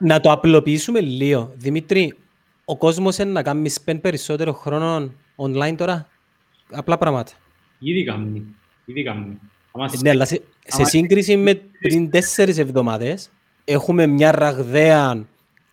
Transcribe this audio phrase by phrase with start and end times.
[0.00, 1.52] να το απλοποιήσουμε λίγο.
[1.56, 2.14] Δημήτρη,
[2.64, 6.08] ο κόσμος είναι να κάνει spend περισσότερο χρόνο online τώρα;
[6.70, 7.32] Απλά πράγματα.
[7.78, 8.44] Ήδη κάνει.
[8.84, 9.38] Ήδη κάνει.
[10.02, 13.30] Ναι, αλλά σε, σε σύγκριση με πριν τέσσερις εβδομάδες
[13.64, 15.26] έχουμε μια ραγδαία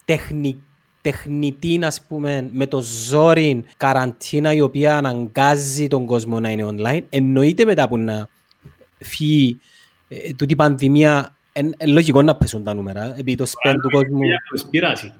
[0.05, 0.63] τεχνική
[1.05, 7.01] τεχνητή, ας πούμε, με το ζόρι καραντίνα η οποία αναγκάζει τον κόσμο να είναι online,
[7.09, 8.29] εννοείται μετά που να
[8.97, 9.59] φύγει
[10.07, 14.19] ε, τούτη η πανδημία, είναι λογικό να πέσουν τα νούμερα, επειδή το σπέντ του κόσμου...
[14.49, 15.13] Κοσπίραση.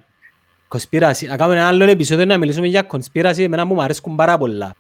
[0.68, 1.26] Κοσπίραση.
[1.26, 4.76] Να κάνουμε ένα άλλο επεισόδιο να μιλήσουμε για κοσπίραση, εμένα μου αρέσκουν πάρα πολλά.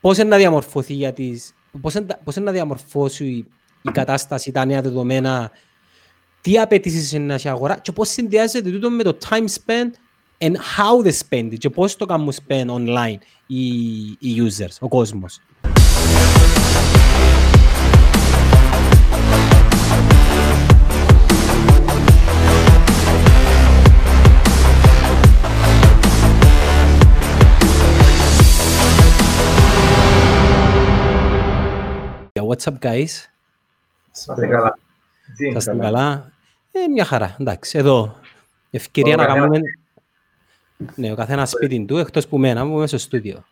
[0.00, 1.54] Πώς είναι να διαμορφωθεί για τις...
[1.80, 3.46] Πώς είναι, πώς είναι να διαμορφώσει
[3.82, 5.50] η κατάσταση, τα νέα δεδομένα,
[6.40, 9.90] τι απαιτήσεις είναι να έχει αγορά; Και πώς συνδυάζεται τούτο με το time spent
[10.38, 13.66] and how they spend και πώς το κάνουν spend online οι,
[14.04, 15.40] οι users, ο κόσμος;
[32.48, 33.08] What's up guys?
[34.14, 34.78] Είστε καλά.
[35.52, 36.32] Θα είστε καλά;
[36.72, 37.78] Ε, μια χαρά, εντάξει.
[37.78, 38.16] Εδώ,
[38.70, 39.60] ευκαιρία να κάνουμε...
[40.94, 43.44] Ναι, ο καθένας σπίτι του, εκτός που μένα, που είμαι στο στούντιο.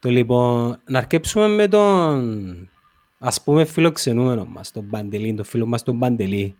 [0.00, 2.70] Το λοιπόν, να αρκέψουμε με τον,
[3.18, 6.56] ας πούμε, φιλοξενούμενο μας, τον Παντελή, τον φίλο μας τον Παντελή.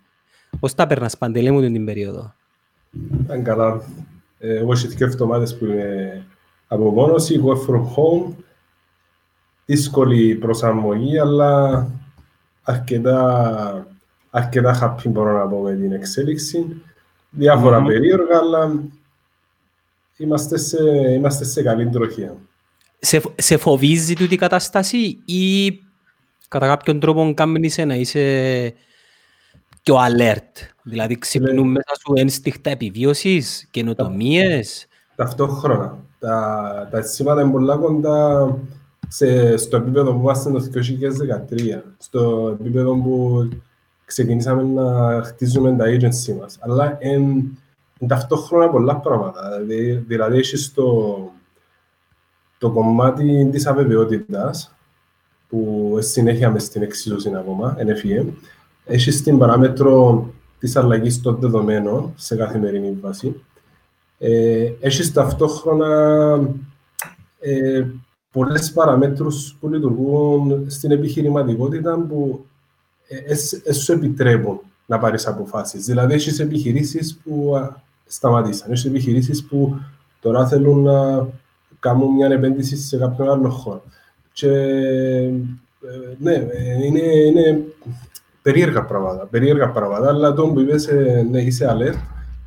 [0.61, 2.35] Πώς τα περνάς, Παντελή μου, την περίοδο;
[3.21, 3.83] Ήταν καλά.
[4.39, 6.27] Ε, εγώ έχει δύο εβδομάδες που είμαι
[6.69, 8.35] από μόνος, work from home,
[9.69, 11.87] δύσκολη προσαρμογή, αλλά
[12.63, 13.87] αρκετά,
[14.31, 16.83] αρκετά happy μπορώ να πω με την εξέλιξη.
[17.31, 17.87] Διάφορα mm-hmm.
[17.87, 18.83] περίεργα, αλλά
[20.17, 20.79] είμαστε σε,
[21.13, 22.37] είμαστε σε καλή τροχία.
[22.99, 25.73] Σε, σε φοβίζει τούτη η κατάσταση ή
[26.49, 28.75] κατά κάποιον τρόπο κάνεις να είσαι
[29.83, 31.73] πιο alert, δηλαδή ξυπνούν ναι.
[31.73, 35.99] μέσα σου ένστιχτα επιβίωσης, καινοτομίες; Ταυτόχρονα.
[36.19, 38.49] Τα, τα αισθήματα είναι πολλά κοντά
[39.09, 43.49] σε, στο επίπεδο που είμαστε το 2013, στο επίπεδο που
[44.05, 46.59] ξεκινήσαμε να χτίζουμε τα agency μας.
[46.61, 47.23] Αλλά εν,
[47.99, 49.61] εν ταυτόχρονα πολλά πράγματα.
[49.61, 51.19] Δηλαδή, δηλαδή έχεις το,
[52.59, 54.73] το κομμάτι της αβεβαιότητας,
[55.49, 58.27] που συνέχεια μες στην εξίσωση ακόμα, NFEM.
[58.85, 60.27] Έχεις την παράμετρο
[60.59, 63.43] της αλλαγής των δεδομένων σε καθημερινή βάση.
[64.19, 66.41] Ε, έχεις ταυτόχρονα
[67.41, 67.87] ε,
[68.39, 72.45] πολλές παραμέτρους που λειτουργούν στην επιχειρηματικότητα που
[73.09, 73.35] ε,
[73.65, 75.85] ε, σου επιτρέπουν να πάρεις αποφάσεις.
[75.85, 77.53] Δηλαδή, έχεις επιχειρήσεις που
[78.07, 79.81] σταματήσαν, έχεις επιχειρήσεις που
[80.21, 81.29] τώρα θέλουν να
[81.81, 83.83] κάνουν μια επένδυση σε κάποιον άλλο χώρο.
[84.33, 86.47] Και ε, ναι,
[86.85, 87.65] είναι, είναι
[88.43, 90.89] περίεργα πράγματα, περίεργα πράγματα, αλλά το που είπες,
[91.31, 91.99] ναι, είσαι alert,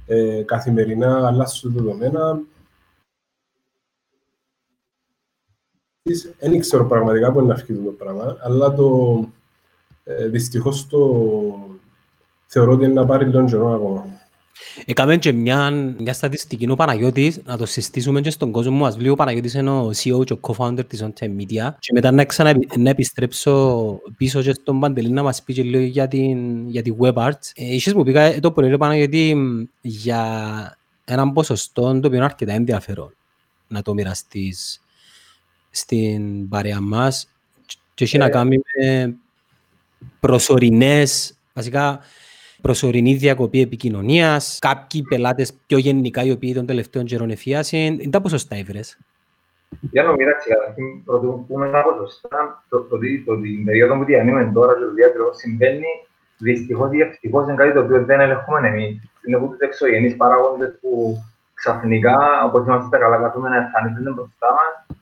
[0.07, 2.39] ε, καθημερινά αλλάσσουν δεδομένα,
[6.39, 9.19] δεν ξέρω πραγματικά πού είναι να φύγει το πράγμα, αλλά το,
[10.03, 10.99] ε, δυστυχώς το
[12.45, 14.05] θεωρώ ότι είναι να πάρει τον καιρό ακόμα.
[14.85, 15.69] Έκαμε και μια,
[15.99, 18.95] μια στατιστική ο Παναγιώτης, να το συστήσουμε και στον κόσμο μας.
[18.95, 22.25] Βλέπει ο Παναγιώτης είναι ο CEO και ο co-founder της On Media και μετά να,
[22.25, 26.81] ξανα, να επιστρέψω πίσω και στον Παντελή να μας πει και λίγο για, την, για
[26.81, 27.51] τη web arts.
[27.55, 29.37] Ε, μου πήγα το πρωί Παναγιώτη
[29.81, 33.15] για έναν ποσοστό το οποίο είναι αρκετά ενδιαφέρον
[33.67, 34.81] να το μοιραστείς
[35.71, 37.29] στην παρέα μας
[37.93, 38.29] και έχει να ε.
[38.29, 39.15] κάνει με
[40.19, 41.99] προσωρινές, βασικά
[42.61, 47.79] προσωρινή διακοπή επικοινωνίας, κάποιοι πελάτες πιο γενικά οι οποίοι των τελευταίων καιρών εφίασαν.
[47.79, 48.97] Είναι τα ποσοστά ύβρες.
[49.79, 54.51] Για να μιλάξει, καταρχήν πρώτο πούμε τα ποσοστά, το, το, το, την περίοδο που διανύουμε
[54.53, 55.87] τώρα και το διάτρο συμβαίνει
[56.37, 59.01] δυστυχώς ή ευτυχώς είναι κάτι το οποίο δεν ελεγχούμε εμείς.
[59.25, 61.17] Είναι από τους εξωγενείς παράγοντες που
[61.53, 64.97] ξαφνικά, όπως είμαστε τα καλά καθούμε να εμφανίζονται μπροστά μας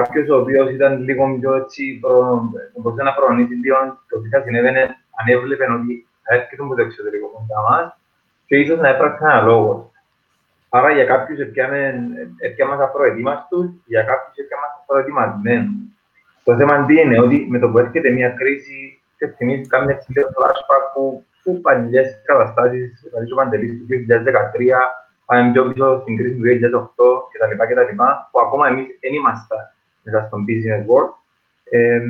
[0.00, 3.76] κάποιος ο οποίος ήταν λίγο πιο έτσι, προ, μπορούσε να προνήσει λίγο
[4.08, 4.82] το τι θα συνέβαινε
[5.18, 7.96] αν έβλεπε ότι έρχεται από το εξωτερικό κοντά μας
[8.46, 9.92] και ίσως να έπραξε ένα λόγο.
[10.68, 11.38] Άρα για κάποιους
[12.38, 15.74] έπιαμε απροετοίμαστους, για κάποιους έπιαμε προετοιμασμένους.
[16.44, 20.26] Το θέμα τι είναι, ότι με το που έρχεται μια κρίση, σε θυμίζει κάποια τσιλία
[20.34, 24.80] flashback που, που παλιές καταστάσεις, δηλαδή ο Παντελής του 2013,
[25.26, 26.44] πάμε πιο πίσω στην κρίση του
[26.96, 27.94] 2008 κτλ.
[28.30, 29.56] που ακόμα εμείς δεν είμαστε
[30.02, 31.12] μέσα στον business world.
[31.70, 32.00] Ε,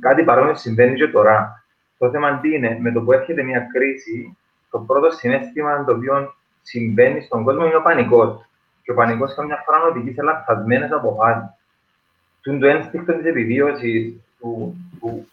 [0.00, 1.64] κάτι παρόμοιο συμβαίνει και τώρα.
[1.98, 4.36] Το θέμα τι είναι, με το που έρχεται μια κρίση,
[4.70, 8.48] το πρώτο συνέστημα το οποίο συμβαίνει στον κόσμο είναι ο πανικός.
[8.82, 11.48] Και ο πανικός καμιά φορά οδηγεί σε λαθασμένε αποφάσει.
[12.40, 15.26] Του το ένστικτο της επιβίωσης, που, που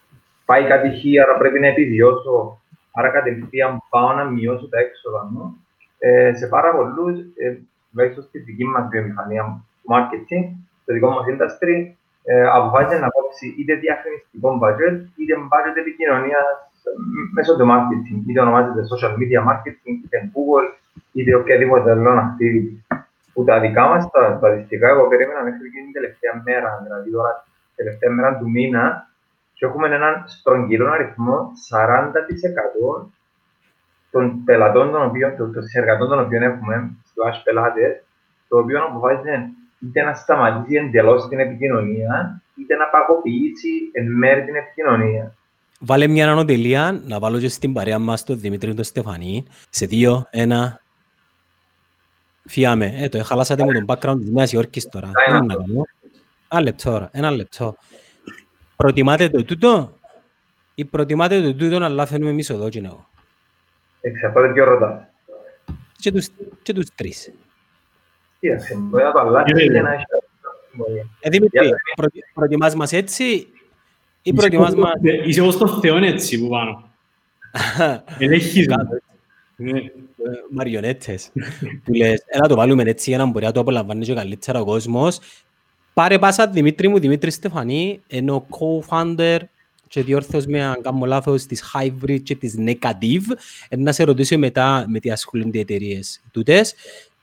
[0.45, 2.61] πάει κάτι χ, άρα πρέπει να επιβιώσω.
[2.91, 5.57] άρα κατευθείαν πάω να μειώσω τα έξοδα μου.
[5.97, 7.57] Ε, σε πάρα πολλούς, ε,
[7.91, 10.45] τουλάχιστον στη δική μας βιομηχανία marketing,
[10.83, 11.75] στο δικό μας industry,
[12.23, 16.47] ε, αποφάσισε να κόψει είτε διαφημιστικό budget, είτε budget επικοινωνίας
[17.33, 18.19] μέσω του marketing.
[18.27, 20.67] Είτε ονομάζεται social media marketing, είτε Google,
[21.11, 22.73] είτε οποιαδήποτε άλλο activity.
[23.33, 27.45] Που τα δικά μας τα στατιστικά, εγώ περίμενα μέχρι και την τελευταία μέρα, δηλαδή τώρα,
[27.75, 29.07] τελευταία μέρα του μήνα,
[29.53, 33.07] και έχουμε έναν στρογγυλό αριθμό 40%
[34.11, 38.03] των πελατών των οποίων, των συνεργατών των οποίων έχουμε, στους πελάτες,
[38.47, 39.49] το οποίο αποφάσισε
[39.83, 45.35] είτε να σταματήσει εντελώς την επικοινωνία, είτε να παγωποιήσει εν μέρει την επικοινωνία.
[45.79, 49.45] Βάλε μια ανωτελεία να βάλω και στην παρέα μας τον Δημήτρη και τον Στεφανή.
[49.69, 50.81] Σε δύο, ένα.
[52.45, 52.93] Φιάμε.
[52.95, 55.11] Ε, το χαλάσατε μου τον background της Νέας Υόρκης τώρα.
[56.47, 57.75] Ένα λεπτό τώρα, ένα λεπτό.
[58.75, 59.99] Προτιμάτε το τούτο
[60.75, 63.07] ή προτιμάτε το τούτο αλλά θέλουμε εμείς εδώ και εγώ.
[64.01, 65.01] Εξαρτάται ποιο ρωτάς.
[65.95, 66.27] Και τους,
[66.61, 67.31] και τους τρεις.
[71.19, 71.69] Ε, Δημήτρη,
[72.33, 73.47] προτιμάς μας έτσι
[74.21, 74.91] ή προτιμάς μας...
[75.25, 76.91] Είσαι όπως το Θεό έτσι που πάνω.
[78.19, 78.67] Ελέγχεις
[79.55, 79.79] ναι.
[80.49, 81.31] Μαριονέτες.
[81.83, 84.65] Που λες, έλα το βάλουμε έτσι για να μπορεί να το απολαμβάνει και καλύτερα ο
[84.65, 85.19] κόσμος.
[85.93, 89.39] Πάρε πάσα Δημήτρη μου, Δημήτρη Στεφανή, ενώ co-founder
[89.87, 93.23] και διόρθως με αν κάνω λάθος της Hybrid και της Negative,
[93.77, 96.75] να σε ρωτήσω μετά με τι ασχολούνται οι εταιρείες τούτες.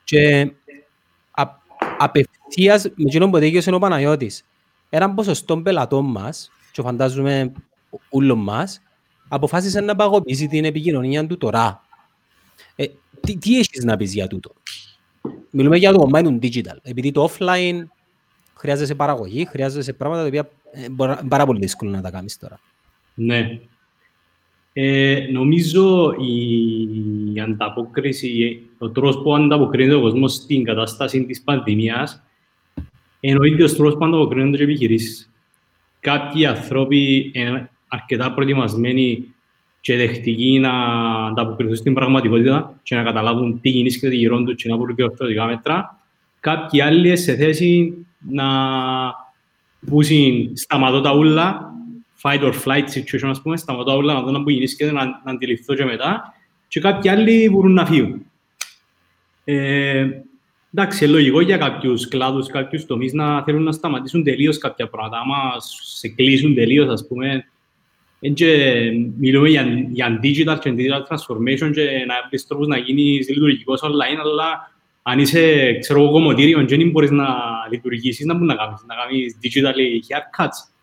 [0.05, 0.51] Και
[1.99, 4.45] απευθείας με εκείνον που δίκαιος ο Παναγιώτης.
[4.91, 7.53] Έναν ποσοστό πελατών μας, και φαντάζομαι
[8.11, 8.83] ούλων μας,
[9.29, 11.85] αποφάσισε να παγωπήσει την επικοινωνία του τώρα.
[12.77, 12.87] Ε,
[13.21, 14.53] τι, τι έχεις να πεις για τούτο;
[15.51, 16.77] Μιλούμε για το online του digital.
[16.83, 17.83] Επειδή το offline
[18.55, 22.61] χρειάζεσαι παραγωγή, χρειάζεσαι πράγματα τα οποία είναι πάρα πολύ δύσκολο να τα κάνεις τώρα.
[23.15, 23.61] Ναι.
[24.73, 26.13] Ε, νομίζω
[27.35, 32.23] η ανταπόκριση, ο τρόπος που ανταποκρίνεται ο κόσμος στην κατάσταση της πανδημίας
[33.21, 35.31] είναι ο ίδιος τρόπος που ανταποκρίνονται οι επιχειρήσεις.
[36.01, 39.35] Κάποιοι άνθρωποι είναι αρκετά προετοιμασμένοι
[39.81, 40.73] και δεχτικοί να
[41.27, 45.03] ανταποκριθούν στην πραγματικότητα και να καταλάβουν τι γίνεται και γύρω τους και να βρουν και
[45.03, 45.99] ορθωτικά μέτρα.
[46.41, 47.95] Κάποιοι άλλοι σε θέση
[48.29, 48.45] να
[49.87, 51.70] πούσουν σταματώ τα ούλα,
[52.23, 55.05] fight or flight situation, ας πούμε, σταματώ τα ούλα να δω να που και να,
[55.25, 56.35] να αντιληφθώ και μετά
[56.69, 58.23] και κάποιοι άλλοι μπορούν να φύγουν.
[59.45, 60.09] Ε,
[60.75, 65.19] εντάξει, λογικό για κάποιους κλάδους, κάποιους τομείς να θέλουν να σταματήσουν τελείως κάποια πράγματα.
[65.19, 65.37] Άμα
[65.83, 67.45] σε κλείσουν τελείως, ας πούμε,
[68.35, 68.81] και
[69.19, 74.21] μιλούμε για, για digital και digital transformation και να βρεις τρόπους να γίνεις λειτουργικός online,
[74.23, 74.73] αλλά
[75.03, 77.27] αν είσαι, ξέρω εγώ, κομμωτήριο και δεν μπορείς να
[77.71, 79.75] λειτουργήσεις, να μπορείς να κάνεις, να κάνεις digital
[80.09, 80.80] haircuts.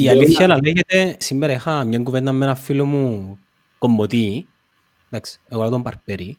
[0.00, 3.38] Η αλήθεια να λέγεται, σήμερα είχα μια κουβέντα με ένα φίλο μου
[3.78, 4.46] κομμωτή,
[5.10, 6.38] εντάξει, εγώ τον παρπέρη,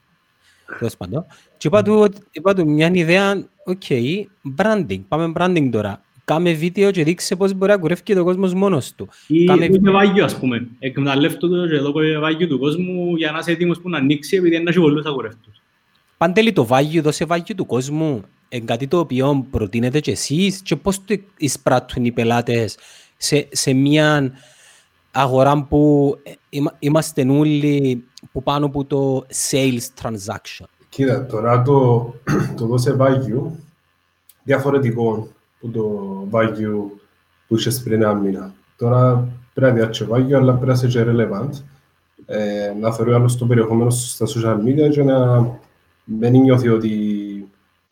[0.78, 1.26] τέλος πάντων,
[1.58, 4.24] και είπα του, είπα του μια ιδέα, ok, okay,
[4.58, 6.02] branding, πάμε branding τώρα.
[6.26, 9.10] Κάμε βίντεο και δείξε πώς μπορεί να κουρεύει το κόσμος μόνος του.
[9.28, 9.70] Ή Κάμε...
[9.70, 10.68] το βάγιο, ας πούμε.
[10.80, 14.56] Εκμεταλλεύτω το και εδώ βάγιο του κόσμου για να είσαι έτοιμος που να ανοίξει επειδή
[14.56, 15.62] είναι έχει πολλούς αγορεύτους.
[16.18, 20.76] Παντέλη το βάγιο, δώσε βάγιο του κόσμου, είναι κάτι το οποίο προτείνετε και εσείς και
[20.76, 22.78] πώς το εισπράττουν οι πελάτες
[23.18, 24.32] σε, σε μια
[25.12, 26.16] αγορά που
[26.80, 30.66] είμαστε όλοι που πάνω από το sales transaction.
[30.90, 32.14] Κοίτα, τώρα το,
[32.58, 33.56] το δώσε βάγιο
[34.48, 35.28] διαφορετικό
[35.60, 35.90] που το
[36.30, 36.92] βάγιο
[37.48, 38.54] που είχες πριν ένα μήνα.
[38.78, 41.50] Τώρα πρέπει να διάτσε βάγιο, αλλά πρέπει να είσαι relevant.
[42.26, 45.50] Ε, να θεωρεί άλλος το περιεχόμενο στα social media και να
[46.04, 46.92] μην νιώθει ότι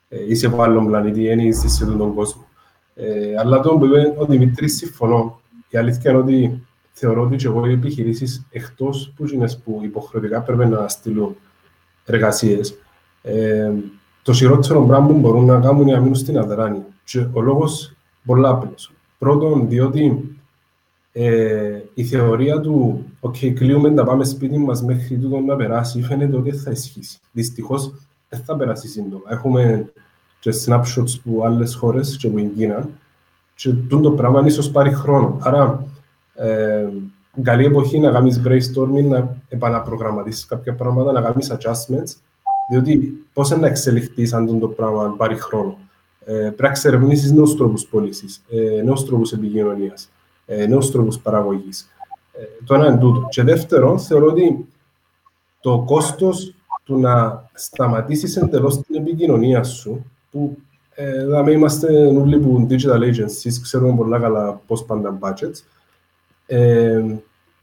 [0.10, 2.45] ε, είσαι από άλλον πλανήτη, δεν είσαι σε τον κόσμο.
[2.96, 5.40] Ε, αλλά το που είπε ο Δημήτρης συμφωνώ.
[5.70, 10.42] Η αλήθεια είναι ότι θεωρώ ότι και εγώ οι επιχειρήσεις εκτός που είναι που υποχρεωτικά
[10.42, 11.36] πρέπει να στείλουν
[12.06, 12.78] εργασίες,
[13.22, 13.72] ε,
[14.22, 16.86] το χειρότερο πράγμα που μπορούν να κάνουν είναι να μείνουν στην αδράνεια.
[17.04, 17.94] Και ο λόγος
[18.26, 18.92] πολλά απλός.
[19.18, 20.36] Πρώτον, διότι
[21.12, 26.36] ε, η θεωρία του «ΟΚ, κλείουμε να πάμε σπίτι μας μέχρι τούτο να περάσει» φαίνεται
[26.36, 27.20] ότι θα ισχύσει.
[27.32, 27.94] Δυστυχώς,
[28.30, 29.24] δεν θα περάσει σύντομα.
[29.28, 29.92] Έχουμε
[30.46, 32.90] και snapshots που άλλες χώρες και που είναι Κίνα
[33.56, 35.38] και το πράγμα ίσως πάρει χρόνο.
[35.42, 35.86] Άρα,
[36.36, 36.88] ε,
[37.42, 42.16] καλή εποχή να κάνεις brainstorming, να επαναπρογραμματίσεις κάποια πράγματα, να κάνεις adjustments,
[42.70, 45.78] διότι πώς να εξελιχθείς αν το πράγμα πάρει χρόνο.
[46.26, 50.10] Ε, πρέπει να εξερευνήσεις νέους τρόπους πώλησης, ε, νέους τρόπους επικοινωνίας,
[50.46, 51.90] ε, νέους τρόπους παραγωγής.
[52.32, 53.28] Ε, το ένα είναι τούτο.
[53.30, 54.68] Και δεύτερον, θεωρώ ότι
[55.60, 60.58] το κόστος του να σταματήσεις εντελώς την επικοινωνία σου, που
[60.96, 65.64] ε, είμαστε όλοι που digital agencies, ξέρουμε πολλά καλά πώς πάντα budgets,
[66.46, 67.04] ε,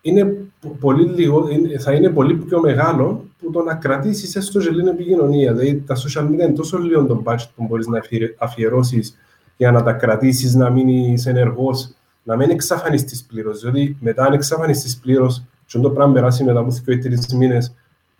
[0.02, 0.36] είναι
[0.80, 1.48] πολύ λίγο,
[1.78, 5.52] θα είναι πολύ πιο μεγάλο που το να κρατήσεις έστω και λίγη επικοινωνία.
[5.52, 8.00] Δηλαδή, τα social media είναι τόσο λίγο τον budget που μπορείς να
[8.38, 9.18] αφιερώσεις
[9.56, 13.60] για να τα κρατήσεις, να μείνει ενεργός, να μην εξαφανιστείς πλήρως.
[13.60, 17.74] Δηλαδή, μετά, αν εξαφανιστείς πλήρως, και το πράγμα περάσει μετά από δύο ή τρεις μήνες,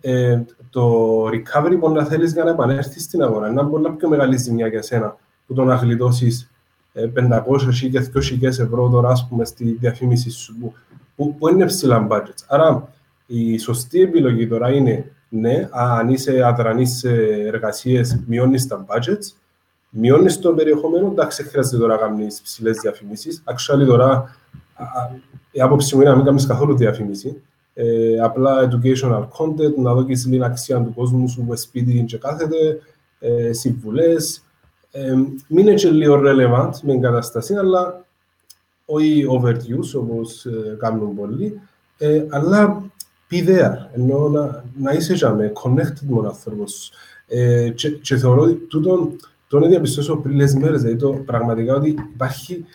[0.05, 3.47] ε, το recovery μπορεί να θέλεις για να επανέλθεις στην αγορά.
[3.49, 5.17] Είναι πολύ πιο μεγάλη ζημιά για σένα
[5.47, 6.51] που το να γλιτώσεις
[6.93, 7.01] 500
[7.83, 10.73] ή 2.000 ευρώ τώρα, ας πούμε, στη διαφήμιση σου, που,
[11.15, 12.43] που, που είναι ψηλά budgets.
[12.47, 12.93] Άρα,
[13.25, 17.11] η σωστή επιλογή τώρα είναι, ναι, αν είσαι αδρανής σε
[17.45, 19.35] εργασίες, μειώνεις τα budgets,
[19.89, 23.43] μειώνεις το περιεχόμενο, εντάξει, χρειάζεται τώρα να κάνεις ψηλές διαφημίσεις.
[23.45, 24.35] Actually, τώρα
[25.51, 27.41] η άποψη μου είναι να μην κάνεις καθόλου διαφήμιση.
[27.73, 32.79] Ε, απλά educational content, να δώσει την αξία του κόσμου σου που σπίτι και κάθεται,
[33.19, 34.43] ε, συμβουλές.
[34.91, 35.13] Ε,
[35.47, 38.05] μην είναι και λίγο relevant με την κατάσταση, αλλά
[38.85, 41.59] όχι overuse όπως ε, κάνουν πολλοί,
[41.97, 42.91] ε, αλλά
[43.31, 46.91] be there, ενώ να, να είσαι για με, connected με τον άνθρωπο σου.
[47.27, 49.11] Ε, και, και θεωρώ ότι τούτο
[49.47, 52.65] το είναι διαπιστώσω πριν λίγες μέρες, δηλαδή το πραγματικά ότι υπάρχει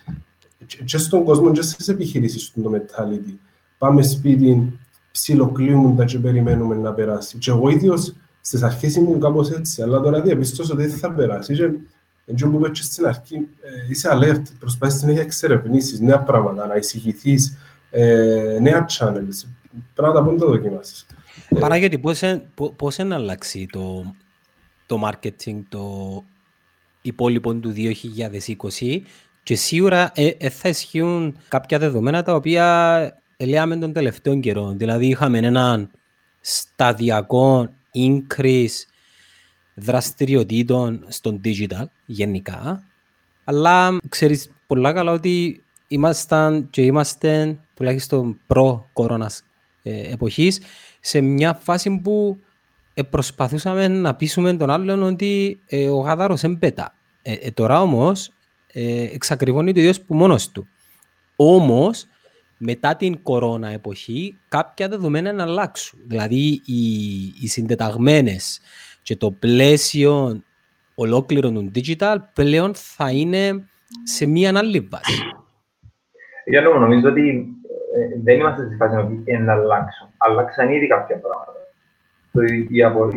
[0.85, 3.35] και στον κόσμο και στις επιχειρήσεις του το mentality.
[3.79, 4.79] Πάμε σπίτι,
[5.21, 7.39] ψιλοκλείουμε και περιμένουμε να περάσει.
[7.39, 11.55] Και εγώ ίδιος στις αρχές ήμουν κάπως έτσι, αλλά τώρα διαπιστώσω ότι δεν θα περάσει.
[11.55, 11.71] Και
[12.27, 17.57] έτσι που είπες στην αρχή, ε, είσαι alert, προσπάθεις να εξερευνήσεις νέα πράγματα, να εισηγηθείς,
[17.91, 19.49] ε, νέα channels,
[19.95, 21.07] πράγματα που δεν το δοκιμάσεις.
[21.61, 22.23] Παράγεται, πώς,
[22.77, 24.15] πώς να αλλάξει το,
[24.87, 26.25] το marketing, το
[27.03, 29.01] υπόλοιπο του 2020
[29.43, 34.75] και σίγουρα ε, ε, θα ισχύουν κάποια δεδομένα τα οποία λέμε τον τελευταίο καιρό.
[34.77, 35.91] Δηλαδή είχαμε έναν
[36.41, 38.85] σταδιακό increase
[39.75, 42.85] δραστηριοτήτων στον digital γενικά,
[43.45, 49.43] αλλά ξέρεις πολλά καλά ότι ήμασταν και είμαστε τουλάχιστον προ-κορώνας
[49.83, 50.61] ε, εποχής
[51.01, 52.39] σε μια φάση που
[52.95, 56.95] ε, προσπαθούσαμε να πείσουμε τον άλλον ότι ε, ο γάδαρος εμπέτα.
[57.23, 58.31] Ε, ε, τώρα όμως
[58.73, 60.69] ε, εξακριβώνει το ίδιος που μόνος του.
[61.37, 62.07] Όμως,
[62.59, 66.01] μετά την κορώνα εποχή, κάποια δεδομένα να αλλάξουν.
[66.07, 66.83] Δηλαδή, οι,
[67.43, 68.61] οι συντεταγμένες
[69.03, 70.43] και το πλαίσιο
[70.95, 73.69] ολόκληρο του digital πλέον θα είναι
[74.03, 75.23] σε μία άλλη βάση.
[76.45, 77.47] Για λόγω νομίζω ότι
[77.95, 78.95] ε, δεν είμαστε στη φάση
[79.39, 80.09] να αλλάξουν.
[80.17, 81.53] Αλλάξαν ήδη κάποια πράγματα.
[82.33, 82.69] Το, η,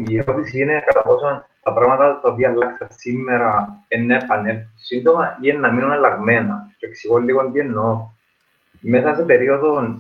[0.08, 5.42] η ερώτηση είναι κατά πόσο τα πράγματα τα οποία αλλάξαν σήμερα είναι επανέλθουν σύντομα ή
[5.42, 6.68] είναι να μείνουν αλλαγμένα.
[6.78, 8.10] Και εξηγώ λίγο τι εννοώ.
[8.82, 9.96] Μέσα σε περίοδο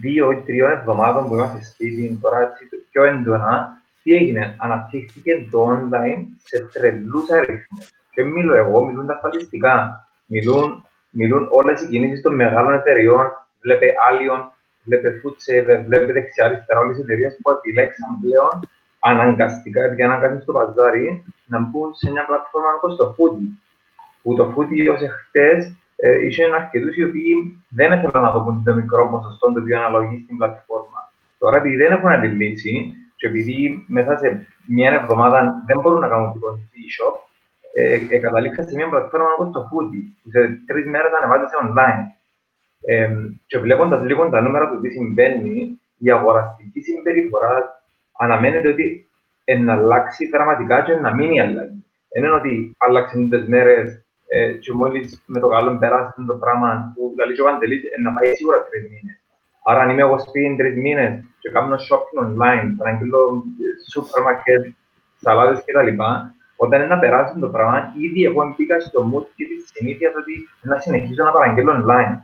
[0.00, 5.68] δύο ή τριών εβδομάδων που είμαστε σπίτι, τώρα έτσι πιο έντονα, τι έγινε, αναπτύχθηκε το
[5.70, 7.92] online σε τρελούς αριθμούς.
[8.10, 10.06] Και μιλώ εγώ, μιλούν τα στατιστικά.
[10.26, 13.26] Μιλούν, μιλούν όλες οι κινήσεις των μεγάλων εταιριών,
[13.60, 14.48] βλέπε Allion,
[14.84, 21.24] βλέπε Foodsaver, βλέπε δεξιά-αριστερά όλες οι εταιρείες που επιλέξαν πλέον αναγκαστικά, επειδή αναγκάζουν στο παζάρι,
[21.46, 23.50] να μπουν σε μια πλατφόρμα όπως το Foodie.
[24.22, 28.74] Που το Foodie ως εχθές ε, είχε αρκετούς οι οποίοι δεν ήθελαν να δουν το
[28.74, 31.12] μικρό ποσοστό το οποίο αναλογεί στην πλατφόρμα.
[31.38, 36.32] Τώρα, επειδή δεν έχουν αντιλήσει, και επειδή μέσα σε μια εβδομάδα δεν μπορούν να κάνουν
[36.32, 37.14] τίποτα στο e-shop,
[37.74, 42.04] ε, ε, καταλήξα σε μια πλατφόρμα όπως το Foodie, που σε τρεις μέρες ανεβάζεται online.
[42.86, 43.10] Ε,
[43.46, 47.84] και βλέποντας λίγο τα νούμερα του τι συμβαίνει, η αγοραστική συμπεριφορά
[48.18, 49.08] αναμένεται ότι
[49.58, 51.84] να αλλάξει δραματικά και να μείνει αλλαγή.
[52.08, 56.92] Δεν είναι ότι άλλαξαν τις μέρες ε, και μόλις με το καλό πέρασε το πράγμα
[56.94, 59.18] που δηλαδή ο Παντελής να πάει σίγουρα τρεις μήνες.
[59.64, 63.44] Άρα αν είμαι εγώ σπίτι τρεις μήνες και κάνω shopping online, παραγγείλω
[63.90, 64.64] σούπερ μαρκέτ,
[65.20, 66.02] σαλάδες κτλ.
[66.56, 70.48] Όταν είναι να περάσει το πράγμα, ήδη εγώ μπήκα στο mood και της συνήθειας ότι
[70.62, 72.14] να συνεχίσω να παραγγείλω online.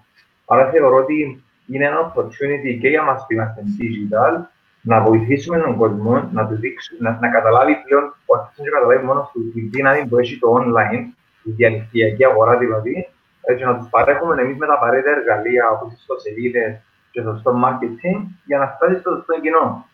[0.46, 4.34] Άρα θεωρώ ότι είναι ένα opportunity και για μας που είμαστε digital
[4.80, 9.04] να βοηθήσουμε τον κόσμο να του δείξουμε, να, να καταλάβει πλέον ο αρχής να καταλάβει
[9.04, 11.04] μόνο του τη δύναμη που έχει το online,
[11.42, 13.08] η διαδικτυακή αγορά δηλαδή,
[13.42, 16.80] έτσι να τους παρέχουμε εμείς με τα απαραίτητα εργαλεία όπως οι ιστοσελίδες
[17.10, 19.86] και το στο marketing για να φτάσει στο, στο κοινό.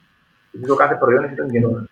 [0.50, 1.88] Γιατί το κάθε προϊόν έχει τον κοινό.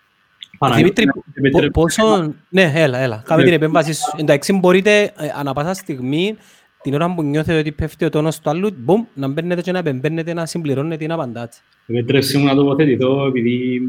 [1.34, 2.34] Δημήτρη, πόσο...
[2.48, 3.22] Ναι, έλα, έλα.
[3.24, 3.94] Κάμε την επέμβαση.
[4.16, 6.36] Εντάξει, μπορείτε ε, ανά πάσα στιγμή
[6.82, 9.78] την ώρα που νιώθετε ότι πέφτει ο τόνος του άλλου, μπουμ, να μπαίνετε και να
[9.78, 11.56] επεμβαίνετε, να συμπληρώνετε ή να απαντάτε.
[11.86, 13.82] Επιτρέψτε μου να τοποθετηθώ, επειδή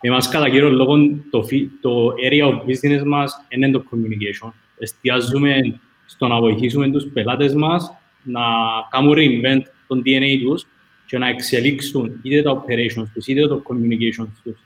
[0.00, 0.96] εμάς κατά κύριο λόγο
[1.30, 1.44] το,
[1.80, 4.50] το area of business μας είναι το communication.
[4.78, 7.92] Εστιάζουμε στο να βοηθήσουμε τους πελάτες μας
[8.22, 8.42] να
[8.90, 10.66] κάνουν reinvent τον DNA τους
[11.06, 14.56] και να εξελίξουν είτε τα operations τους, είτε το communication τους,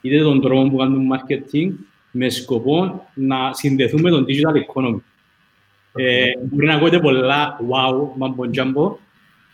[0.00, 1.70] είτε τον τρόπο που κάνουν marketing
[2.10, 5.00] με σκοπό να συνδεθούν με τον digital economy.
[5.94, 8.94] Ε, μπορεί να ακούγεται πολλά wow, mambo jumbo,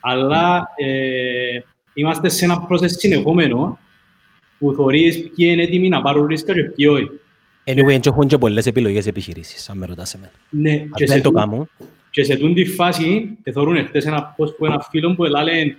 [0.01, 1.59] αλλά ε,
[1.95, 3.79] είμαστε σε ένα process συνεχόμενο
[4.59, 7.11] που θωρείς ποιοι είναι έτοιμοι να πάρουν ρίσκα και ποιοι όχι.
[7.69, 10.33] Anyway, και έχουν και πολλές επιλογές επιχειρήσεις, αν με ρωτάς εμένα.
[10.51, 11.69] Ναι, Αν και σε, δεν το τού- κάνω,
[12.11, 15.77] και σε τούτη φάση, θεωρούν χτες ένα post που ένα φίλο που έλεγε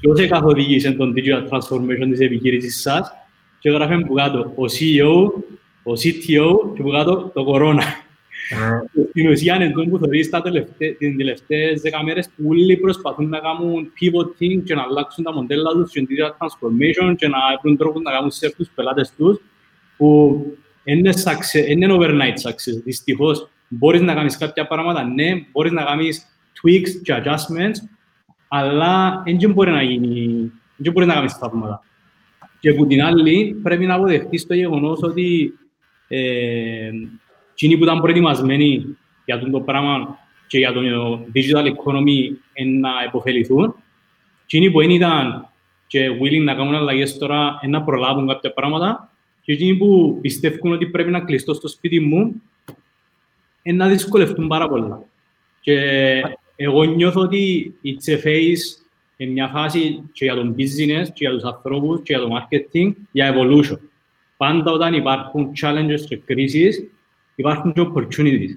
[0.00, 3.10] ποιος εκαθοδήγησε τον digital transformation της επιχείρησης σας;
[3.58, 5.32] Και έγραφε που κάτω ο CEO,
[5.82, 7.82] ο CTO και που κάτω το κορώνα.
[9.10, 13.28] Στην ουσία είναι αυτό που θεωρείς τα τελευταί- τις τελευταίες δέκα μέρες που όλοι προσπαθούν
[13.28, 17.76] να κάνουν pivoting και να αλλάξουν τα μοντέλα τους και digital transformation και να βρουν
[17.76, 19.40] τρόπους να κάνουν σε τους πελάτες τους
[19.96, 20.40] που
[20.92, 22.82] είναι, success, είναι overnight success.
[22.84, 26.26] Δυστυχώς μπορείς να κάνεις κάποια πράγματα, ναι, μπορείς να κάνεις
[26.62, 27.76] tweaks και adjustments,
[28.48, 31.82] αλλά δεν μπορεί να γίνει, δεν μπορείς να κάνεις θαύματα.
[32.60, 35.58] Και από την άλλη, πρέπει να αποδεχτείς το γεγονός ότι
[36.08, 36.90] ε,
[37.52, 40.80] εκείνοι που ήταν προετοιμασμένοι για αυτό το πράγμα και για το
[41.34, 43.74] digital economy εν να υποφεληθούν,
[44.44, 45.48] εκείνοι που δεν ήταν
[45.86, 49.10] και willing να κάνουν αλλαγές τώρα εν να προλάβουν κάποια πράγματα
[49.48, 52.42] και εκείνοι που πιστεύουν ότι πρέπει να κλειστώ στο σπίτι μου
[53.62, 55.02] εν να δυσκολευτούν πάρα πολλά.
[55.60, 55.76] Και
[56.56, 58.82] εγώ νιώθω ότι η face
[59.16, 62.92] είναι μια φάση και για τον business, και για τους ανθρώπους, και για το marketing,
[63.12, 63.78] για evolution.
[64.36, 66.90] Πάντα όταν υπάρχουν challenges και κρίσεις,
[67.34, 68.56] υπάρχουν και opportunities.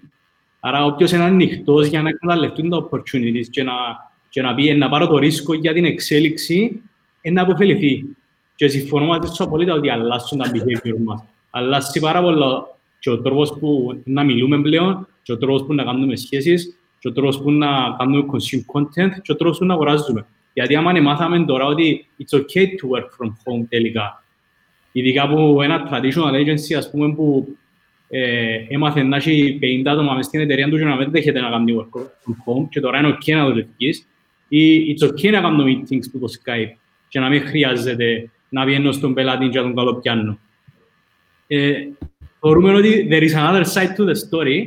[0.59, 3.73] Άρα όποιος είναι ανοιχτός για να εκμεταλλευτούν τα opportunities και να,
[4.29, 6.81] και να πει «Ε, να πάρω το ρίσκο για την εξέλιξη,
[7.21, 8.05] είναι να αποφεληθεί.
[8.61, 11.23] Και συμφωνώ μαζί σου απολύτως ότι αλλάσουν τα behavior μας.
[11.49, 12.63] Αλλάσει πάρα πολλά
[12.99, 17.07] και ο τρόπος που να μιλούμε πλέον, και ο τρόπος που να κάνουμε σχέσεις, και
[17.07, 20.25] ο τρόπος που να κάνουμε consume content, και ο τρόπος που να αγοράζουμε.
[20.53, 24.23] Γιατί άμα μάθαμε τώρα ότι it's okay to work from home τελικά,
[24.91, 27.57] ειδικά από ένα traditional agency, ας πούμε, που
[28.09, 31.49] ε, έμαθε να έχει 50 άτομα μες στην εταιρεία του και να μην δέχεται να
[31.49, 34.07] κάνει work from home και τώρα είναι ok να δουλεύεις
[34.47, 36.75] ή it's ok να κάνω meetings που το Skype
[37.07, 40.37] και να μην χρειάζεται να βγαίνω στον πελάτη και να τον καλοπιάνω.
[41.47, 41.71] Ε,
[42.39, 44.65] θεωρούμε ότι there is another side to the story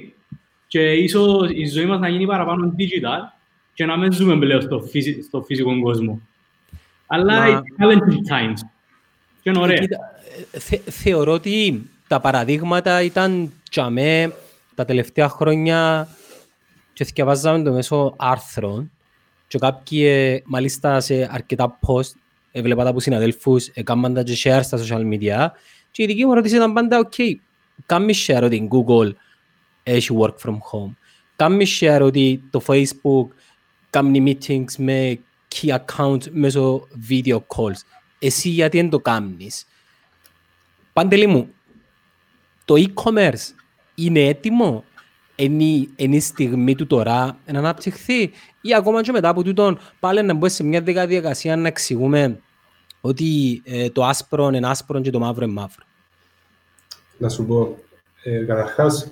[0.66, 3.38] και ίσως η ζωή μας να γίνει παραπάνω digital
[3.74, 6.20] και να μην ζούμε πλέον στο, φυσι, στο φυσικό κόσμο.
[7.06, 8.58] Αλλά Μα- it's challenging times.
[9.42, 9.78] Και είναι ωραία.
[9.78, 9.98] Κοίτα,
[10.52, 14.32] ε, θε, θεωρώ ότι τα παραδείγματα ήταν τζαμέ
[14.74, 16.08] τα τελευταία χρόνια
[16.92, 18.90] και διαβάζαμε το μέσω άρθρων
[19.48, 22.12] και κάποιοι ε, μάλιστα σε αρκετά post
[22.56, 25.46] έβλεπα τα από συναδέλφους έκαναν τα και share στα social media.
[25.90, 27.34] Και η δική μου ερώτηση ήταν πάντα ok,
[27.86, 29.12] κάμει share ότι η Google
[29.82, 30.94] έχει work from home.
[31.36, 33.26] Κάμει share ότι το Facebook
[33.90, 35.18] κάνει meetings με
[35.54, 37.80] key accounts μέσω video calls.
[38.18, 39.66] Εσύ γιατί δεν το κάνεις;
[40.92, 41.48] Παντελή μου,
[42.64, 43.54] το e-commerce
[43.94, 44.84] είναι έτοιμο,
[45.36, 50.22] είναι, είναι η στιγμή του τώρα να αναπτυχθεί ή ακόμα και μετά από τούτον πάλι
[50.22, 52.38] να μπούμε σε μια δέκα διαδικασία να εξηγούμε
[53.00, 55.84] ότι ε, το άσπρο είναι άσπρο και το μαύρο είναι μαύρο.
[57.18, 57.78] Να σου πω,
[58.22, 59.10] ε, καταρχάς,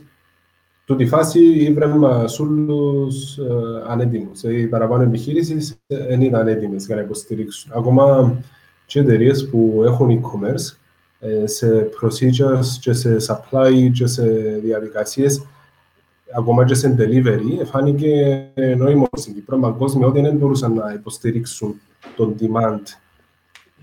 [0.85, 3.43] τούτη φάση βρέμε όλους ε,
[3.89, 4.43] ανέτοιμους.
[4.43, 7.73] Οι παραπάνω επιχείρησεις δεν ήταν έτοιμες για να υποστηρίξουν.
[7.75, 8.37] Ακόμα
[8.87, 10.77] και εταιρείες που έχουν e-commerce
[11.21, 14.23] ε, σε procedures και σε supply και σε
[14.63, 15.47] διαδικασίες
[16.37, 18.45] ακόμα και σε delivery, φάνηκε
[18.77, 21.81] νόημο στην Κύπρο παγκόσμια ότι δεν μπορούσαν να υποστηρίξουν
[22.17, 22.81] τον demand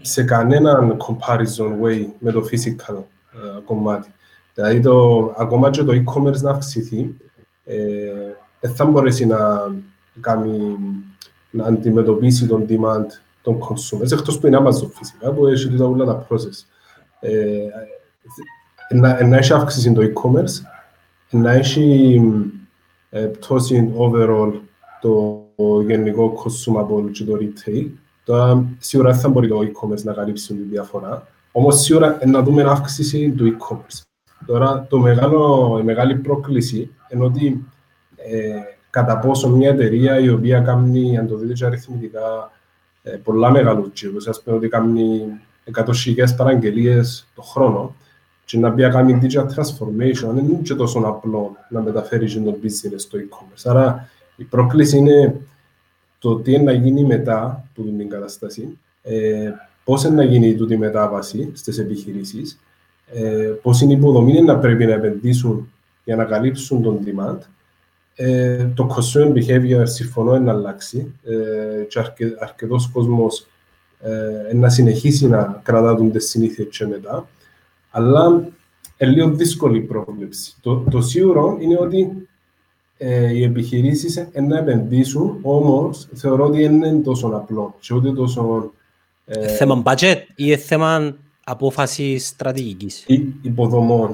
[0.02, 2.96] σε κανέναν comparison way με το physical
[3.34, 4.14] ε, κομμάτι.
[4.54, 7.16] Δηλαδή, το, ακόμα και το e-commerce να αυξηθεί,
[7.66, 7.78] ε,
[8.60, 9.72] δεν θα μπορέσει να,
[10.20, 10.78] κάνει,
[11.50, 13.06] να αντιμετωπίσει τον demand
[13.42, 16.66] των consumers, εκτός που είναι Amazon φυσικά, που έχει τα όλα τα process.
[17.20, 17.68] Ε,
[18.90, 20.79] να, να έχει αύξηση το e-commerce,
[21.30, 22.22] να έχει
[23.10, 24.52] ε, πτώση overall
[25.02, 25.44] το
[25.88, 27.88] γενικό consumable και το retail.
[28.24, 32.64] Τώρα, σίγουρα δεν θα μπορεί το e-commerce να καλύψει τη διαφορά, όμως σίγουρα να δούμε
[32.64, 34.02] αύξηση του e-commerce.
[34.46, 37.66] Τώρα, το μεγάλο, η μεγάλη πρόκληση είναι ότι
[38.16, 38.50] ε,
[38.90, 42.52] κατά πόσο μια εταιρεία η οποία κάνει, αν το δείτε και αριθμητικά,
[43.02, 45.24] ε, πολλά μεγάλους τζίρους, ας πούμε ότι κάνει
[45.64, 47.96] εκατοσχικές παραγγελίες το χρόνο,
[48.50, 52.40] και να πει να κάνει digital transformation δεν είναι και τόσο απλό να μεταφέρει και
[52.40, 53.62] το business στο e-commerce.
[53.64, 55.36] Άρα η πρόκληση είναι
[56.20, 59.52] το τι είναι να γίνει μετά από την κατάσταση, ε,
[59.84, 62.60] πώς είναι να γίνει τούτη μετάβαση στις επιχειρήσεις,
[63.14, 65.72] ε, πώς είναι οι υποδομοί να πρέπει να επενδύσουν
[66.04, 67.38] για να καλύψουν τον demand.
[68.16, 73.48] Ε, το consumer behavior συμφωνώ να αλλάξει ε, και αρκε, αρκετός κόσμος
[74.00, 77.28] ε, να συνεχίσει να κρατά τις συνήθειες και μετά.
[77.90, 78.28] Αλλά
[78.98, 80.54] είναι λίγο δύσκολη η πρόβλεψη.
[80.62, 82.28] Το, το σίγουρο είναι ότι
[82.98, 88.72] ε, οι επιχειρήσεις να επενδύσουν, όμως θεωρώ ότι δεν είναι τόσο απλό και ούτε τόσο
[89.32, 94.12] Ε, Θέμα budget ή θέμα απόφαση στρατηγικής; ή- υποδομών.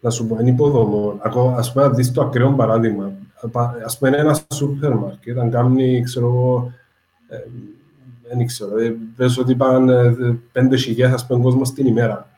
[0.00, 1.18] Να σου πω, είναι υποδομών.
[1.22, 3.12] Ακόμα, ας πούμε, να δεις το ακραίο παράδειγμα.
[3.42, 6.72] Απα- Ας πούμε, ένα σούπερ μάρκετ, αν κάνει, ξέρω εγώ,
[7.28, 7.36] ε,
[8.36, 10.14] δεν ξέρω, ε, πες ότι πάνε ε,
[10.52, 12.28] πέντε χιλιάδες, ας πούμε, κόσμος την ημέρα.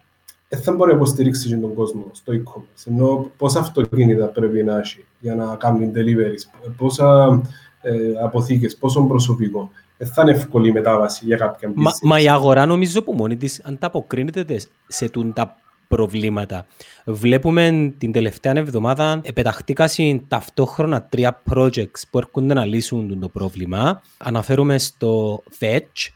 [0.48, 2.84] Δεν θα μπορεί να υποστηρίξει και τον κόσμο στο e-commerce.
[2.86, 7.40] Ενώ πόσα αυτοκίνητα πρέπει να έχει για να κάνει deliveries, πόσα
[7.82, 7.92] ε,
[8.24, 9.70] αποθήκες, πόσο προσωπικό.
[9.98, 11.98] Δεν θα είναι εύκολη η μετάβαση για κάποιον Μα, business.
[12.02, 15.56] μα η αγορά νομίζω που μόνη της ανταποκρίνεται τε- σε τούν τα
[15.88, 16.66] προβλήματα.
[17.04, 24.02] Βλέπουμε την τελευταία εβδομάδα επεταχτήκασαν ταυτόχρονα τρία projects που έρχονται να λύσουν τούν το πρόβλημα.
[24.16, 26.08] Αναφέρουμε στο Fetch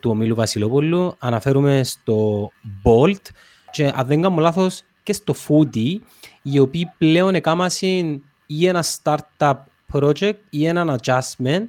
[0.00, 2.50] του ομίλου Βασιλόπουλου, αναφέρουμε στο
[2.84, 3.22] Bolt
[3.70, 5.96] και αν δεν κάνω λάθος και στο Foodie,
[6.42, 9.54] οι οποίοι πλέον εκάμασαν ή ένα startup
[9.92, 11.66] project ή έναν adjustment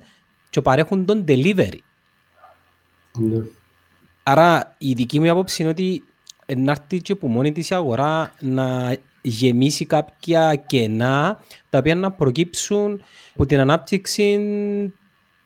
[0.49, 1.77] και παρέχουν τον delivery.
[3.17, 3.43] Ναι.
[4.23, 6.03] Άρα η δική μου άποψη είναι ότι
[6.57, 12.11] να έρθει και που μόνη της η αγορά να γεμίσει κάποια κενά τα οποία να
[12.11, 14.39] προκύψουν από την ανάπτυξη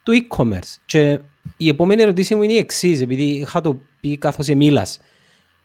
[0.03, 0.75] του e-commerce.
[0.85, 1.19] Και
[1.57, 4.99] η επόμενη ερώτηση μου είναι η εξής, επειδή είχα το πει καθώς μίλας.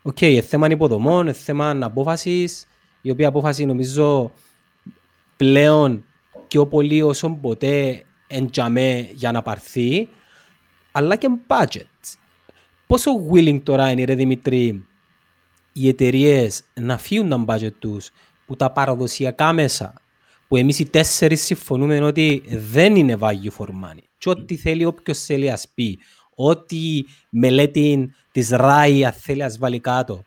[0.02, 2.48] Ok, okay, θέμα υποδομών, ε, θέμα απόφαση,
[3.00, 4.32] η οποία απόφαση νομίζω
[5.36, 6.04] πλέον
[6.48, 10.08] πιο πολύ όσο ποτέ εν δαμαί για να παρθεί,
[10.92, 12.16] αλλά και budget.
[12.86, 14.84] Πόσο willing τώρα είναι, ρε Δημητρή,
[15.72, 18.10] οι εταιρείες να φύγουν τα budget τους
[18.46, 19.94] που τα παραδοσιακά μέσα,
[20.48, 24.02] που εμείς οι τέσσερις συμφωνούμε ότι δεν είναι value for money.
[24.18, 25.98] Και ό,τι θέλει όποιος θέλει ας πει,
[26.34, 30.22] ό,τι μελέτη της RAI αν θέλει ας βάλει κάτω.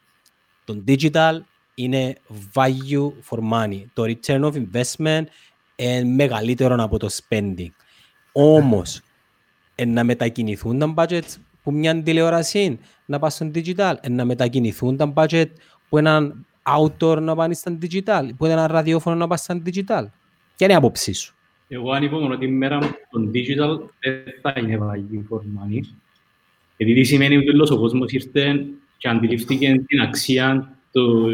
[0.66, 1.40] Το digital
[1.76, 2.16] είναι
[2.54, 3.84] value for money.
[3.94, 5.24] Το return of investment
[5.76, 7.72] είναι μεγαλύτερο από το spending.
[8.32, 9.02] Όμως,
[9.76, 14.98] ε, να μετακινηθούν τα budgets που μια τηλεόραση να πάει στο digital, ε, να μετακινηθούν
[14.98, 15.50] τα budget
[15.90, 20.06] που έναν outdoor να πάνε στα digital, που ένα ραδιόφωνο να πάει στα digital.
[20.56, 21.36] Ποια είναι η άποψή σου;
[21.68, 25.82] Εγώ ανυπομονώ την μέρα μου το digital δεν θα είναι value for money.
[26.84, 28.66] Γιατί τι σημαίνει ότι όλος ο κόσμος ήρθε
[28.98, 31.30] και αντιληφθήκε την αξία του-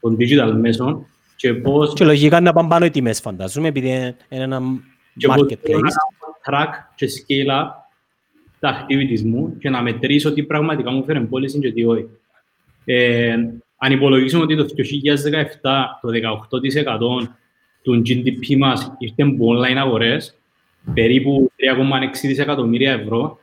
[0.00, 4.16] των digital μέσων και πώς Και λογικά να πάνε πάνω οι τιμές φαντάζομαι, επειδή είναι
[4.28, 4.60] είναι ένα
[5.16, 5.70] και πώς μπορώ να marketplace.
[5.70, 7.66] κάνω track και scale up
[8.58, 12.06] τα activities μου και να μετρήσω τι πραγματικά μου φέρνει πώληση και τι όχι.
[12.84, 13.34] Ε,
[13.78, 17.28] αν υπολογίσουμε ότι το 2017 το 18%
[17.82, 20.34] του GDP μας ήρθε από online αγορές,
[20.94, 23.38] περίπου 3,6 δισεκατομμύρια ευρώ,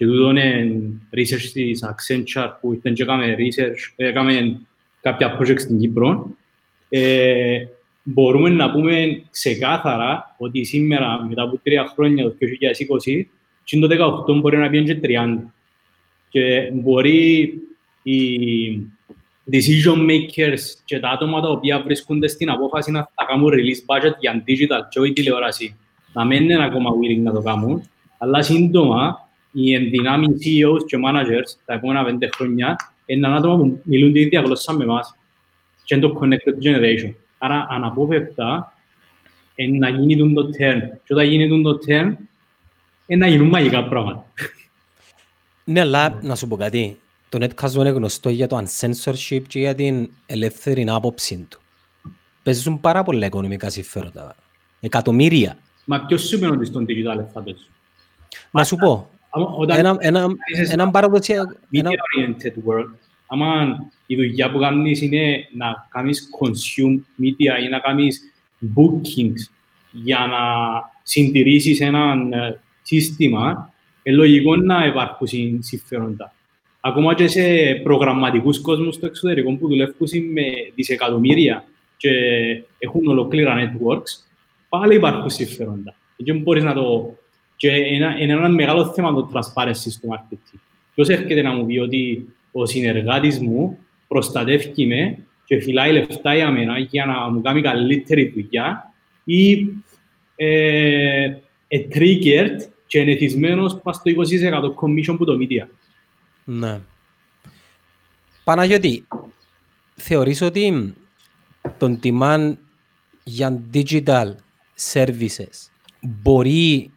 [0.00, 0.80] και τούτο είναι
[1.16, 4.60] research της Accenture που ήρθε και έκαμε research, έκαμε
[5.00, 6.36] κάποια project στην Κύπρο,
[6.88, 7.64] ε,
[8.02, 13.26] μπορούμε να πούμε ξεκάθαρα ότι σήμερα, μετά από τρία χρόνια, το 2020,
[13.64, 13.86] και το
[14.30, 15.52] 18 μπορεί να πιένει και 30.
[16.28, 17.52] Και μπορεί
[18.02, 18.18] οι
[19.52, 24.14] decision makers και τα άτομα τα οποία βρίσκονται στην απόφαση να θα κάνουν release budget
[24.20, 25.76] για digital και όχι τηλεόραση,
[26.12, 27.82] να μην είναι ακόμα willing να το κάνουν,
[28.18, 34.12] αλλά σύντομα οι ενδυνάμοι CEOs και managers τα επόμενα πέντε χρόνια είναι άτομα που μιλούν
[34.12, 35.14] την ίδια γλώσσα με εμάς
[35.84, 37.14] και είναι το connected generation.
[37.38, 38.72] Άρα αναπόφευκτα
[39.54, 40.80] είναι να γίνει τον το turn.
[41.04, 42.12] Και όταν γίνει τον το turn,
[43.06, 44.26] είναι να γίνουν μαγικά πράγματα.
[45.64, 46.98] Ναι, αλλά να σου πω κάτι.
[47.28, 51.60] Το Netcast είναι γνωστό για το uncensorship και για την ελεύθερη άποψη του.
[52.42, 54.36] Παίζουν πάρα πολλά οικονομικά συμφέροντα.
[54.80, 55.58] Εκατομμύρια.
[55.84, 57.68] Μα ποιος σου είπε ότι στον digital θα πέσουν.
[58.50, 61.56] Να σου πω, Άμα- Όταν ένα, ένα, είσαι έναν παραδοσιακό...
[61.70, 62.94] ένα- media-oriented world,
[63.26, 68.32] άμα η δουλειά που κάνεις είναι να κάνεις consume media ή να κάνεις
[68.76, 69.52] bookings
[69.92, 70.38] για να
[71.02, 76.34] συντηρήσεις ένα ε, σύστημα, είναι λογικό να υπάρχουν συν- συμφέροντα.
[76.80, 80.42] Ακόμα και σε προγραμματικούς κόσμους στο εξωτερικό που δουλεύουν με
[80.74, 81.64] δισεκατομμύρια
[81.96, 82.10] και
[82.78, 84.24] έχουν ολοκλήρα networks,
[84.68, 85.94] πάλι υπάρχουν συμφέροντα.
[86.24, 87.14] Και μπορείς να το...
[87.60, 90.58] Και είναι, είναι ένα μεγάλο θέμα το transparency στο marketing.
[90.94, 96.50] Ποιος έρχεται να μου πει ότι ο συνεργάτης μου προστατεύει με και φυλάει λεφτά για
[96.50, 98.92] μένα για να μου κάνει καλύτερη δουλειά
[99.24, 99.68] ή
[100.36, 101.24] ε,
[101.68, 105.66] ε, triggered και ενεθισμένος πας στο 20% commission που το media.
[106.44, 106.80] Ναι.
[108.44, 109.06] Παναγιώτη,
[109.94, 110.94] θεωρείς ότι
[111.78, 112.52] τον demand
[113.24, 114.34] για digital
[114.92, 115.68] services
[116.00, 116.90] μπορεί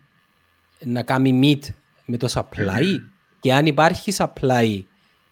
[0.86, 1.69] να κάνει meet
[2.06, 2.84] με το supply
[3.39, 4.80] και αν υπάρχει supply,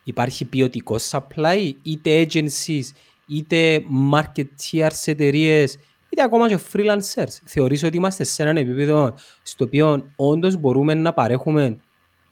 [0.03, 2.83] υπάρχει ποιοτικό supply, είτε agencies,
[3.27, 5.77] είτε marketeers εταιρείες,
[6.09, 7.39] είτε ακόμα και freelancers.
[7.45, 11.77] Θεωρείς ότι είμαστε σε έναν επίπεδο στο οποίο όντως μπορούμε να παρέχουμε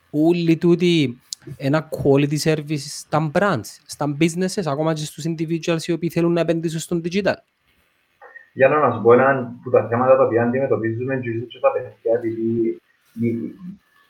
[0.10, 1.20] όλη τούτη
[1.58, 6.42] ένα quality service στα brands, στα businesses, ακόμα και στους individuals οι οποίοι θέλουν να
[6.42, 7.34] επενδύσουν στον digital.
[8.54, 11.72] Για να σου πω ένα από τα θέματα τα οποία αντιμετωπίζουμε και ίσως και τα
[11.72, 12.82] παιδιά, επειδή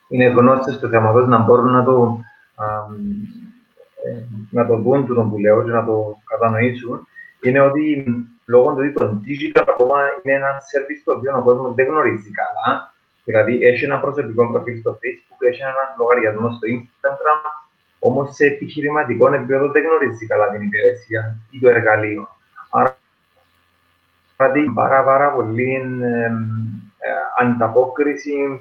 [0.09, 2.19] είναι γνώστες του θέματος να μπορούν να το,
[4.05, 7.07] ε, να το δουν του τον που λέω και να το κατανοήσουν,
[7.41, 8.05] είναι ότι
[8.45, 12.31] λόγω του ότι το digital ακόμα είναι ένα service το οποίο ο κόσμος δεν γνωρίζει
[12.31, 12.93] καλά.
[13.23, 17.41] Δηλαδή, έχει ένα προσωπικό προφίλ στο Facebook, έχει ένα λογαριασμό στο Instagram,
[17.99, 22.27] όμως σε επιχειρηματικό επίπεδο δεν γνωρίζει καλά την υπηρεσία ή το εργαλείο.
[22.69, 22.97] Άρα,
[24.37, 26.25] δηλαδή, πάρα, πάρα πολύ ε,
[26.97, 28.59] ε, ανταπόκριση ε,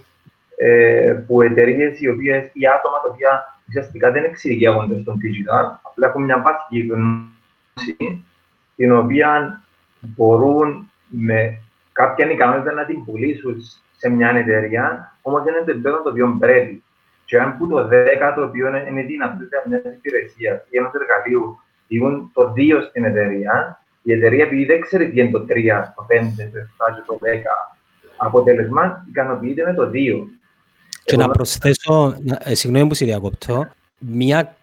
[1.27, 6.25] που εταιρείες οι οποίες ή άτομα τα οποία ουσιαστικά δεν εξειδικεύονται στο digital, απλά έχουν
[6.25, 8.25] μια βασική γνώση,
[8.77, 9.63] την οποία
[10.01, 11.59] μπορούν με
[11.93, 13.57] κάποια ικανότητα να την πουλήσουν
[13.97, 16.83] σε μια εταιρεία, όμως δεν είναι το επίπεδο το οποίο πρέπει.
[17.25, 22.31] Και αν που το 10 το οποίο είναι δυνατότητα μια υπηρεσία ή ενός εργαλείου δίνουν
[22.35, 26.15] το 2 στην εταιρεία, η εταιρεία επειδή δεν ξέρει τι είναι το 3, το 5,
[26.53, 27.27] το 7 το 10,
[28.17, 30.27] αποτέλεσμα ικανοποιείται με το 2.
[31.09, 33.69] Και να προσθέσω, ε, συγγνώμη που σε διακόπτω,
[33.99, 34.57] μια,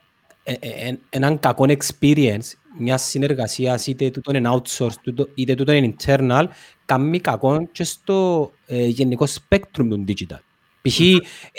[0.44, 6.46] ε, ε, έναν κακό experience μια συνεργασία, είτε τούτο είναι outsourced, είτε τούτο είναι internal,
[6.86, 10.40] κάνει κακό και στο ε, γενικό spectrum του digital.
[10.82, 11.00] Π.χ.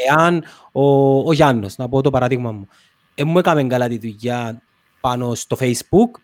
[0.08, 2.68] εάν ο, ο Γιάννος, να πω το παράδειγμα μου,
[3.14, 4.62] ε, μου έκαμε καλά τη δουλειά
[5.00, 6.20] πάνω στο Facebook,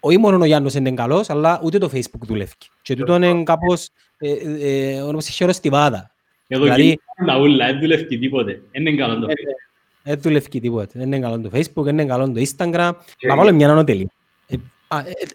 [0.00, 2.52] όχι μόνο ο Γιάννος είναι καλός, αλλά ούτε το Facebook δουλεύει.
[2.82, 6.11] Και τούτο είναι κάπως, ε, ε, ε, όπως χειροστιβάδα.
[6.54, 8.62] Εδώ δηλαδή, τα ούλα, δεν δουλεύει τίποτε.
[8.72, 9.60] Είναι καλό το Facebook.
[10.02, 10.90] Δεν δουλεύει τίποτα.
[10.92, 12.90] Δεν είναι καλό το Facebook, δεν είναι καλό το Instagram.
[13.20, 14.10] Να βάλω μια ανωτελή.
[14.48, 14.56] Ε,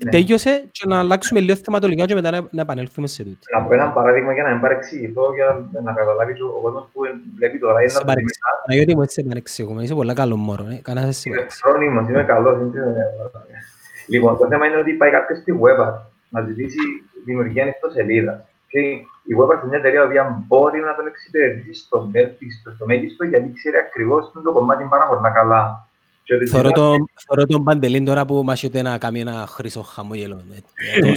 [0.04, 0.12] ναι.
[0.12, 3.40] Τέλειωσε και να αλλάξουμε λίγο θεματολογικά και μετά να επανέλθουμε σε τούτο.
[3.54, 7.02] Να πω ένα παράδειγμα για να μην παρεξηγηθώ, για να καταλάβει ο κόσμος που
[7.36, 7.90] βλέπει τώρα.
[7.90, 8.76] Σε παρεξηγούμε.
[8.76, 9.84] Γιατί μου έτσι επανεξηγούμε.
[9.84, 10.66] Είσαι πολύ καλό μόρο.
[10.82, 12.58] Κανένας εσύ Φρόνιμος, είμαι καλός.
[14.08, 15.94] Λοιπόν, το θέμα είναι ότι πάει κάποιος στη web
[16.30, 16.78] να ζητήσει
[17.26, 18.40] δημιουργία ιστοσελίδας.
[19.28, 23.24] Και η web είναι μια εταιρεία που μπορεί να τον εξυπηρετήσει στο μέγιστο, στο μέγιστο
[23.26, 25.88] γιατί ξέρει ακριβώς το κομμάτι πάρα πολύ καλά.
[27.26, 30.44] Θωρώ τον Παντελήν τώρα που μας είπε να κάνει ένα χρυσό χαμόγελο.
[30.54, 31.10] Ε,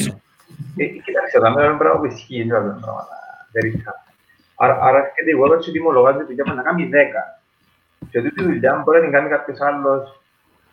[0.76, 3.16] ε, κοίταξε, τα μέρα είναι πράγμα που ισχύει, είναι πράγματα.
[4.56, 6.94] Άρα έρχεται η web και τιμολογάζει δουλειά να κάνει 10.
[8.10, 10.20] Και αυτή τη δουλειά μπορεί να την κάνει κάποιος άλλος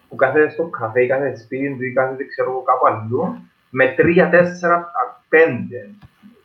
[0.09, 3.21] που κάθεται στο καφέ ή κάθεται σπίτι του ή κάθεται ξέρω κάπου αλλού
[3.69, 4.43] με 3, 4,
[5.29, 5.37] 5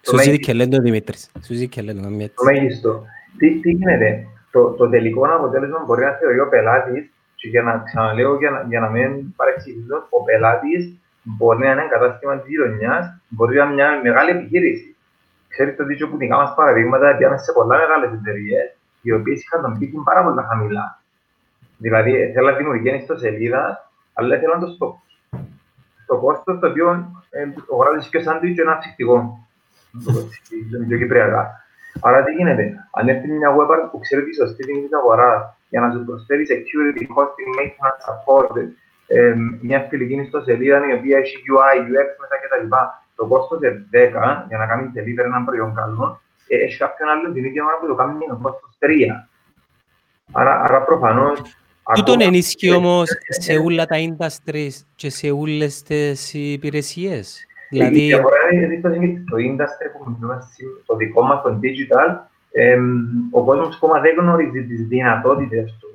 [0.07, 1.31] σου ζει και λένε το Δημήτρης.
[1.45, 3.05] Σου ζει και λένε το Το μέγιστο.
[3.39, 7.79] Τι, τι γίνεται; Το, το τελικό αποτέλεσμα μπορεί να θεωρεί ο πελάτης, και για να
[7.79, 12.49] ξαναλέω για να, για να μην παρεξηγήσω, ο πελάτης μπορεί να είναι ένα κατάστημα της
[12.49, 14.97] γειτονιάς, μπορεί να είναι μια μεγάλη επιχείρηση.
[15.49, 19.79] Ξέρετε ότι που δικά μας παραδείγματα πιάμε σε πολλά μεγάλες εταιρείες, οι οποίες είχαν τον
[19.79, 21.03] πίκιν πάρα πολύ χαμηλά.
[21.79, 25.03] Δηλαδή, θέλω να δημιουργεί ιστοσελίδα, αλλά θέλω να το στο,
[26.03, 26.89] στο κόστος το οποίο
[27.31, 29.47] ε, το γράφεις και σαν το ένα ψυχτικό
[30.89, 31.43] πιο κυπριακά.
[32.01, 35.81] Άρα τι γίνεται, αν έρθει μια web που ξέρει τη σωστή τιμή της αγοράς για
[35.81, 38.55] να σου προσφέρει security, hosting, maintenance, support,
[39.07, 42.67] ε, μια φιλική ιστοσελίδα η οποία έχει UI, UX μέσα κτλ.
[43.17, 47.33] Το κόστος είναι 10 για να κάνεις deliver ένα προϊόν καλό, ε, έχει κάποιον άλλο
[47.33, 49.29] την ίδια ώρα που το κάνει είναι το κόστος 3.
[50.33, 51.43] Άρα, άρα προφανώς
[51.95, 57.47] Τούτον ενίσχυει όμως σε όλα τα industries και σε όλες τις υπηρεσίες.
[57.73, 58.01] Δηλαδή...
[58.03, 60.39] Η διαφορά είναι ότι στο industry που μιλούμε
[60.83, 62.09] στο δικό μας, το digital,
[63.31, 65.89] ο κόσμος ακόμα δεν γνωρίζει τις δυνατότητες του.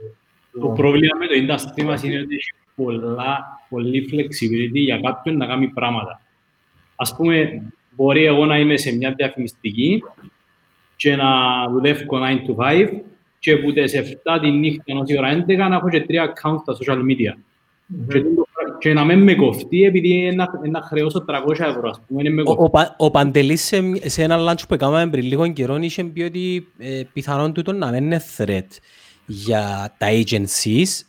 [0.62, 5.46] Το πρόβλημα με το industry μας είναι ότι έχει πολλά, πολύ flexibility για κάποιον να
[5.46, 6.22] κάνει πράγματα.
[6.96, 7.62] Ας πούμε,
[7.96, 10.04] μπορεί εγώ να είμαι σε μια διαφημιστική
[10.96, 11.26] και να
[11.70, 12.90] δουλεύω 9 to 5
[13.40, 16.60] και που τις 7 τη νύχτα ως η ώρα 11 να έχω και τρία accounts
[16.62, 17.34] στα social media.
[17.34, 18.08] Mm-hmm.
[18.08, 18.24] Και
[18.80, 20.36] και να μην με κοφτεί επειδή
[20.70, 21.90] να χρεώσω 300 ευρώ.
[21.90, 25.48] Ας πούμε, με ο, ο, ο Παντελής σε, σε ένα lunch που έκαναμε πριν λίγο
[25.48, 28.68] καιρό είχε πει ότι ε, πιθανόν τούτο να μην είναι threat
[29.26, 31.02] για τα agencies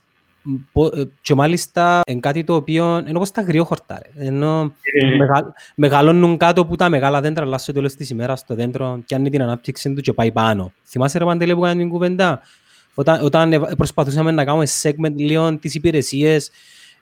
[0.73, 4.03] ε, και μάλιστα είναι κάτι το οποίο είναι όπως τα αγριόχορτα.
[4.17, 5.17] Ενώ ε.
[5.17, 9.15] μεγαλ, μεγαλώνουν κάτω που τα μεγάλα δέντρα αλλά στο τέλος της ημέρας το δέντρο και
[9.15, 10.73] αν την ανάπτυξη του και πάει πάνω.
[10.85, 12.41] Θυμάσαι ρε Παντελή που κάνουμε την κουβέντα;
[12.95, 16.51] Όταν, όταν προσπαθούσαμε να κάνουμε segment λίγο τις υπηρεσίες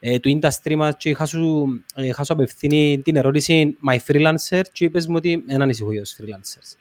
[0.00, 4.62] ε, του industry μας και είχα σου, ε, είχα σου απευθύνει την ερώτηση My freelancer
[4.72, 6.76] και είπες μου ότι δεν ανησυχώ για τους freelancers.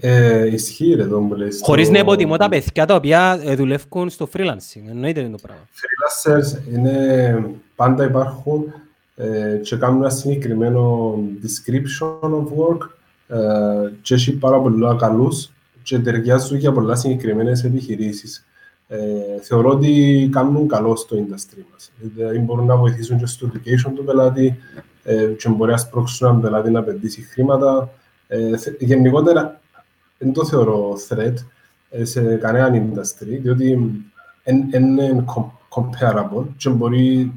[0.00, 1.60] Ε, ισχύει ρε τον που λες.
[1.62, 4.88] Χωρίς να υποτιμώ τα παιδιά τα οποία δουλεύουν στο freelancing.
[4.88, 5.68] Εννοείται το πράγμα.
[5.72, 7.44] Freelancers είναι,
[7.76, 8.72] πάντα υπάρχουν
[9.62, 12.88] και κάνουν ένα συγκεκριμένο description of work
[14.02, 15.50] και έχει πάρα πολλά καλούς
[15.82, 18.46] και ταιριάζουν για πολλά συγκεκριμένες επιχειρήσεις.
[18.88, 21.92] Ε, θεωρώ ότι κάνουν καλό στο industry μας.
[21.96, 24.58] Δηλαδή μπορούν να βοηθήσουν και στο education του πελάτη
[25.02, 27.90] ε, και μπορεί να σπρώξουν έναν πελάτη να επενδύσει χρήματα.
[28.26, 29.60] Ε, γενικότερα,
[30.18, 31.34] δεν το θεωρώ threat
[31.90, 33.78] ε, σε κανένα industry, διότι
[34.72, 35.24] είναι
[35.74, 37.32] comparable και μπορεί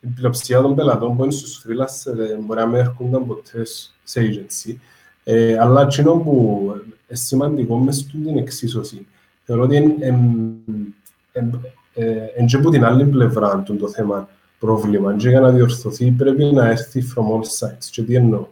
[0.00, 3.62] η πλειοψηφία των πελατών που είναι στους freelance μπορεί να μην έρχονταν ποτέ
[4.04, 4.74] σε agency.
[5.24, 9.06] Ε, αλλά εκείνο που είναι σημαντικό μες στην εξίσωση
[9.50, 9.94] θεωρώ ότι είναι
[12.46, 16.68] και από την άλλη πλευρά του το θέμα πρόβλημα και για να διορθωθεί πρέπει να
[16.68, 17.84] έρθει from all sides.
[17.90, 18.46] Και τι εννοώ.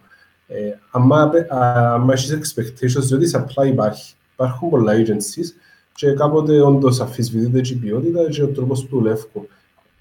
[0.46, 0.56] Ε,
[0.90, 4.14] άμα έχεις expectations, διότι σε απλά υπάρχει.
[4.32, 5.46] Υπάρχουν πολλά agencies
[5.94, 9.46] και κάποτε όντως αφισβητείται και η ποιότητα και ο τρόπος του δουλεύουν.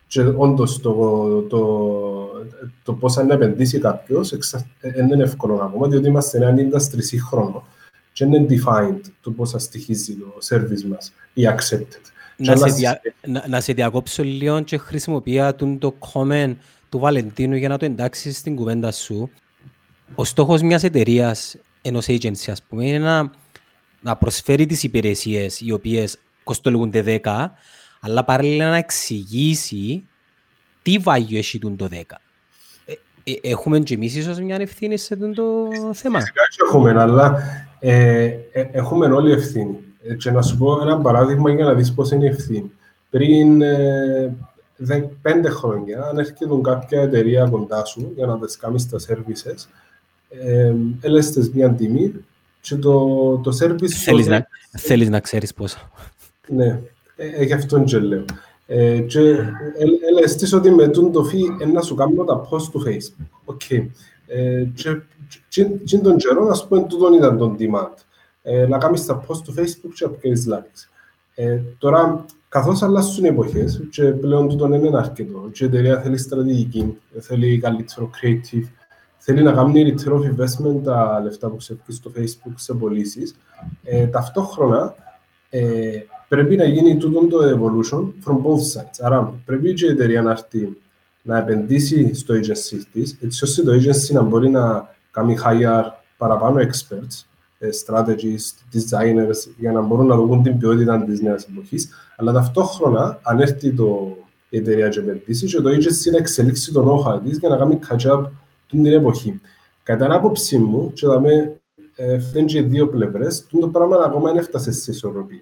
[0.07, 0.93] Και όντως το,
[1.49, 1.61] το,
[2.83, 4.33] το πώς να επενδύσει κάποιος
[4.79, 7.63] δεν είναι εύκολο ακόμα, διότι είμαστε ένα industry σύγχρονο
[8.17, 12.01] και είναι defined το πώς θα στοιχίζει το service μας ή accepted.
[12.37, 16.55] Να σε, δια, να, να σε διακόψω λίγο και χρησιμοποιώ το comment
[16.89, 19.29] του Βαλεντίνου για να το εντάξει στην κουβέντα σου.
[20.15, 23.31] Ο στόχος μιας εταιρείας, ενός agency ας πούμε, είναι να,
[24.01, 27.47] να προσφέρει τις υπηρεσίες οι οποίες κοστολογούνται 10,
[27.99, 30.07] αλλά παράλληλα να εξηγήσει
[30.81, 32.01] τι βάγιο έχει το 10.
[33.27, 36.19] Ε, ε, έχουμε και εμείς ίσως μια ευθύνη σε αυτό το θέμα.
[36.19, 37.37] Φυσικά έχουμε, αλλά
[37.79, 39.77] ε, ε, έχουμε όλοι ευθύνη.
[40.03, 42.71] Ε, και να σου πω ένα παράδειγμα για να δεις πώς είναι η ευθύνη.
[43.09, 44.35] Πριν ε,
[45.21, 49.65] πέντε χρόνια, αν έρχεται κάποια εταιρεία κοντά σου για να της κάνεις τα services,
[50.29, 52.13] ε, έλεες της μια τιμή
[52.61, 52.97] και το,
[53.37, 53.87] το service...
[53.87, 54.31] Θέλεις, το...
[54.31, 55.91] να, θέλεις να ξέρεις πόσα.
[56.47, 56.79] Ναι,
[57.15, 58.25] ε, γι' αυτόν και λέω.
[58.69, 59.19] Ε, και
[60.09, 61.41] έλεες της ότι με τόσο fee
[61.73, 63.27] να σου κάνω τα post του Facebook.
[63.45, 63.61] Ok.
[63.69, 63.87] Okay.
[64.27, 64.65] Ε,
[65.83, 67.93] και τον καιρό, ας πούμε, τούτον ήταν τον demand.
[68.41, 70.89] Ε, να κάνεις τα post του Facebook και να πιέσεις likes.
[71.35, 76.17] Ε, τώρα, καθώς αλλάσουν οι εποχές και πλέον τούτον είναι αρκετό και η εταιρεία θέλει
[76.17, 78.67] στρατηγική, θέλει καλύτερο creative,
[79.17, 83.35] θέλει να κάνει return of investment τα λεφτά που ξεφύγει στο Facebook σε πωλήσεις.
[83.83, 84.95] Ε, ταυτόχρονα
[85.49, 88.99] ε, πρέπει να γίνει τούτο το evolution from both sides.
[88.99, 90.77] Άρα πρέπει και η εταιρεία να έρθει
[91.21, 95.83] να επενδύσει στο agency της, έτσι ώστε το agency να μπορεί να κάνει hire
[96.17, 97.25] παραπάνω experts,
[97.59, 101.89] ε, strategists, designers, για να μπορούν να δουν την ποιότητα της νέας εποχής.
[102.17, 104.17] Αλλά ταυτόχρονα, αν έρθει το,
[104.49, 107.79] η εταιρεία και επενδύσει, και το agency να εξελίξει τον όχα της για να κάνει
[107.89, 108.25] catch-up
[108.69, 109.41] την εποχή.
[109.83, 111.59] Κατά την άποψή μου, και θα με
[111.95, 115.41] ε, και δύο πλευρές, το πράγμα ακόμα δεν έφτασε σε ισορροπία.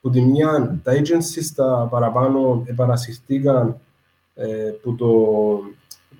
[0.00, 3.76] Που τη μια, τα agencies τα παραπάνω επανασυρθήκαν
[4.34, 4.46] ε,
[4.82, 5.06] που, το,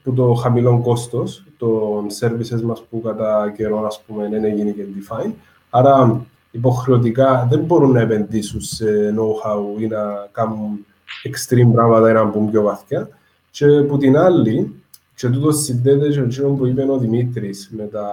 [0.03, 4.83] που το χαμηλό κόστος των services μας που κατά καιρό ας πούμε, δεν έγινε και
[4.83, 5.33] define.
[5.71, 10.87] Άρα υποχρεωτικά δεν μπορούν να επενδύσουν σε know-how ή να κάνουν
[11.25, 13.09] extreme πράγματα ή να μπουν πιο βαθιά.
[13.51, 14.83] Και από την άλλη,
[15.15, 18.07] και τούτος συνδέεται και αυτό που είπε ο Δημήτρης με τα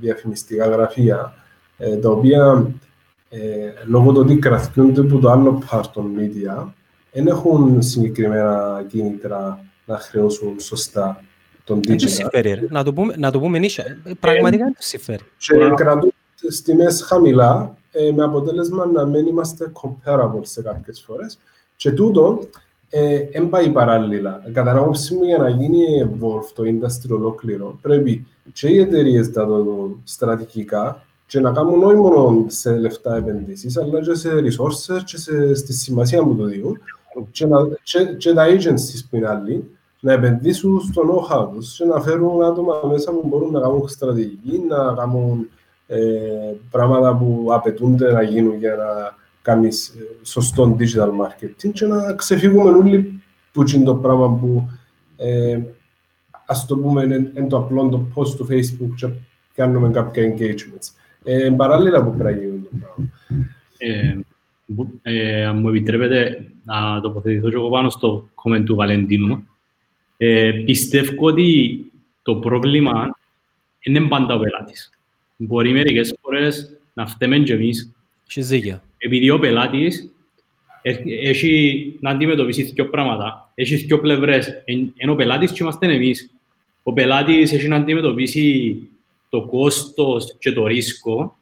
[0.00, 1.34] διαφημιστικά γραφεία,
[1.78, 2.85] ε, τα οποία ε,
[3.86, 6.66] λόγω του ότι κρατιούνται από το άλλο part των media,
[7.12, 11.20] δεν έχουν συγκεκριμένα κίνητρα να χρεώσουν σωστά
[11.64, 12.08] τον digital.
[12.08, 13.84] συμφέρει, να το πούμε, να το πούμε νύχια.
[14.04, 15.22] Ε, πραγματικά δεν συμφέρει.
[15.38, 21.38] Και κρατούν τις τιμές χαμηλά, ε, με αποτέλεσμα να μην είμαστε comparable σε κάποιες φορές.
[21.76, 22.48] Και τούτο
[23.32, 24.42] δεν ε, πάει παράλληλα.
[24.52, 29.28] Κατά την άποψή μου, για να γίνει evolve το industry ολόκληρο, πρέπει και οι εταιρείες
[29.28, 34.30] να το δουν στρατηγικά και να κάνουν όχι μόνο σε λεφτά επενδύσεις, αλλά και σε
[34.30, 36.78] resources και σε, στη σημασία που το δίνουν
[37.30, 41.84] και, να, και, και τα agencies που είναι άλλοι να επενδύσουν στο know-how τους και
[41.84, 45.48] να φέρουν άτομα μέσα που μπορούν να κάνουν στρατηγική, να κάνουν
[45.86, 45.98] ε,
[46.70, 52.70] πράγματα που απαιτούνται να γίνουν για να κάνεις ε, σωστό digital marketing και να ξεφύγουμε
[52.70, 54.68] όλοι που είναι το πράγμα που
[55.16, 55.60] ε,
[56.46, 59.08] ας το πούμε είναι το απλό το post του Facebook και
[59.54, 61.05] κάνουμε κάποια engagements.
[61.28, 63.10] Ε, παράλληλα που πρέπει να γίνουν το πράγμα.
[63.78, 64.18] Ε,
[65.02, 69.48] ε, αν μου επιτρέπετε να τοποθετηθώ και εγώ πάνω στο comment του Βαλεντίνου.
[70.16, 71.80] Ε, πιστεύω ότι
[72.22, 73.18] το πρόβλημα
[73.80, 74.90] είναι πάντα ο πελάτης.
[75.36, 77.92] Μπορεί μερικές φορές να φταίμε και εμείς.
[78.98, 80.10] Επειδή ο πελάτης
[81.22, 83.50] έχει να αντιμετωπίσει δύο πράγματα.
[83.54, 84.62] Έχει δύο πλευρές.
[84.96, 86.30] Ενώ ο πελάτης και είμαστε εμείς.
[86.82, 88.78] Ο πελάτης έχει να αντιμετωπίσει
[89.28, 91.36] το κόστος και το ρίσκο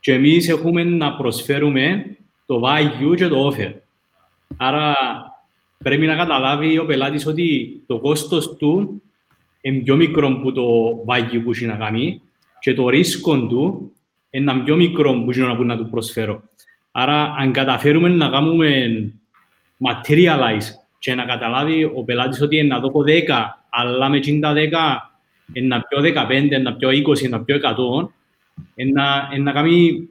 [0.00, 2.16] και εμείς έχουμε να προσφέρουμε
[2.46, 3.72] το value και το offer.
[4.56, 4.94] Άρα
[5.78, 9.02] πρέπει να καταλάβει ο πελάτης ότι το κόστος του
[9.60, 10.64] είναι πιο μικρό από το
[11.06, 12.20] value που έχει να κάνει
[12.60, 13.92] και το ρίσκο του
[14.30, 16.42] είναι πιο μικρό που έχει να του προσφέρω.
[16.92, 18.92] Άρα, αν καταφέρουμε να κάνουμε
[19.78, 20.64] materialize
[20.98, 23.00] και να καταλάβει ο πελάτης ότι είναι να δω 10,
[23.70, 24.70] αλλά με 50 10 είναι
[25.52, 28.08] να πιο 15, είναι να πιο 20, είναι να πιο 100,
[28.74, 30.08] είναι να, είναι να κάνει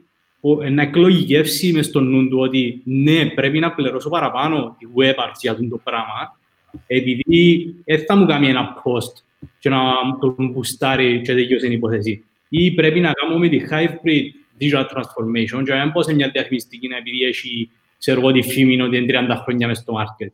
[0.70, 5.38] να εκλογικεύσει μες στο νου του ότι ναι, πρέπει να πληρώσω παραπάνω τη web arts
[5.40, 6.38] για το πράγμα,
[6.86, 9.22] επειδή δεν θα μου κάνει ένα post
[9.58, 9.78] και να
[10.20, 12.24] τον μπουστάρει και τελειώσει την υπόθεση.
[12.48, 14.24] Ή πρέπει να κάνουμε τη hybrid
[14.60, 18.96] digital transformation και να πω σε μια διαφημιστική επειδή έχει ξέρω εγώ τη φήμη ότι
[18.96, 20.28] είναι 30 χρόνια μες στο market.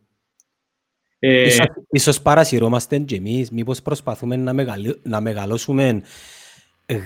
[1.22, 6.02] Ε, ίσως, ίσως παρασυρώμαστε και εμείς, μήπως προσπαθούμε να, μεγαλ, να μεγαλώσουμε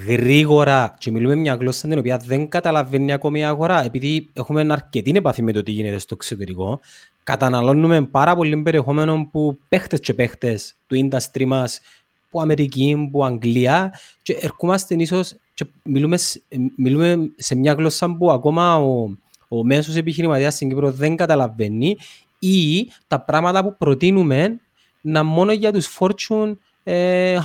[0.08, 5.12] γρήγορα και μιλούμε μια γλώσσα την οποία δεν καταλαβαίνει ακόμη η αγορά επειδή έχουμε αρκετή
[5.14, 6.80] επαφή με το τι γίνεται στο εξωτερικό
[7.24, 11.80] καταναλώνουμε πάρα πολύ περιεχόμενο που παίχτες και παίχτες του industry μας
[12.30, 16.18] που Αμερική, που Αγγλία και ερχόμαστε ίσως και μιλούμε,
[16.76, 19.16] μιλούμε σε μια γλώσσα που ακόμα ο,
[19.48, 21.96] ο μέσος επιχειρηματίας στην Κύπρο δεν καταλαβαίνει
[22.44, 24.60] ή τα πράγματα που προτείνουμε
[25.00, 26.52] να μόνο για τους Fortune 100
[26.84, 27.38] ε,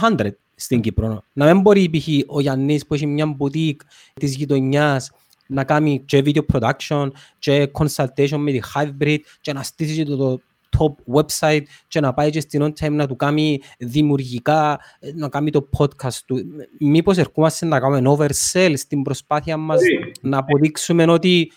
[0.55, 1.23] στην Κύπρο.
[1.33, 2.07] Να μην μπορεί π.χ.
[2.27, 3.81] ο Γιάννης που έχει μια μπουτίκ
[4.13, 5.11] της γειτονιάς
[5.47, 10.41] να κάνει και video production και consultation με τη hybrid και να στήσει το, το
[10.77, 14.79] top website και να πάει και στην on time να του κάνει δημιουργικά,
[15.15, 16.41] να κάνει το podcast του.
[16.79, 20.11] Μήπως ερχόμαστε να κάνουμε oversell στην προσπάθεια μας yeah.
[20.21, 21.51] να αποδείξουμε ότι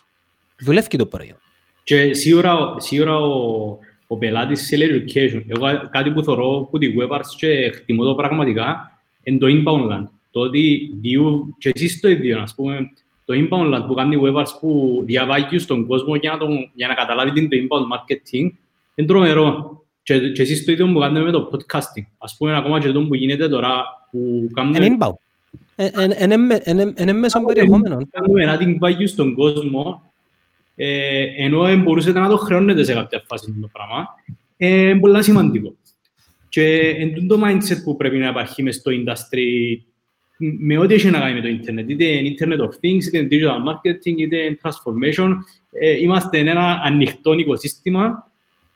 [0.58, 1.38] δουλεύει το προϊόν.
[1.84, 5.42] Και σίγουρα, σίγουρα ο, ο πελάτης σε education.
[5.46, 10.06] Εγώ κάτι που θεωρώ που τη web και χτιμώ το πραγματικά είναι το inbound land.
[10.30, 12.90] Το ότι διού, και εσείς το ίδιο, ας πούμε,
[13.24, 16.94] το inbound land που κάνει web που διαβάγει στον κόσμο για να, τον, για να
[16.94, 18.50] καταλάβει την το inbound marketing
[18.94, 19.76] είναι τρομερό.
[20.02, 22.06] Και, και εσείς το ίδιο που κάνουμε με το podcasting.
[22.18, 24.84] Ας πούμε, ακόμα και το που γίνεται τώρα που κάνουμε...
[24.84, 25.14] Είναι inbound.
[26.98, 27.98] Είναι μέσω περιεχόμενο.
[28.10, 30.11] Κάνουμε ένα value στον κόσμο
[30.74, 34.08] ε, ενώ μπορούσατε να το χρεώνετε σε κάποια φάση το πράγμα,
[34.56, 35.76] ε, είναι πολύ σημαντικό.
[36.48, 39.76] Και είναι το mindset που πρέπει να υπάρχει μες στο industry
[40.58, 44.16] με ό,τι έχει να κάνει με το ίντερνετ, είτε Internet of Things, είτε digital marketing,
[44.16, 45.30] είτε transformation.
[45.70, 48.30] Ε, είμαστε ένα ανοιχτό οικοσύστημα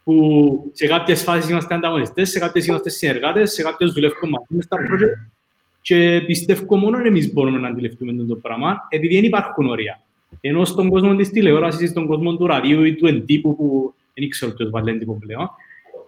[0.05, 4.65] που σε κάποιες φάσεις είμαστε ανταγωνιστές, σε κάποιες είμαστε συνεργάτες, σε κάποιες δουλεύουμε μαζί μες
[4.65, 5.31] στα project
[5.81, 10.01] και πιστεύω μόνο εμείς μπορούμε να αντιληφθούμε το πράγμα, επειδή δεν υπάρχουν όρια.
[10.49, 14.29] Ενώ στον κόσμο της τηλεόρασης ή στον κόσμο του ραδίου ή του εντύπου που δεν
[14.29, 15.51] ξέρω ποιος βάλει εντύπου πλέον,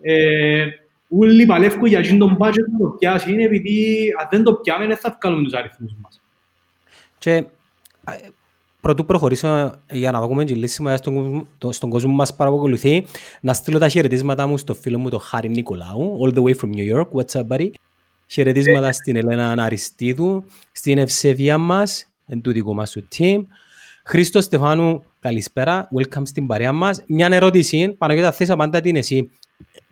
[0.01, 0.67] ε,
[1.09, 4.97] όλοι παλεύουν για τον budget να το πιάσει, είναι επειδή αν δεν το πιάμε δεν
[4.97, 6.21] θα βγάλουμε τους αριθμούς μας.
[7.19, 7.45] Και
[8.81, 13.07] πρωτού προχωρήσω για να δούμε τη λύση μου στον, στον κόσμο που μας παρακολουθεί,
[13.41, 16.71] να στείλω τα χαιρετίσματα μου στο φίλο μου τον Χάρη Νικολάου, all the way from
[16.75, 17.71] New York, what's up buddy;
[18.27, 23.45] Χαιρετίσματα στην Ελένα Αριστίδου, στην ευσεβία μας, εν του δικού μας του team.
[24.11, 25.89] Χρήστος Στεφάνου, καλησπέρα.
[25.99, 27.05] Welcome στην παρέα μας.
[27.07, 29.31] Μια ερώτηση, Παναγιώτα, θες απάντα την εσύ.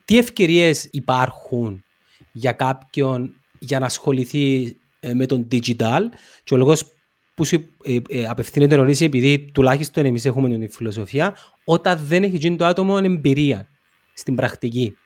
[0.05, 1.85] Τι ευκαιρίες υπάρχουν
[2.33, 6.01] για κάποιον για να ασχοληθεί ε, με τον digital;
[6.45, 6.93] Και ο λόγος
[7.35, 12.37] που σου ε, ε, απευθύνεται ερώτηση επειδή τουλάχιστον εμείς έχουμε την φιλοσοφία όταν δεν έχει
[12.37, 13.69] γίνει το άτομο εμπειρία
[14.12, 14.97] στην πρακτική.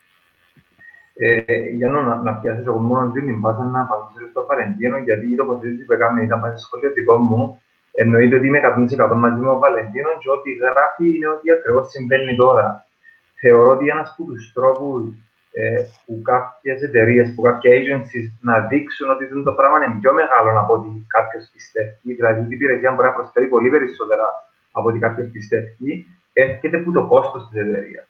[1.14, 1.40] Ε,
[1.76, 5.84] για να, να πιάσεις εγώ μόνος την βάση να απαντήσω στο παρεντίνο γιατί το τοποθέτηση
[5.84, 7.61] που έκαμε ήταν μέσα στο σχολείο δικό μου
[7.93, 8.61] Εννοείται ότι είμαι
[8.99, 12.86] 100% μαζί με ο Βαλεντίνος και ό,τι γράφει είναι ότι ακριβώς συμβαίνει τώρα.
[13.41, 15.03] Θεωρώ ότι ένας από τους τρόπους
[15.53, 20.61] ε, που κάποιες εταιρείες, που κάποια agencies να δείξουν ότι το πράγμα είναι πιο μεγάλο
[20.61, 24.24] από ότι κάποιο πιστεύει, δηλαδή η υπηρεσία μπορεί να προσφέρει πολύ περισσότερα
[24.72, 28.07] από ότι κάποιο πιστεύει, έρχεται από το κόστος της εταιρείας.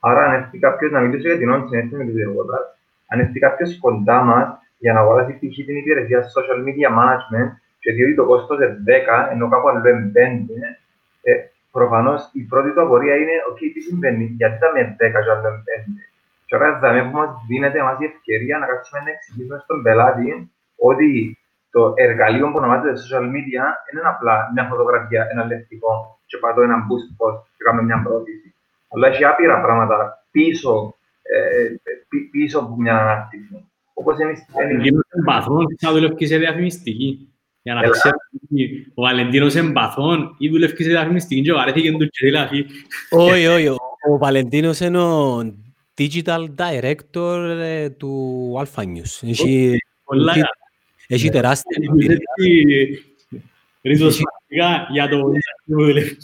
[0.00, 2.22] Άρα, αν έρθει κάποιος να μιλήσει για την όνειρο έτσι με τη
[3.08, 5.32] αν έρθει κάποιος κοντά μας για να αγοράσει
[5.66, 7.50] την υπηρεσία social media management,
[7.84, 11.32] και διότι το κόστος είναι 10, ενώ κάπου άλλο είναι 5, ε,
[11.76, 15.48] προφανώς η πρώτη του απορία είναι «ΟΚ, τι συμβαίνει, γιατί θα με 10 και άλλο
[15.48, 16.00] είναι 5».
[16.46, 20.50] Και όταν θα που μας δίνεται μας η ευκαιρία να κάτσουμε να εξηγήσουμε στον πελάτη
[20.90, 21.38] ότι
[21.74, 25.92] το εργαλείο που ονομάζεται social media είναι απλά μια φωτογραφία, ένα λεπτικό
[26.26, 28.48] και πατώ ένα boost post και κάνουμε μια πρόταση.
[28.92, 33.56] Αλλά έχει άπειρα πράγματα πίσω, ε, πίσω από μια ανάρτηση.
[33.94, 34.34] Όπως είναι...
[34.86, 37.33] Είναι παθόν, θα δουλεύει σε διαφημιστική.
[37.64, 38.16] Για να ξέρω
[38.94, 42.66] ο Βαλεντίνος εμπαθών ή δουλεύει σε διαφημιστική και βαρέθηκε του και δηλαδή.
[43.10, 43.68] Όχι, όχι.
[44.10, 45.40] Ο Βαλεντίνος είναι ο
[45.98, 49.28] Digital Director ε, του Alpha News.
[51.06, 52.18] Έχει τεράστια εμπειρία.
[53.82, 55.32] Ριζοσπαστικά για το
[55.64, 56.16] δουλεύει.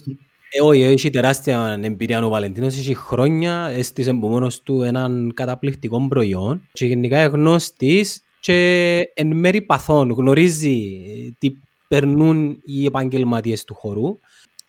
[0.52, 6.06] Ε, όχι, έχει τεράστια εμπειρία ο Βαλεντίνος, έχει χρόνια, έστησε από μόνος του έναν καταπληκτικό
[6.08, 10.96] προϊόν και γενικά είναι γνώστης και εν μέρει παθών γνωρίζει
[11.38, 11.52] τι
[11.88, 14.18] περνούν οι επαγγελματίες του χώρου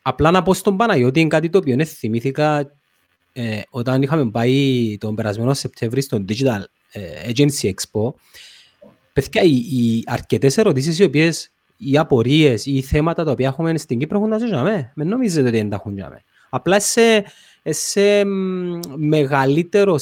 [0.01, 2.72] Απλά να πω στον Παναγιώτη είναι κάτι το οποίο είναι θυμήθηκα
[3.34, 8.13] ε, όταν είχαμε πάει τον περασμένο Σεπτέμβρη στο Digital ε, Agency Expo.
[9.13, 13.78] Παιδιά, οι, οι αρκετές ερωτήσεις οι οποίες οι απορίες ή οι θέματα τα οποία έχουμε
[13.78, 14.91] στην Κύπρο έχουν τα ζωσιαμε.
[14.95, 16.24] Με νομίζετε ότι δεν τα έχουν ζωσιαμε.
[16.49, 17.26] Απλά σε,
[17.63, 18.24] σε
[18.95, 19.95] μεγαλύτερο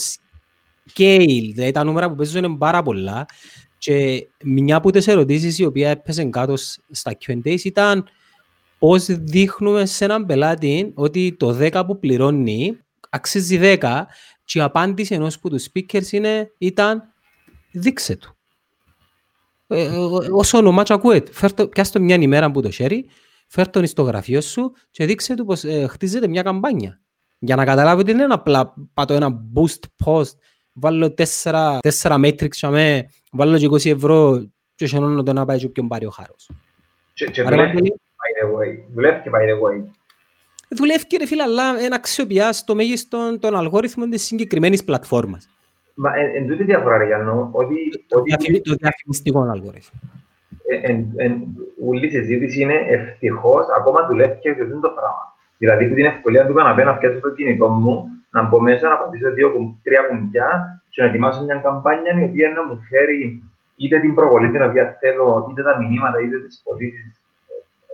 [0.94, 3.26] scale, δηλαδή τα νούμερα που παίζουν είναι πάρα πολλά
[3.78, 6.56] και μια από τις ερωτήσεις οι οποίες έπαιζαν κάτω
[6.92, 8.08] στα Q&A ήταν
[8.80, 12.78] πώς δείχνουμε σε έναν πελάτη ότι το 10 που πληρώνει
[13.10, 14.04] αξίζει 10
[14.44, 17.04] και η απάντηση ενός από τους speakers είναι, ήταν
[17.72, 18.38] δείξε του.
[19.68, 19.98] Ε, ε
[20.32, 21.32] όσο όνομα και ακούεται,
[21.70, 23.06] πιάστο μια ημέρα που το χέρι,
[23.48, 27.00] φέρ τον στο γραφείο σου και δείξε του πως ε, χτίζεται μια καμπάνια.
[27.40, 30.32] Για να καταλάβει ότι δεν είναι απλά πατώ ένα boost post,
[30.80, 35.58] βάλω τέσσερα, τέσσερα matrix και με, βάλω και 20 ευρώ και σενώνω το να πάει
[35.58, 36.50] και ποιον πάρει ο χάρος.
[37.14, 38.84] Και, και βλέπει, by the way.
[38.94, 39.84] Δουλεύει και by the way.
[40.70, 45.50] Δουλεύει και ρε φίλε, αλλά είναι αξιοποιά στο μέγιστο των αλγόριθμων της συγκεκριμένης πλατφόρμας.
[45.94, 47.76] Μα εν, εν τούτη διαφορά, ρε Γιάννο, ότι...
[48.08, 50.00] Το, ότι, το διαφημιστικό αλγόριθμο.
[50.82, 51.44] Εν, εν,
[51.82, 55.36] ούλη συζήτηση είναι ευτυχώς, ακόμα δουλεύει και αυτό το πράγμα.
[55.58, 58.98] Δηλαδή, που την ευκολία του καναπέ να φτιάξω το κινητό μου, να μπω μέσα, να
[58.98, 63.44] πατήσω δύο, τρία κουμπιά και να ετοιμάσω μια καμπάνια η οποία να μου φέρει
[63.76, 67.20] είτε την προβολή την οποία θέλω, είτε τα μηνύματα, είτε τις πωλήσεις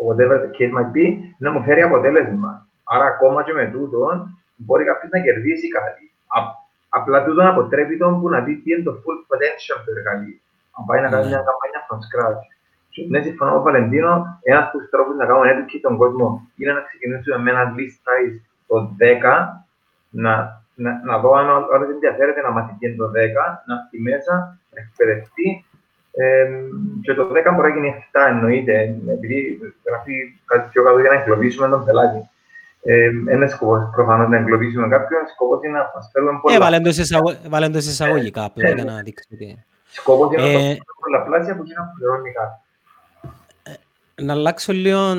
[0.07, 1.05] whatever the case might be,
[1.38, 2.67] να μου φέρει αποτέλεσμα.
[2.83, 6.11] Άρα, ακόμα και με τούτο, μπορεί κάποιος να κερδίσει κάτι.
[6.89, 10.39] απλά τούτο να αποτρέπει τον που να δει τι είναι το full potential του εργαλείου.
[10.77, 12.43] Αν πάει να κάνει μια καμπάνια from scratch.
[12.93, 16.27] Και ναι, συμφωνώ με τον Βαλεντίνο, ένας από τους τρόπους να κάνουμε educate τον κόσμο
[16.57, 18.36] είναι να ξεκινήσουμε με ένα list size
[18.67, 19.64] το 10,
[20.24, 20.34] να,
[20.76, 23.09] να, να δω αν ο άλλο ενδιαφέρεται να μάθει το 10,
[23.68, 24.34] να έρθει μέσα,
[24.72, 25.66] να εκπαιδευτεί
[27.01, 31.20] και το 10 μπορεί να γίνει 7 εννοείται, επειδή γράφει κάτι πιο κάτω για να
[31.20, 32.30] εγκλωβίσουμε τον πελάτη.
[33.28, 36.55] Ένας σκοπός προφανώς να εγκλωβίσουμε κάποιον, σκοπός είναι να μας φέρουμε πολλά.
[36.55, 39.63] Ε, βάλε το εισαγωγικά απλά για να δείξει ότι.
[39.88, 42.59] Σκοπός είναι να μα φέρουμε πολλαπλάσια που να πληρώνει κάτι.
[44.22, 45.16] Να αλλάξω λίγο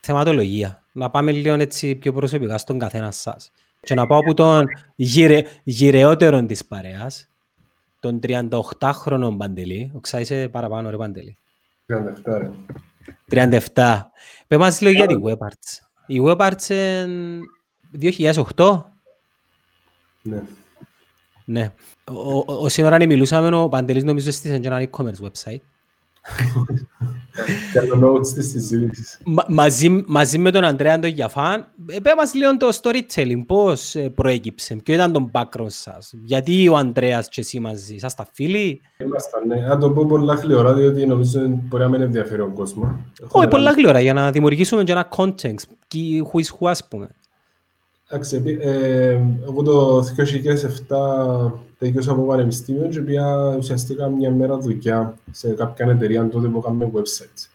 [0.00, 0.82] θεματολογία.
[0.92, 3.52] Να πάμε λίγο έτσι πιο προσωπικά στον καθένας σας.
[3.84, 7.30] Και να πάω από τον γυρε, γυρεότερο της παρέας,
[8.00, 9.90] τον 38χρονο Παντελή.
[9.94, 11.38] Ο Ξάισε παραπάνω ρε Παντελή.
[11.86, 12.50] 37 ρε.
[13.74, 14.00] 37.
[14.46, 15.78] Πες μας λίγο για τη WebArts.
[16.06, 17.40] Η WebArts είναι
[18.56, 18.82] 2008.
[20.22, 20.42] Ναι.
[21.44, 21.72] Ναι.
[22.44, 25.60] Όση ώρα μιλούσαμε, ο Παντελής νομίζω στήσε ένα e-commerce website.
[30.06, 31.66] Μαζί με τον Αντρέα τον Γιαφάν,
[32.02, 36.76] πέ μας λίγο το storytelling, πώς ε, προέκυψε, ποιο ήταν το background σας, γιατί ο
[36.76, 41.06] Αντρέας και εσύ μαζί, σας τα φίλοι; Ήμασταν, ναι, να το πω πολλά γλυόρα, διότι
[41.06, 42.88] νομίζω μπορεί να μην ενδιαφέρει ο κόσμος.
[43.28, 45.66] Όχι, πολλά γλυόρα, για να δημιουργήσουμε και ένα context,
[46.32, 47.08] who is who, ας πούμε.
[48.14, 55.48] Εντάξει, ε, εγώ το 2007 τελειώσα από πανεπιστήμιο και πήγα ουσιαστικά μια μέρα δουλειά σε
[55.48, 57.48] κάποια εταιρεία τότε που κάνουμε websites.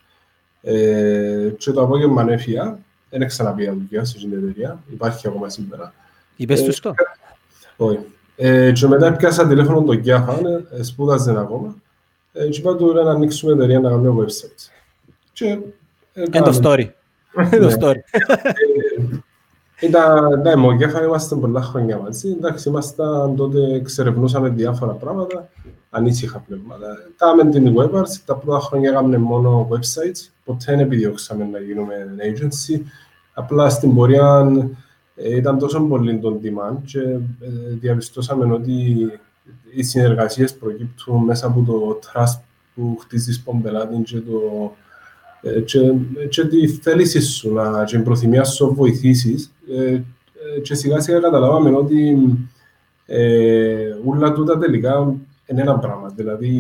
[0.62, 2.80] Ε, και το απόγευμα ανέφυγα,
[3.10, 5.94] δεν ξαναπήγα δουλειά σε αυτή την εταιρεία, υπάρχει ακόμα σήμερα.
[6.36, 6.94] Είπες τους το;
[7.78, 8.00] Όχι.
[8.36, 11.76] Ε, και μετά πιάσα τηλέφωνο τον Κιάφαν, ε, σπούδαζε ακόμα,
[12.34, 14.72] ε, και είπα του να ανοίξουμε εταιρεία να κάνουμε websites.
[15.34, 15.60] Και,
[16.14, 16.90] ε, το story.
[17.52, 18.00] το story.
[19.82, 22.30] Ήταν, ναι, μου Κέφα είμαστε πολλά χρόνια μαζί.
[22.30, 25.50] Εντάξει, ήμασταν τότε, εξερευνούσαμε διάφορα πράγματα,
[25.90, 26.88] ανήσυχα πνεύματα.
[27.18, 32.82] Κάμε την WebArts, τα πρώτα χρόνια έκαμε μόνο websites, ποτέ δεν επιδιώξαμε να γίνουμε agency.
[33.34, 34.52] Απλά στην πορεία
[35.16, 37.20] ε, ήταν τόσο πολύ τον demand και ε,
[37.80, 38.74] διαπιστώσαμε ότι
[39.76, 42.40] οι συνεργασίες προκύπτουν μέσα από το trust
[42.76, 44.87] που χτίζεις τον πελάτη και το ε,
[45.66, 45.80] και,
[46.30, 50.02] και τη θέληση σου να, και την προθυμία σου να βοηθήσεις ε,
[50.62, 52.18] και σιγά σιγά καταλάβαμε ότι
[53.06, 55.16] ε, όλα τούτα τελικά
[55.46, 56.14] είναι ένα πράγμα.
[56.16, 56.52] Δηλαδή,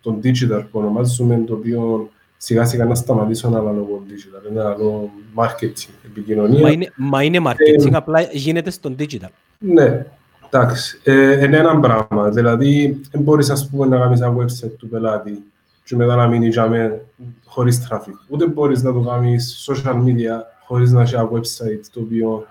[0.00, 5.10] το digital που ονομάζουμε, το οποίο σιγά σιγά να σταματήσω να λόγω digital, ένα άλλο
[5.34, 6.60] marketing, επικοινωνία.
[6.60, 9.30] Μα είναι, μα είναι marketing, ε, απλά γίνεται στο digital.
[9.58, 10.06] Ναι,
[10.50, 11.00] εντάξει.
[11.04, 12.30] Ε, είναι ένα πράγμα.
[12.30, 15.42] Δηλαδή, δεν μπορείς ας πούμε, να κάνεις ένα website του πελάτη
[15.84, 17.00] και μετά να μείνει για μένα
[17.44, 18.14] χωρίς traffic.
[18.28, 22.46] Ούτε μπορείς να το κάνεις social media χωρίς να έχει ένα website το οποίο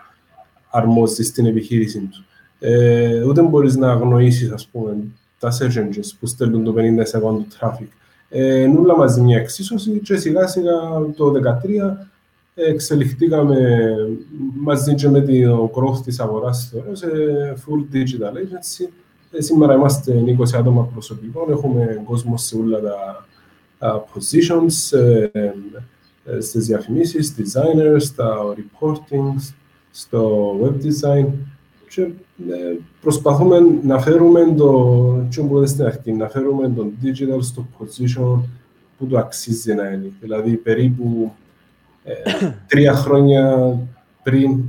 [0.70, 2.26] αρμόζει στην επιχείρηση του.
[2.60, 4.98] Ε, ούτε μπορείς να αγνοήσεις, ας πούμε,
[5.40, 7.88] τα search engines που στέλνουν το 50% του traffic.
[8.30, 10.80] Ε, νουλα μαζί μια εξίσωση και σιγά σιγά
[11.16, 12.08] το 2013
[12.56, 13.80] εξελιχθήκαμε
[14.60, 17.08] μαζί και με το growth της αγοράς σε
[17.56, 18.90] full digital agency.
[19.32, 23.26] Ε, σήμερα είμαστε 20 άτομα προσωπικών, έχουμε κόσμο σε όλα τα
[23.80, 25.82] uh, positions, uh,
[26.26, 29.54] ε, στις διαφημίσεις, designers, στα reporting,
[29.92, 31.28] στο web design
[31.90, 37.68] και ε, προσπαθούμε να φέρουμε το, τι που στην αρχή, να φέρουμε τον digital στο
[37.80, 38.40] position
[38.98, 40.12] που το αξίζει να είναι.
[40.22, 41.32] Δηλαδή περίπου
[42.04, 42.14] ε,
[42.68, 43.78] τρία χρόνια
[44.24, 44.64] πριν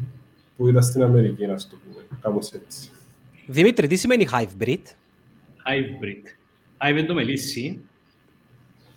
[0.57, 2.92] που ήταν στην Αμερική, να το πούμε, κάπως έτσι.
[3.47, 4.79] Δημήτρη, τι σημαίνει hybrid?
[5.67, 6.25] Hybrid.
[6.79, 7.81] Hybrid το μελίσι.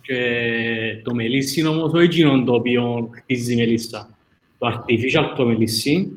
[0.00, 4.18] Και το μελίσι είναι όμως όχι εκείνο το οποίο χτίζει η μελίσσα.
[4.58, 6.10] Το artificial το μελίσι,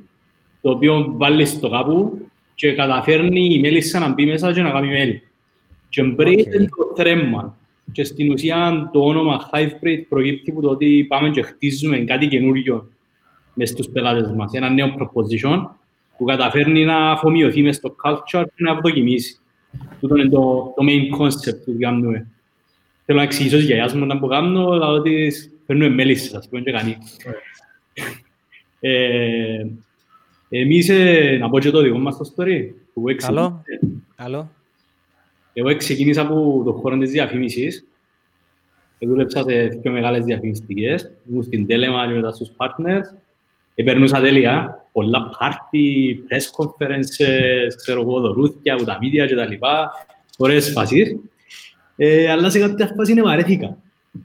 [0.61, 4.88] το οποίο βάλει στο κάπου και καταφέρνει η μέλισσα να μπει μέσα και να κάνει
[4.88, 5.21] μέλι.
[5.89, 6.67] Και μπρέει okay.
[6.77, 7.57] το θρέμμα.
[7.91, 12.89] Και στην ουσία το όνομα Hybrid προκύπτει από το ότι πάμε και χτίζουμε κάτι καινούριο
[13.53, 14.53] μες στους πελάτες μας.
[14.53, 15.65] Ένα νέο proposition
[16.20, 19.38] που καταφέρνει να αφομοιωθεί μες στο culture και να αποδοκιμήσει.
[19.93, 22.28] Αυτό είναι το, το main concept που κάνουμε.
[23.05, 25.32] Θέλω να εξηγήσω στις γιαγιάς μου να που κάνω, αλλά ότι
[25.65, 26.97] φέρνουμε μέλισσες, ας πούμε, και κανεί.
[28.80, 29.65] ε,
[30.49, 32.70] εμείς, ε, να πω και το δικό μας το story.
[32.93, 33.63] Που Καλό,
[34.15, 34.51] καλό.
[35.53, 37.88] Εγώ ξεκίνησα από το χώρο της διαφήμισης.
[38.99, 41.11] Δούλεψα σε πιο μεγάλες διαφημιστικές.
[41.30, 43.17] Ήμουν στην Τέλεμα και μετά στους partners.
[43.80, 44.86] Επέρνουσα τέλεια.
[44.91, 49.91] Πολλά πάρτι, press conferences, ξέρω εγώ, δωρούθια, από τα media και τα λοιπά.
[50.38, 51.15] Ωραίες φάσεις.
[51.95, 53.77] Ε, αλλά σε κάποια φάση είναι βαρέθηκα.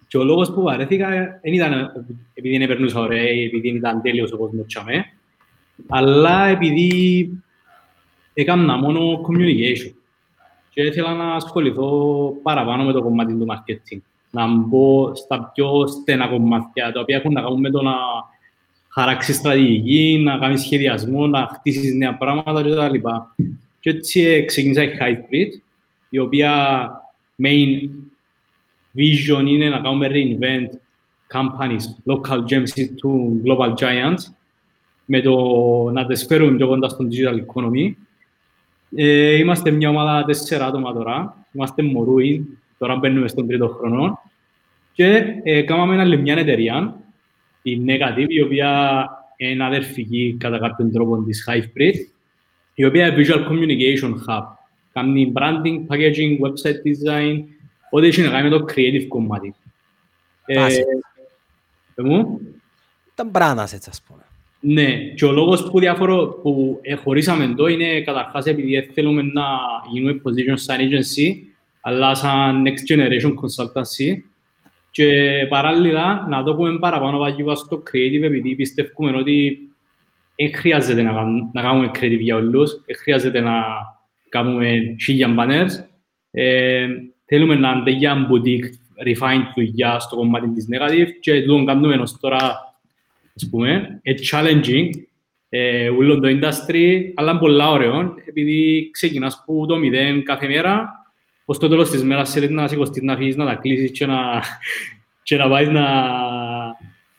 [0.06, 1.08] Και ο λόγος που βαρέθηκα
[1.42, 1.92] δεν ήταν
[2.34, 5.04] επειδή είναι περνούσα ωραία, επειδή ήταν τέλειος ο κόσμος τσάμε,
[5.88, 7.30] αλλά επειδή
[8.34, 9.92] έκανα μόνο communication
[10.70, 13.98] και ήθελα να ασχοληθώ παραπάνω με το κομμάτι του marketing.
[14.30, 17.92] Να μπω στα πιο στενά κομμάτια, τα οποία έχουν να κάνουν με το να
[18.94, 23.08] χαράξεις στρατηγική, να κάνεις σχεδιασμό, να χτίσεις νέα πράγματα κτλ.
[23.80, 25.48] Και έτσι ξεκίνησα η Hybrid,
[26.08, 26.52] η οποία
[27.42, 27.88] main
[28.96, 30.68] vision είναι να κάνουμε reinvent
[31.32, 33.10] companies, local gems to
[33.44, 34.32] global giants,
[35.04, 35.36] με το
[35.92, 37.92] να τις φέρουμε πιο κοντά στον digital economy
[38.96, 41.46] ε, είμαστε μια ομάδα τέσσερα άτομα τώρα.
[41.52, 44.20] Είμαστε μωρούι, τώρα μπαίνουμε στον τρίτο χρόνο.
[44.92, 46.96] Και ε, κάναμε άλλη μια εταιρεία,
[47.66, 51.94] η Negative, η οποία είναι αδερφική κατά κάποιον τρόπο της Hybrid,
[52.74, 54.42] η οποία είναι Visual Communication Hub.
[54.92, 57.42] Κάνει branding, packaging, website design,
[57.90, 59.54] ό,τι έχει να κάνει με το creative κομμάτι.
[60.46, 60.66] Ε,
[61.94, 62.40] ε, μου;
[63.14, 64.22] Τα μπράνας έτσι ας πούμε.
[64.60, 69.42] Ναι, και ο λόγος που, διαφορο, που χωρίσαμε εδώ είναι καταρχάς επειδή θέλουμε να
[69.92, 71.34] γίνουμε position σαν agency,
[71.80, 74.22] αλλά σαν next generation consultancy
[74.94, 79.58] και παράλληλα να το πούμε παραπάνω βαγιούβα στο creative επειδή πιστεύουμε ότι
[80.36, 83.52] δεν χρειάζεται να, να κάνουμε creative για όλους, δεν χρειάζεται να
[84.28, 85.70] κάνουμε χίλια banners.
[86.30, 86.86] Ε,
[87.24, 88.68] θέλουμε να αντέχει για boutique
[89.06, 92.38] refined δουλειά στο κομμάτι της negative και το κάνουμε ως τώρα
[93.36, 94.88] ας πούμε, είναι challenging,
[95.48, 101.03] ε, όλο το industry, αλλά πολλά ωραίο, επειδή ξεκινάς που το μηδέν κάθε μέρα,
[101.44, 104.42] ως το τέλος της μέρας θέλεις να σηκωστείς, να φύγεις, να τα κλείσεις και να,
[105.22, 105.84] και να πάεις να...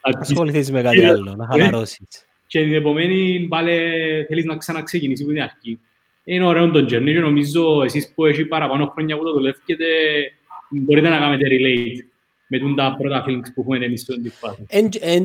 [0.02, 2.26] Ασχοληθείς με κάτι άλλο, να χαλαρώσεις.
[2.48, 3.72] Και την επομένη πάλι
[4.28, 5.80] θέλεις να ξαναξεκινήσεις από την αρχή.
[6.24, 9.86] Είναι ωραίο το journey και νομίζω εσείς που έχει παραπάνω χρόνια που το δουλεύετε
[10.70, 12.04] μπορείτε να κάνετε relate
[12.48, 14.66] με τα πρώτα feelings που έχουμε εμείς στον φάση.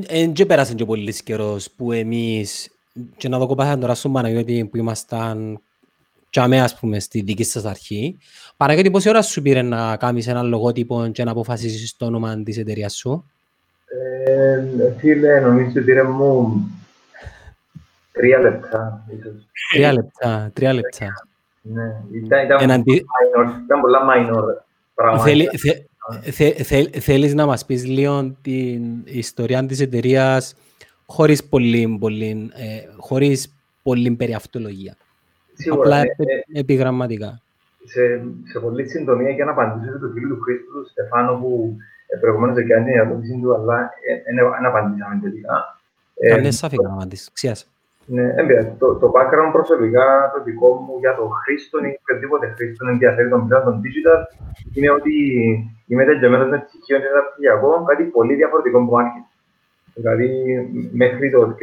[0.08, 2.70] Εν και πέρασε και πολύς καιρός που εμείς
[3.16, 5.60] και να το κοπάσαμε τώρα στον Παναγιώτη που ήμασταν
[6.30, 8.18] και ας πούμε στη δική σας αρχή.
[8.56, 12.58] Παναγιώτη πόση ώρα σου πήρε να κάνεις ένα λογότυπο και να αποφασίσεις το όνομα της
[12.58, 13.30] εταιρείας σου;
[14.26, 14.62] Ε,
[14.98, 16.60] φίλε, νομίζω πήρε μου
[18.12, 19.06] τρία λεπτά.
[19.72, 21.06] Τρία λεπτά, τρία λεπτά.
[21.62, 21.82] Ναι,
[22.24, 24.44] ήταν, ήταν, minor, ήταν πολλά minor
[24.94, 25.24] πράγματα.
[27.00, 30.54] Θέλεις να μας πεις λίγο την ιστορία της εταιρείας
[31.06, 34.96] χωρίς πολύ, πολύ, ε, χωρίς πολύ περιαυτολογία.
[35.70, 36.06] Απλά ναι,
[36.52, 37.40] ε, επιγραμματικά.
[37.84, 42.16] Σε, σε πολύ συντομία για να απαντήσω το φίλο του Χρήστου του Στεφάνου που ε,
[42.16, 43.90] προηγουμένως έκανε την ερώτηση του, αλλά
[44.54, 45.80] δεν απαντήσαμε τελικά.
[46.28, 47.30] Κάνε σαφή να απαντήσεις.
[47.32, 47.66] Ξιάσε.
[48.14, 48.62] Ναι, έμπειρα.
[48.78, 53.46] Το, το background προσωπικά το δικό μου για το χρήστο ή οποιοδήποτε χρήστο ενδιαφέρει τον
[53.46, 54.20] πλέον τον digital
[54.74, 55.14] είναι ότι
[55.86, 57.22] είμαι τελειωμένος με στοιχείο και ένα
[57.88, 59.28] κάτι πολύ διαφορετικό από marketing.
[59.94, 60.28] Δηλαδή,
[60.92, 61.54] μέχρι το 2013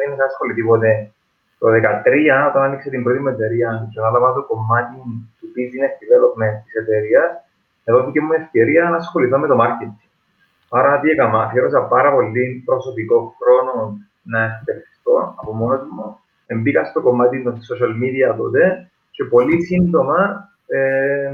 [0.00, 0.92] δεν είχα ασχοληθεί ποτέ.
[1.58, 4.96] Το 2013, όταν άνοιξε την πρώτη μου εταιρεία και ανάλαβα το κομμάτι
[5.38, 7.30] του business development της εταιρείας,
[7.84, 10.04] δόθηκε μου ευκαιρία να ασχοληθώ με το marketing.
[10.70, 16.18] Άρα, τι έκανα, αφιέρωσα πάρα πολύ προσωπικό χρόνο να εκπαιδευτώ από μόνος μου.
[16.62, 21.32] Μπήκα στο κομμάτι των social media τότε και πολύ σύντομα ε,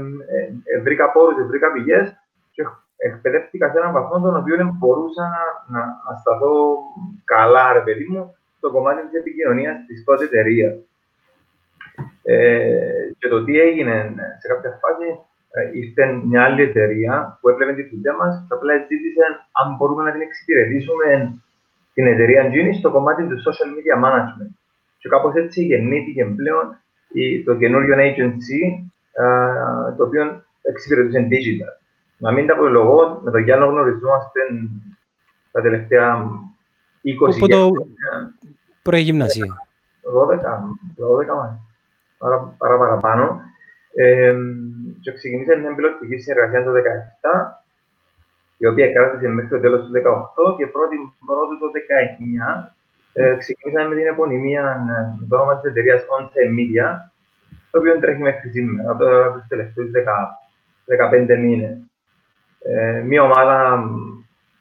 [0.63, 2.15] ε, βρήκα πόρους, βρήκα πηγές
[2.51, 2.63] και
[2.97, 6.77] εκπαιδεύτηκα σε έναν βαθμό τον οποίο μπορούσα να, να, να σταθώ
[7.25, 10.73] καλά, ρε παιδί μου, στο κομμάτι της επικοινωνίας της τότε εταιρείας.
[12.23, 13.95] Ε, και το τι έγινε
[14.41, 15.07] σε κάποια φάση,
[15.57, 19.25] ε, ήρθε μια άλλη εταιρεία που έβλεπε τη δουλειά μας και απλά ζήτησε
[19.59, 21.07] αν μπορούμε να την εξυπηρετήσουμε
[21.93, 24.51] την εταιρεία Gini στο κομμάτι του social media management.
[24.99, 26.65] Και κάπως έτσι γεννήθηκε πλέον
[27.45, 28.61] το καινούριο agency
[29.21, 31.73] ε, το οποίο εξυπηρετούσε digital.
[32.17, 34.39] Να μην τα απολογώ, με τον Γιάννο γνωριζόμαστε
[35.51, 36.07] τα τελευταία
[37.03, 37.57] 20 χρόνια.
[38.81, 39.45] Το προεγυμνασία.
[40.03, 40.37] 12,
[40.97, 41.57] 12
[42.17, 43.41] παρά, παρά παραπάνω.
[43.95, 44.35] Ε,
[45.01, 46.79] και ξεκινήσε μια πιλωτική συνεργασία το 2017,
[48.57, 51.67] η οποία κράτησε μέχρι το τέλος του 2018 και πρώτη πρώτη το
[52.65, 52.71] 2019
[53.13, 54.63] ε, ξεκινήσαμε με την επωνυμία
[55.19, 56.87] με το όνομα της εταιρείας OnSite Media,
[57.71, 59.03] το οποίο τρέχει μέχρι σήμερα, από
[59.33, 59.89] τους τελευταίους
[60.85, 61.77] 15 μήνες.
[62.63, 63.83] Ε, μια ομάδα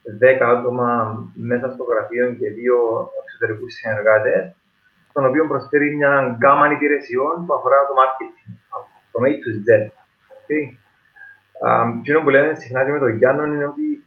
[0.04, 0.88] 10 άτομα
[1.34, 2.76] μέσα στο γραφείο και δύο
[3.22, 4.54] εξωτερικούς συνεργάτες,
[5.10, 8.52] στον οποίο προσφέρει μια γκάμα υπηρεσιών που αφορά το marketing,
[9.12, 9.68] το A to Z.
[10.38, 10.64] Okay.
[11.66, 14.04] Um, που λέμε συχνά και με τον Γιάννο είναι ότι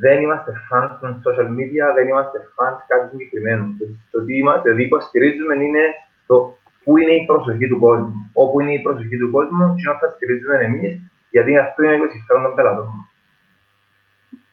[0.00, 3.64] δεν είμαστε fans των social media, δεν είμαστε fans κάτι συγκεκριμένο.
[4.10, 5.84] Το ότι είμαστε, δηλαδή υποστηρίζουμε είναι
[6.26, 8.30] το πού είναι η προσοχή του κόσμου.
[8.32, 10.92] Όπου είναι η προσοχή του κόσμου, και θα στηρίζουμε εμείς,
[11.30, 13.11] γιατί αυτό είναι το συμφέρον των πελατών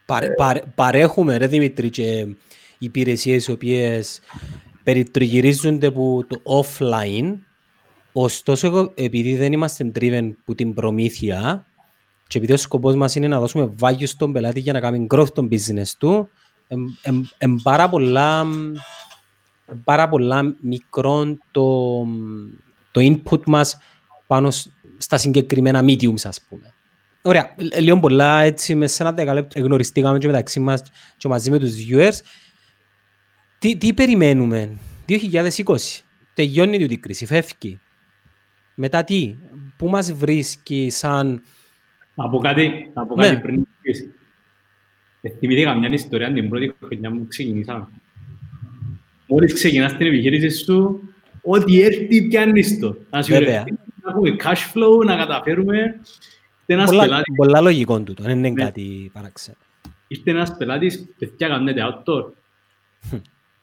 [0.09, 0.19] μα.
[0.19, 2.27] Παρε, παρε, παρέχουμε, ρε Δημήτρη, και
[2.77, 4.19] υπηρεσίες οι οποίες
[4.83, 7.37] περιτριγυρίζονται από το offline,
[8.11, 11.65] ωστόσο επειδή δεν είμαστε driven από την προμήθεια
[12.27, 15.33] και επειδή ο σκοπός μας είναι να δώσουμε value στον πελάτη για να κάνουμε growth
[15.33, 16.29] των business του,
[17.39, 18.45] είναι πάρα πολλά,
[19.83, 22.05] πάρα πολλά μικρό το,
[22.91, 23.77] το input μας
[24.27, 24.51] πάνω
[24.97, 26.73] στα συγκεκριμένα mediums, ας πούμε.
[27.21, 30.83] Ωραία, λίγο πολλά έτσι, μέσα σε ένα δεκαλέπτο γνωριστήκαμε και μεταξύ μας
[31.17, 32.19] και μαζί με τους viewers
[33.59, 35.51] τι, τι περιμένουμε, 2020,
[36.33, 37.79] τελειώνει την κρίση, φεύγει.
[38.75, 39.35] Μετά τι,
[39.77, 41.43] πού μας βρίσκει σαν...
[42.15, 43.41] Να πω κάτι, να πω κάτι ναι.
[43.41, 43.67] πριν
[45.39, 47.87] Θυμήθηκα μια ιστορία την πρώτη χρονιά μου ξεκινήσαμε.
[49.27, 51.01] Μόλις ξεκινάς την επιχείρηση σου,
[51.41, 52.97] ό,τι έρθει πιάνεις το.
[53.09, 55.99] Να σου να έχουμε cash flow, να καταφέρουμε.
[56.75, 58.63] Πολλά, πολλά λογικό τούτο, δεν είναι ναι.
[58.63, 59.57] κάτι παράξενο.
[60.07, 62.25] Ήρθε ένας πελάτης, παιδιά κάνετε outdoor.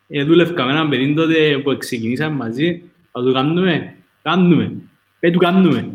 [0.09, 2.83] ε, δούλευκα με έναν παιδί τότε που ξεκινήσαμε μαζί,
[3.13, 4.73] θα το κάνουμε, κάνουμε,
[5.21, 5.91] πέ του κάνουμε.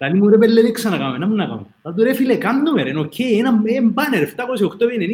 [0.00, 1.66] Λαλή μου ρε πέλε δεν ξανακάμε, να μην να κάνουμε.
[1.82, 3.52] Θα του ρε φίλε κάνουμε ρε, οκ, ένα
[3.82, 4.32] μπάνερ 728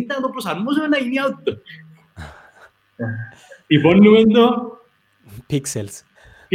[0.07, 1.53] να το προσαρμόσουμε να γίνει auto.
[3.66, 4.72] Υπόνουμε το...
[5.51, 6.03] Pixels.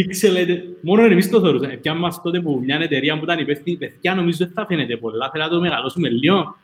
[0.05, 1.73] Pixel, μόνο εμείς το θεωρούσαμε.
[1.73, 5.29] Πιάν μας τότε που μια εταιρεία που ήταν υπεύθυνη, παιδιά νομίζω δεν θα φαίνεται πολλά,
[5.31, 6.55] θέλω να το μεγαλώσουμε λίγο.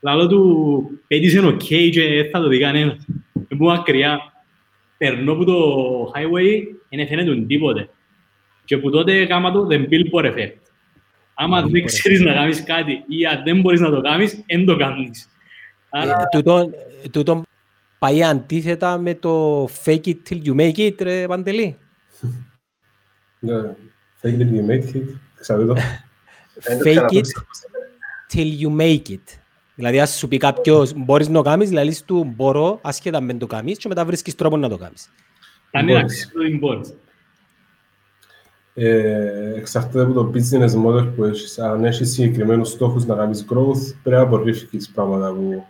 [0.00, 1.58] Λαλό του πέτησε οκ
[1.90, 3.06] και θα το δει κανένας.
[3.32, 4.20] Είναι μακριά
[4.96, 5.56] περνώ από το
[6.14, 7.88] highway, δεν φαίνεται τίποτε.
[8.64, 10.56] Και που τότε έκανα το the billboard effect.
[11.34, 14.76] Άμα δεν ξέρεις να κάνεις κάτι ή αν δεν μπορείς να το κάνεις, δεν το
[14.76, 15.28] κάνεις.
[15.90, 16.28] Άρα...
[16.30, 17.42] Ε, τούτο
[17.98, 21.76] πάει αντίθετα με το fake it till you make it, ρε Παντελή.
[23.38, 23.74] Ναι,
[24.22, 25.74] fake it till you make it, ξέρω το.
[26.84, 27.26] Fake it
[28.32, 29.38] till you make it.
[29.74, 33.46] Δηλαδή, αν σου πει κάποιος, μπορείς να το κάνεις, δηλαδή του μπορώ, ασχέτα με το
[33.46, 35.10] κάνεις και μετά βρίσκεις τρόπο να το κάνεις.
[35.72, 36.94] Αν είναι αξιόλογο, μπορείς.
[38.74, 41.58] Ε, εξαρτάται από το business model που έχεις.
[41.58, 45.64] Αν έχεις συγκεκριμένους στόχους να κάνεις growth, πρέπει να απορρίφεις πράγματα που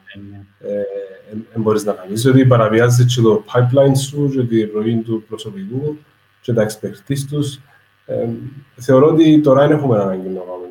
[1.52, 2.22] δεν μπορείς να κάνεις.
[2.22, 5.98] Δηλαδή, παραβιάζεις και το pipeline σου και τη ροή του προσωπικού
[6.46, 7.60] και τα expertise τους.
[8.06, 8.28] Ε,
[8.76, 10.68] θεωρώ ότι τώρα δεν έχουμε ανάγκη να κάνουμε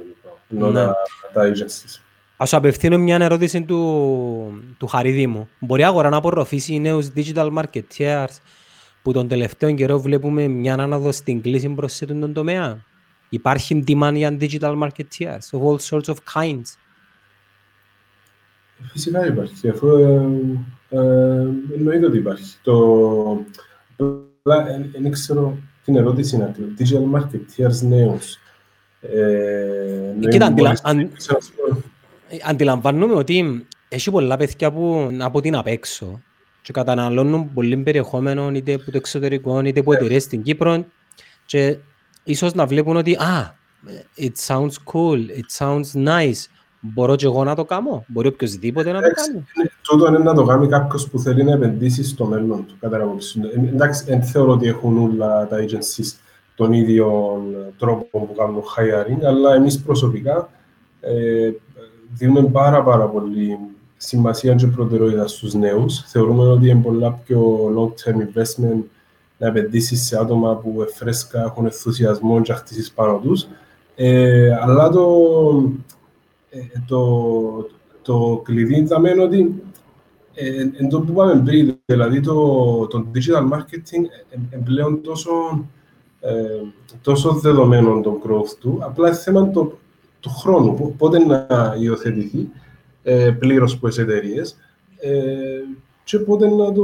[0.50, 0.94] το πράγμα,
[1.34, 2.00] τα agencies.
[2.38, 5.50] Ας σου απευθύνω μια ερώτηση του, του Χαριδίμου.
[5.60, 8.36] Μπορεί αγορά να απορροφήσει νέους digital marketeers
[9.02, 12.86] που τον τελευταίο καιρό βλέπουμε μια άνοδο στην κλίση προς τον τομέα;
[13.30, 16.78] Υπάρχει demand για digital marketeers of all sorts of kinds;
[18.92, 20.30] Φυσικά υπάρχει, αφού ε,
[20.90, 21.00] ε,
[21.78, 22.56] εννοείται ότι υπάρχει.
[22.64, 23.46] Το,
[25.00, 28.38] δεν ξέρω την ερώτηση είναι Digital marketeers νέους.
[29.02, 31.12] Ε, Κοίτα, αν,
[32.46, 36.22] αντιλαμβάνομαι ότι έχει πολλά παιδιά που από την απ' έξω
[36.62, 40.86] και καταναλώνουν πολύ περιεχόμενο είτε από το εξωτερικό είτε από εταιρείες στην Κύπρο
[41.46, 41.78] και
[42.24, 43.56] ίσως να βλέπουν ότι «Α,
[44.18, 46.42] it sounds cool, it sounds nice,
[46.94, 49.46] μπορώ και εγώ να το κάνω, μπορεί οποιοδήποτε να το κάνει».
[49.82, 53.60] Τούτο είναι να το κάνει κάποιος που θέλει να επενδύσει στο μέλλον του, κατά ε,
[53.60, 56.18] Εντάξει, δεν θεωρώ ότι έχουν όλα τα agencies
[56.56, 57.38] τον ίδιο
[57.78, 60.50] τρόπο που κάνουν hiring, αλλά εμείς προσωπικά
[61.02, 61.52] ε,
[62.14, 63.58] δίνουμε πάρα πάρα πολύ
[63.98, 66.04] σημασία και προτεραιότητα στους νέους.
[66.08, 68.84] Θεωρούμε ότι είναι πολλά πιο long-term investment
[69.38, 73.48] να επενδύσεις σε άτομα που φρέσκα έχουν ενθουσιασμό και χτίσεις πάνω τους.
[73.96, 75.08] Ε, αλλά το,
[75.68, 75.95] ε,
[76.88, 77.70] το,
[78.02, 79.62] το κλειδί ήταν ότι
[80.34, 84.04] ε, εν το που είπαμε πριν, δηλαδή το, το digital marketing
[84.54, 85.32] είναι πλέον τόσο,
[86.20, 86.34] ε,
[87.02, 89.78] τόσο δεδομένο το growth του, απλά είναι θέμα του,
[90.20, 91.48] του χρόνου, πότε να
[91.80, 92.50] υιοθετηθεί
[93.04, 94.58] ε, πλήρως από τις εταιρείες.
[95.00, 95.12] Ε,
[96.06, 96.84] και πότε να το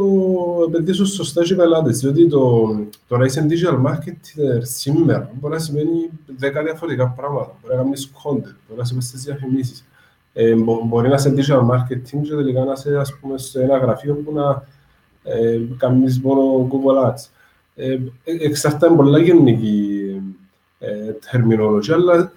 [0.67, 1.99] επενδύσουν σωστά και οι πελάτες.
[1.99, 2.67] Διότι το,
[3.07, 7.55] το να είσαι digital marketer σήμερα μπορεί να σημαίνει δέκα διαφορετικά πράγματα.
[7.61, 9.85] Μπορεί να κάνεις content, μπορεί να σημαίνει στις διαφημίσεις.
[10.33, 10.55] Ε,
[10.87, 14.33] μπορεί να είσαι digital marketing και τελικά να είσαι ας πούμε, σε ένα γραφείο που
[14.33, 14.63] να
[15.23, 17.29] ε, κάνεις μόνο Google Ads.
[17.75, 19.99] Ε, εξαρτάται πολλά γενική
[20.79, 22.31] ε, τερμινολογία, αλλά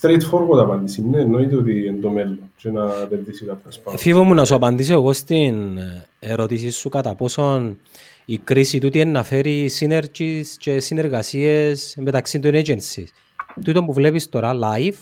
[0.00, 1.02] straightforward απάντηση.
[1.02, 3.98] Ναι, εννοείται ότι είναι το μέλλον και να επενδύσει κάποιος πάνω.
[3.98, 5.78] Φίβο μου να σου απαντήσω εγώ στην
[6.18, 7.78] ερώτηση σου κατά πόσον
[8.24, 13.06] η κρίση τούτη είναι να φέρει synergies και συνεργασίες μεταξύ των agencies.
[13.64, 14.96] Τούτο που βλέπεις τώρα live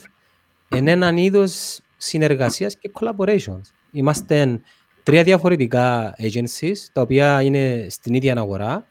[0.77, 3.61] είναι έναν είδος συνεργασίας και collaborations.
[3.91, 4.61] Είμαστε
[5.03, 8.87] τρία διαφορετικά agencies, τα οποία είναι στην ίδια αγορά,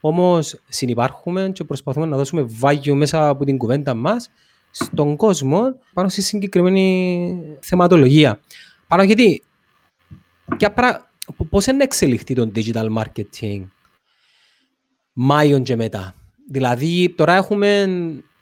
[0.00, 4.30] όμως συνυπάρχουμε και προσπαθούμε να δώσουμε value μέσα από την κουβέντα μας
[4.70, 8.40] στον κόσμο πάνω στη συγκεκριμένη θεματολογία.
[8.86, 9.42] Πάνω γιατί,
[10.74, 11.10] πρα...
[11.50, 13.66] πώς είναι εξελιχθεί το digital marketing
[15.12, 16.14] Μάιον και μετά;
[16.50, 17.80] Δηλαδή, τώρα έχουμε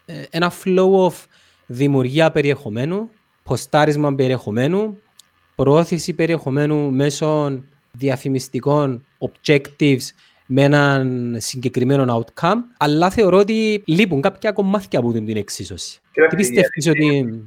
[0.05, 1.15] ε, ένα flow of
[1.67, 3.11] δημιουργία περιεχομένου,
[3.43, 4.99] ποστάρισμα περιεχομένου,
[5.55, 7.63] προώθηση περιεχομένου μέσω
[7.93, 10.03] διαφημιστικών objectives
[10.47, 16.01] με έναν συγκεκριμένο outcome, αλλά θεωρώ ότι λείπουν κάποια κομμάτια από την εξίσωση.
[16.29, 17.41] Τι πιστεύεις ότι...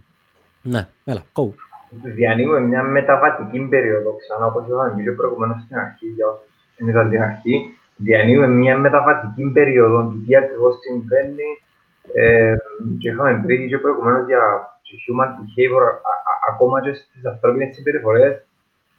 [0.62, 1.50] Ναι, έλα, go.
[1.89, 6.45] Διανύουμε μια μεταβατική περίοδο, ξανά όπως είπαμε και προηγουμένως στην αρχή, για όσους
[6.78, 11.50] είναι την αρχή, διανύουμε μια μεταβατική περίοδο, του τι ακριβώς συμβαίνει
[12.14, 12.56] ε,
[13.00, 14.41] και είχαμε πει και προηγουμένως για
[15.08, 15.84] human behavior,
[16.50, 18.45] ακόμα και στις ανθρώπινες συμπεριφορές,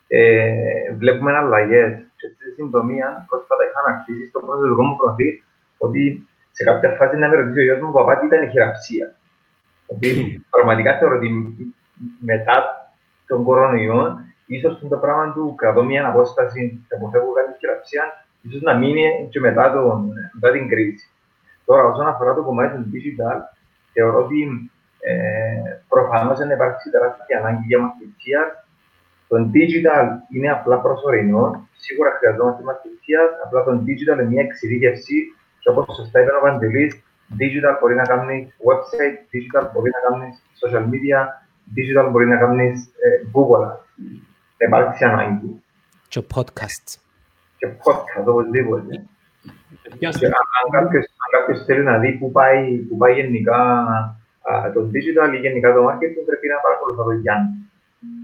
[0.09, 2.10] ε, βλέπουμε αλλαγές.
[2.21, 5.33] Και στη συντομία, πρόσφατα είχα ανακτήσει στο προσωπικό μου προφίλ
[5.79, 9.07] ότι σε κάποια φάση να με ρωτήσει ο γιος μου, παπά, τι ήταν η χειραψία;
[9.87, 10.09] Ότι
[10.51, 11.31] πραγματικά θεωρώ ότι
[12.21, 12.57] μετά
[13.27, 14.01] τον κορονοϊό,
[14.47, 18.05] ίσως το πράγμα του κρατώ μια απόσταση και αποφεύγω κάτι χειραψία,
[18.43, 21.11] ίσως να μείνει και μετά, τον, μετά την κρίση.
[21.65, 23.39] Τώρα, όσον αφορά το κομμάτι του digital,
[23.93, 25.13] θεωρώ ότι ε,
[25.89, 28.65] προφανώς δεν υπάρξει τεράστια ανάγκη για μαθητεία.
[29.31, 31.69] Το digital είναι απλά προσωρινό.
[31.85, 35.17] Σίγουρα χρειαζόμαστε μαθητεία, απλά το digital είναι μια εξειδίκευση
[35.61, 36.93] και όπως σωστά είπε ο Παντελής,
[37.41, 40.29] digital μπορεί να κάνει website, digital μπορεί να κάνει
[40.61, 41.19] social media,
[41.77, 42.67] digital μπορεί να κάνει
[43.05, 43.67] ε, Google.
[44.57, 45.63] Δεν υπάρξει ανάγκη.
[46.09, 46.87] Και podcast.
[47.57, 48.93] Και podcast, οπωσδήποτε.
[50.61, 53.59] Αν κάποιος θέλει να δει πού πάει, πού πάει γενικά
[54.75, 57.70] το digital ή γενικά το marketing πρέπει να παρακολουθώ το Γιάννη.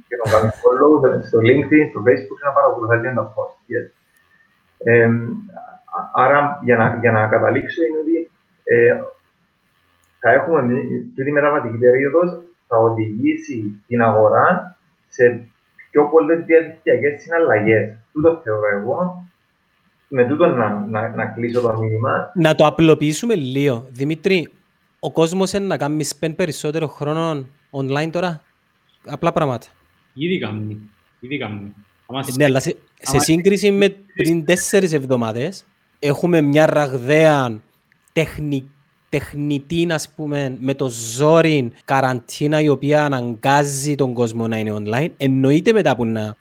[0.08, 0.90] Και να κάνει follow
[1.28, 3.56] στο LinkedIn, στο Facebook να παρακολουθώ και τα post.
[3.72, 3.86] Yes.
[4.78, 5.10] Ε,
[6.14, 8.30] άρα, για να, για να καταλήξω είναι ότι
[8.64, 9.00] ε,
[10.18, 10.60] θα έχουμε
[11.18, 14.76] αυτή μεταβατική περίοδος θα οδηγήσει την αγορά
[15.08, 15.48] σε
[15.90, 17.96] πιο πολλές διαδικτυακές συναλλαγές.
[18.12, 19.24] Τούτο θεωρώ εγώ.
[20.08, 22.30] Με τούτο να, να, να κλείσω το μήνυμα.
[22.34, 23.86] Να το απλοποιήσουμε λίγο.
[23.90, 24.52] Δημήτρη,
[25.00, 28.40] ο κόσμος είναι να κάνει spend περισσότερο χρόνο online τώρα;
[29.06, 29.66] Απλά πράγματα.
[30.18, 30.80] Ήδη κάνει.
[31.20, 31.74] Ήδη κάνει.
[32.36, 35.64] Ναι, αλλά σε, σε σύγκριση με πριν τέσσερις εβδομάδες
[35.98, 37.60] έχουμε μια ραγδαία
[38.12, 38.70] τεχνη,
[39.08, 45.10] τεχνητή, ας πούμε, με το ζόρι καραντίνα η οποία αναγκάζει τον κόσμο να είναι online.
[45.16, 46.36] Εννοείται μετά που να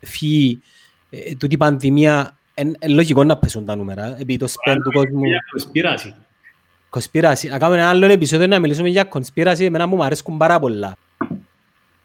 [0.00, 0.62] φύγει
[1.10, 5.20] ε, τούτη πανδημία, είναι λογικό να πέσουν τα νούμερα, επειδή το spend του κόσμου...
[6.88, 7.48] Κοσπίραση.
[7.48, 9.64] Να κάνουμε ένα άλλο επεισόδιο να μιλήσουμε για κονσπίραση.
[9.64, 10.96] Εμένα μου αρέσκουν πάρα πολλά.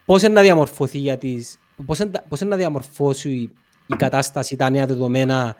[0.06, 1.58] Πώς είναι να διαμορφωθεί για τις...
[1.86, 3.50] Πώς είναι, πώς είναι να διαμορφώσει η,
[3.86, 5.56] η κατάσταση, τα νέα δεδομένα,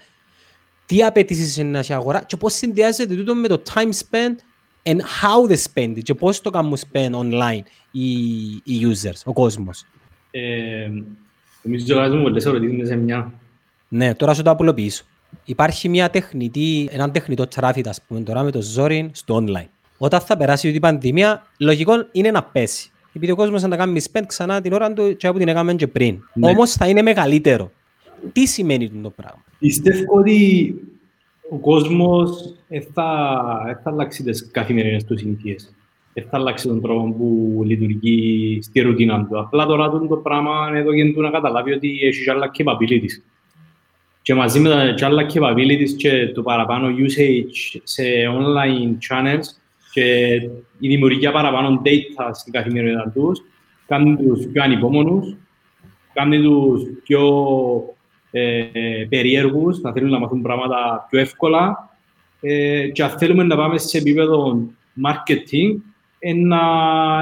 [0.87, 4.37] τι απαιτήσεις είναι να έχει αγορά και πώς συνδυάζεται τούτο με το time spent
[4.83, 8.11] and how they spend it και πώς το κάνουν spend online οι,
[8.65, 9.85] οι users, ο κόσμος.
[10.31, 10.89] Ε,
[11.63, 13.33] νομίζω ότι μου πολλές ερωτήσεις σε μια.
[13.89, 15.05] Ναι, τώρα σου το απλοποιήσω
[15.45, 19.69] υπάρχει μια τεχνητή, έναν τεχνητό τράφιτ, ας πούμε, τώρα με το ζόρι στο online.
[19.99, 22.91] Όταν θα περάσει η πανδημία, λογικό είναι να πέσει.
[23.17, 25.75] Επειδή ο κόσμος θα τα κάνει spend ξανά την ώρα του και από την έκαμε
[25.75, 26.19] και πριν.
[26.35, 26.49] Ναι.
[26.51, 27.71] Όμως θα είναι μεγαλύτερο.
[28.33, 30.75] Τι σημαίνει το πράγμα; Πιστεύω ότι
[31.51, 32.55] ο κόσμος
[32.93, 35.75] θα, θα αλλάξει τις καθημερινές του συνήθειες.
[36.13, 39.39] δεν θα αλλάξει τον τρόπο που λειτουργεί στη ρουτίνα του.
[39.39, 43.23] Απλά τώρα το πράγμα εδώ και του να καταλάβει ότι έχει και άλλα capabilities.
[44.23, 48.03] Και μαζί με τα άλλα capabilities και το παραπάνω usage σε
[48.41, 49.66] online channels
[49.97, 50.35] και
[50.79, 53.43] η δημιουργία παραπάνω data στην καθημερινότητα τους,
[53.87, 55.37] κάνουν τους πιο ανυπόμονους,
[56.13, 57.23] κάνουν τους πιο
[58.31, 58.65] ε,
[59.09, 61.91] περίεργους, να θέλουν να μάθουν πράγματα πιο εύκολα.
[62.41, 64.69] Ε, και αν θέλουμε να πάμε σε επίπεδο
[65.07, 65.77] marketing,
[66.19, 66.61] ε, να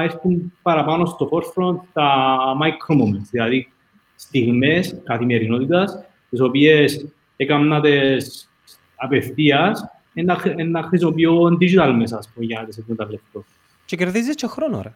[0.03, 3.71] έρθουν παραπάνω στο forefront τα micro moments, δηλαδή
[4.15, 8.49] στιγμές καθημερινότητας, τις οποίες έκανα τις
[8.95, 13.45] απευθείας, να, να χρησιμοποιώ digital μέσα, ας πούμε, για να τις εκμεταλλευτώ.
[13.85, 14.93] Και κερδίζεις και χρόνο, ρε.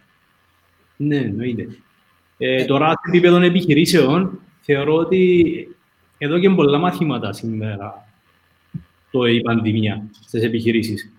[0.97, 1.67] Ναι, εννοείται.
[2.38, 5.67] Ε, τώρα, σε επίπεδο επιχειρήσεων, θεωρώ ότι
[6.17, 8.07] εδώ και πολλά μαθήματα σήμερα
[9.11, 11.11] το η πανδημία στις επιχειρήσεις.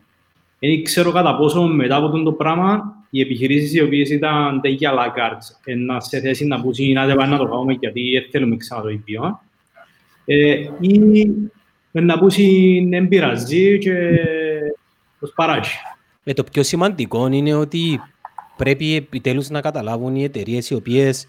[0.58, 5.36] Δεν ξέρω κατά πόσο μετά από το πράγμα οι επιχειρήσεις οι οποίες ήταν τέτοια la
[5.76, 8.88] να σε θέση να πούσουν να δεν να το κάνουμε γιατί δεν θέλουμε ξανά το
[8.88, 9.40] ίδιο
[10.24, 11.26] ε, ή
[11.90, 13.94] να πούσουν δεν πειράζει και
[15.18, 15.70] τους παράγει.
[16.24, 18.00] Ε, το πιο σημαντικό είναι ότι
[18.56, 21.28] πρέπει επιτέλους να καταλάβουν οι εταιρείες οι οποίες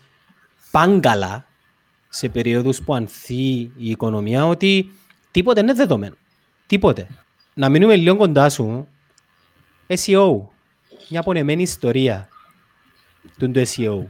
[0.72, 1.45] πάνε καλά
[2.09, 4.91] σε περίοδους που ανθεί η οικονομία ότι
[5.32, 6.16] τίποτε είναι δεδομένο.
[6.68, 7.07] Τίποτε.
[7.53, 8.88] Να μείνουμε λίγο κοντά σου.
[9.88, 10.41] SEO.
[11.09, 12.28] Μια απονεμένη ιστορία
[13.38, 14.05] του SEO.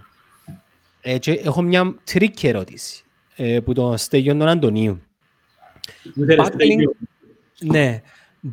[1.01, 3.03] Έτσι, έχω μια τρίκη ερώτηση
[3.35, 5.01] ε, που τον Στέγιον τον Αντωνίου.
[6.37, 7.07] Backlink,
[7.59, 8.01] ναι.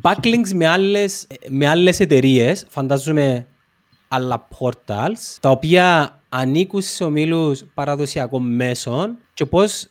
[0.01, 3.47] Backlinks με άλλες, με άλλες εταιρείες, φαντάζομαι
[4.07, 9.87] άλλα portals, τα οποία ανήκουν σε ομίλους παραδοσιακών μέσων και πώς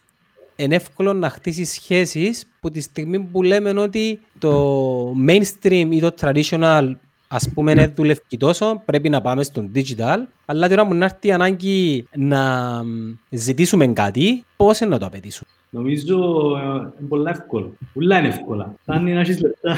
[0.57, 6.15] είναι εύκολο να χτίσεις σχέσεις που τη στιγμή που λέμε ότι το mainstream ή το
[6.21, 6.93] traditional
[7.29, 11.29] ας πούμε είναι δουλεύει τόσο, πρέπει να πάμε στο digital, αλλά τώρα μου να έρθει
[11.29, 12.83] η ανάγκη να
[13.31, 15.51] ζητήσουμε κάτι, πώς είναι να το απαιτήσουμε.
[15.71, 16.17] Νομίζω
[17.01, 17.73] είναι πολύ εύκολο.
[17.95, 18.75] Πολλά είναι εύκολα.
[18.83, 19.77] Φτάνει να έχεις λεφτά.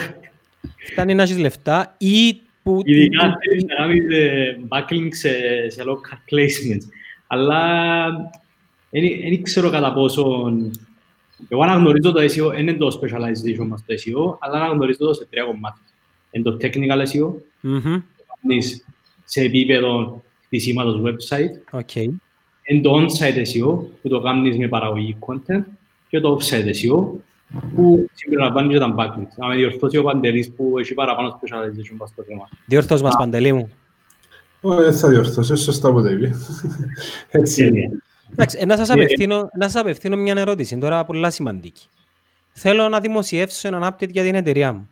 [0.90, 2.80] Φτάνει να έχεις λεφτά ή που...
[2.84, 4.04] Ειδικά θέλεις να κάνεις
[4.68, 5.30] backlink σε,
[5.68, 6.86] σε local placements.
[7.26, 8.06] Αλλά
[8.90, 10.52] δεν ξέρω κατά πόσο...
[11.48, 15.26] Εγώ αναγνωρίζω το SEO, δεν είναι το specialization μας το SEO, αλλά αναγνωρίζω το σε
[15.30, 15.82] τρία κομμάτια.
[16.30, 17.32] Είναι το technical SEO,
[17.62, 18.02] mm-hmm.
[19.24, 22.08] σε επίπεδο χτισήματος website, okay.
[22.62, 25.64] είναι το on-site SEO, που το κάνεις με παραγωγή content,
[26.10, 27.06] και το off-site SEO,
[27.74, 29.34] που συμπεριλαμβάνει και τα backlinks.
[29.36, 32.48] Να με διορθώσει ο Παντελής που έχει παραπάνω specialization πάνω στο θέμα.
[32.66, 33.70] Διορθώσει μας, Παντελή μου.
[34.60, 36.18] Δεν θα διορθώσω, σωστά που δεν
[37.30, 37.72] Έτσι
[38.32, 41.86] Εντάξει, να σας, απευθύνω, να σας απευθύνω μια ερώτηση, τώρα πολλά σημαντική.
[42.52, 44.88] Θέλω να δημοσιεύσω έναν update για την εταιρεία μου.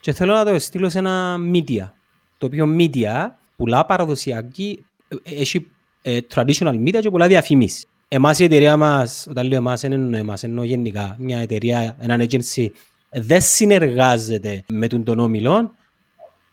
[0.00, 1.90] Και θέλω να το στείλω σε ένα media.
[2.38, 4.84] Το οποίο media πουλά παραδοσιακή,
[5.22, 5.66] έχει
[6.02, 7.87] ε, traditional media και πουλά διαφημίσεις.
[8.10, 12.26] Εμάς η εταιρεία μας, όταν λέω εμάς, δεν εννοώ εμάς, εννοώ γενικά μια εταιρεία, ένα
[12.28, 12.68] agency,
[13.10, 15.74] δεν συνεργάζεται με τον τον όμιλο,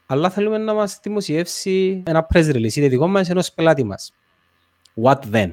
[0.05, 4.13] αλλά θέλουμε να μας δημοσιεύσει ένα press release, είτε δικό μας, ενός πελάτη μας.
[5.03, 5.51] What then?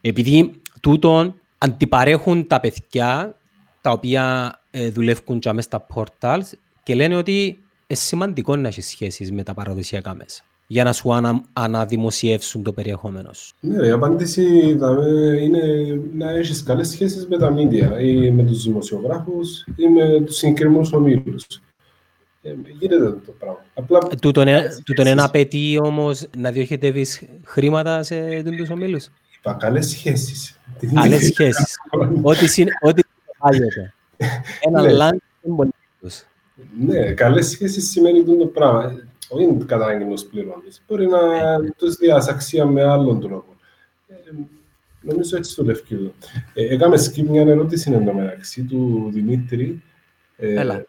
[0.00, 3.36] Επειδή τούτον αντιπαρέχουν τα παιδιά
[3.80, 6.46] τα οποία ε, δουλεύουν και μέσα στα portals
[6.82, 7.44] και λένε ότι
[7.86, 10.42] είναι σημαντικό να έχεις σχέσεις με τα παραδοσιακά μέσα
[10.72, 13.54] για να σου ανα, αναδημοσιεύσουν το περιεχόμενο σου.
[13.60, 14.42] Ναι, η απάντηση
[15.40, 15.62] είναι
[16.14, 20.92] να έχεις καλές σχέσεις με τα μίντια ή με τους δημοσιογράφους ή με τους συγκεκριμένους
[20.92, 21.46] ομίλους.
[22.42, 23.64] Ε, γίνεται το πράγμα.
[23.74, 23.98] Απλά...
[24.10, 24.46] Ε, τούτον,
[24.84, 29.08] τούτον ένα απαιτεί όμως να διοχετεύεις χρήματα σε του ομίλους.
[29.38, 30.60] Είπα καλές σχέσεις.
[30.94, 31.76] Καλές σχέσεις.
[32.22, 33.94] Ό,τι συνεπάγεται.
[34.66, 35.22] Ένα λάντι
[36.86, 40.82] Ναι, καλές σχέσεις σημαίνει το πράγμα όχι κατά ανάγκη πληρώνεις.
[40.88, 41.18] Μπορεί να
[41.76, 43.56] τους διάσει αξία με άλλον τρόπο.
[44.06, 44.14] Ε,
[45.00, 46.14] νομίζω έτσι το λευκείο.
[46.54, 49.82] Ε, έκαμε skip μια ερώτηση εν τω μεταξύ του Δημήτρη.
[50.36, 50.86] Ε, Έλα,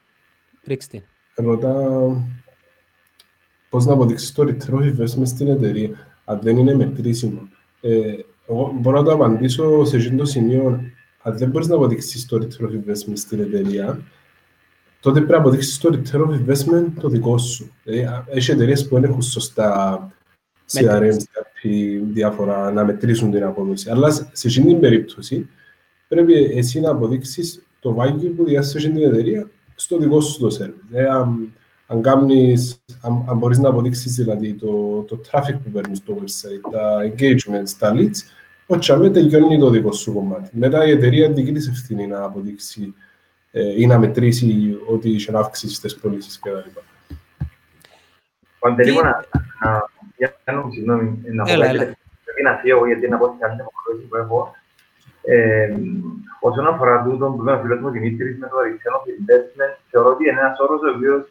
[0.64, 1.04] ρίξτε.
[1.36, 1.76] Ρωτά
[3.70, 5.90] πώς να αποδείξεις το return investment στην εταιρεία,
[6.26, 7.50] αν δεν είναι μετρήσιμο.
[7.82, 8.16] Ε,
[8.48, 10.82] εγώ μπορώ να το απαντήσω σε αυτό το σημείο.
[11.22, 14.00] Αν δεν μπορείς να αποδείξεις το return investment στην εταιρεία,
[15.04, 17.72] τότε πρέπει να αποδείξεις το return of investment το δικό σου.
[17.84, 20.12] Δηλαδή, έχει εταιρείες που δεν έχουν σωστά
[20.72, 21.16] CRM,
[22.14, 23.90] διάφορα να μετρήσουν την απόδοση.
[23.90, 25.50] Αλλά σε αυτή την περίπτωση
[26.08, 30.84] πρέπει εσύ να αποδείξεις το value που διάσεις την εταιρεία στο δικό σου το service.
[30.90, 31.54] Δηλαδή, αν,
[31.88, 36.72] αν, κάνεις, αν, αν μπορείς να αποδείξεις δηλαδή, το, το traffic που παίρνεις στο website,
[36.72, 38.20] τα engagements, τα leads,
[38.66, 40.50] όχι, με τελειώνει το δικό σου κομμάτι.
[40.54, 43.13] Μετά η εταιρεία δική της ευθύνη να αποδείξει ε,
[43.54, 46.70] ή να μετρήσει ότι είχε αύξηση στις πωλήσεις κτλ.
[48.60, 49.26] Παντελή, να,
[49.64, 51.78] να, Γιάννου, συγγνώμη, να πω Έλα, κάτι.
[51.78, 51.96] έλα.
[52.24, 54.56] Πρέπει να φύγω γιατί να πω ότι άλλη υποχρέωση που έχω.
[55.26, 55.74] Ε,
[56.40, 60.10] όσον αφορά τούτο που είπε ο φίλος μου Δημήτρης με το return of investment, θεωρώ
[60.10, 61.22] ότι είναι ένας όρος ο οποίος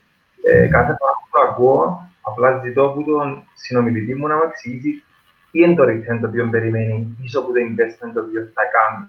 [0.42, 5.04] ε, κάθε φορά που το ακούω, απλά ζητώ από τον συνομιλητή μου να μου εξηγήσει
[5.50, 9.06] τι είναι το return το οποίο περιμένει πίσω από το investment το οποίο θα κάνει.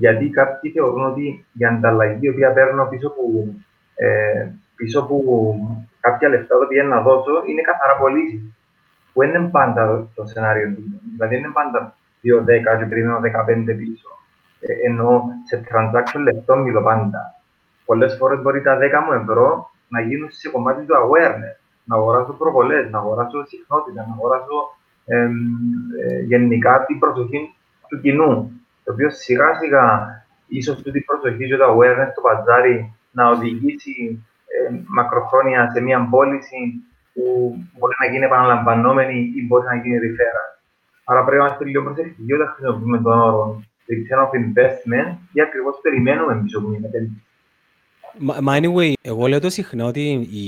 [0.00, 3.22] Γιατί κάποιοι θεωρούν ότι η ανταλλαγή η οποία παίρνω πίσω από,
[3.94, 5.16] ε, πίσω από
[6.00, 8.54] κάποια λεφτά τα οποία να δώσω είναι καθαρά πωλήσει.
[9.12, 10.82] Που δεν είναι πάντα το σενάριο του.
[11.14, 14.08] Δηλαδή δεν είναι πάντα 2-10 και περιμένω 15 πίσω.
[14.60, 17.34] Ε, ενώ σε transaction λεπτό μιλώ πάντα.
[17.84, 21.56] Πολλές φορές μπορεί τα 10 μου ευρώ να γίνουν σε κομμάτι του awareness.
[21.84, 24.56] Να αγοράσω προβολές, να αγοράσω συχνότητα, να αγοράσω
[25.04, 25.32] εμ,
[26.02, 27.54] ε, γενικά την προσοχή
[27.88, 28.60] του κοινού.
[28.90, 29.84] Το οποίο σιγά σιγά
[30.46, 34.24] ίσω την προσοχή και το awareness του παζάρι να οδηγήσει
[34.54, 36.60] ε, μακροχρόνια σε μια πώληση
[37.12, 37.22] που
[37.78, 40.48] μπορεί να γίνει επαναλαμβανόμενη ή μπορεί να γίνει referral.
[41.04, 45.78] Άρα πρέπει να είμαστε λίγο προσεκτικοί όταν χρησιμοποιούμε τον όρο return of investment ή ακριβώς
[45.82, 47.22] περιμένουμε πίσω από μια επένδυση.
[48.18, 50.46] Μα μα anyway, εγώ λέω το συχνά ότι οι,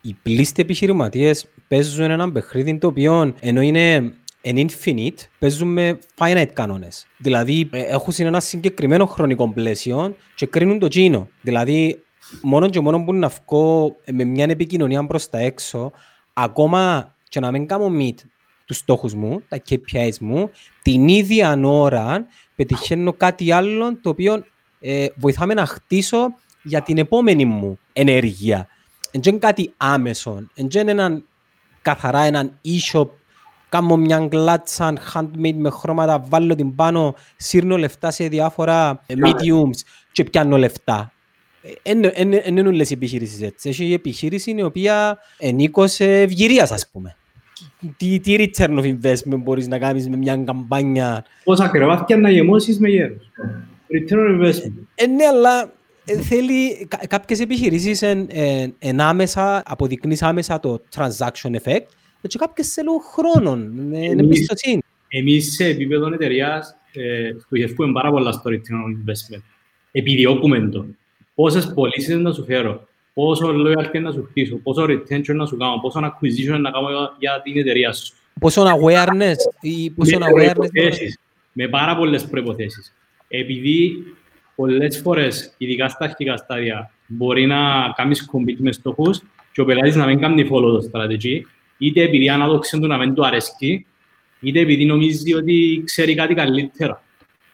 [0.00, 6.50] οι πλήστοι επιχειρηματίες παίζουν έναν παιχνίδι το οποίο ενώ είναι εν infinite, παίζουν με finite
[6.52, 7.06] κανόνες.
[7.16, 11.28] Δηλαδή, ε, έχουν σε ένα συγκεκριμένο χρονικό πλαίσιο και κρίνουν το τσίνο.
[11.40, 12.02] Δηλαδή,
[12.42, 15.92] μόνο και μόνο που να βγω με μια επικοινωνία προς τα έξω,
[16.32, 18.14] ακόμα και να μην κάνω meet
[18.64, 20.50] τους στόχους μου, τα KPIs μου,
[20.82, 22.26] την ίδια ώρα
[22.56, 24.44] πετυχαίνω κάτι άλλο το οποίο
[24.80, 28.68] ε, βοηθάμε να χτίσω για την επόμενη μου ενέργεια.
[29.12, 30.46] Δεν είναι κάτι άμεσο.
[30.54, 31.24] Δεν είναι έναν,
[31.82, 33.08] καθαρά έναν e-shop
[33.68, 39.78] κάνω μια γκλάτσα handmade με χρώματα, βάλω την πάνω, σύρνω λεφτά σε διάφορα ε, mediums
[40.12, 41.12] και πιάνω λεφτά.
[41.82, 42.02] Δεν
[42.46, 43.68] είναι όλες οι επιχειρήσεις έτσι.
[43.68, 47.16] Έχει η επιχείρηση η οποία ενίκωσε ευγυρίας, ας πούμε.
[47.96, 52.78] Τι, τι return of investment μπορείς να κάνεις με μια καμπάνια; Πόσα κρεβάτια να γεμώσεις
[52.78, 53.30] με γέρος.
[53.90, 54.72] Return on investment.
[54.94, 55.72] Ε, ναι, αλλά
[56.04, 61.86] ε, θέλει κα- κάποιες επιχειρήσεις εν, εν, εν άμεσα, αποδεικνύεις άμεσα το transaction effect
[62.28, 64.80] και κάποιες θέλουν χρόνο, ε, είναι Εμείς- εμπιστοσύνη.
[65.08, 69.42] Εμείς σε επίπεδο εταιρείας ε, στοχεύουμε πάρα πολλά στο return on investment.
[69.92, 70.86] Επιδιώκουμε το.
[71.34, 75.78] Πόσες πωλήσεις να σου φέρω, πόσο loyalty να σου χτίσω, πόσο retention να σου κάνω,
[75.82, 78.14] πόσο acquisition να κάνω για- για την εταιρεία σου.
[78.40, 81.18] Πόσο awareness ή πόσο με awareness προϋποθέσεις,
[81.52, 82.94] με πάρα πολλές προϋποθέσεις.
[83.28, 84.04] Επειδή
[84.54, 89.20] πολλές φορές, ειδικά στα αρχικά στάδια, μπορεί να κάνεις compete με στόχους
[89.52, 91.40] και ο πελάτης να μην κάνει follow το strategy,
[91.78, 93.86] είτε επειδή η ανάδοξη του να μην του αρέσκει,
[94.40, 97.02] είτε επειδή νομίζει ότι ξέρει κάτι καλύτερο.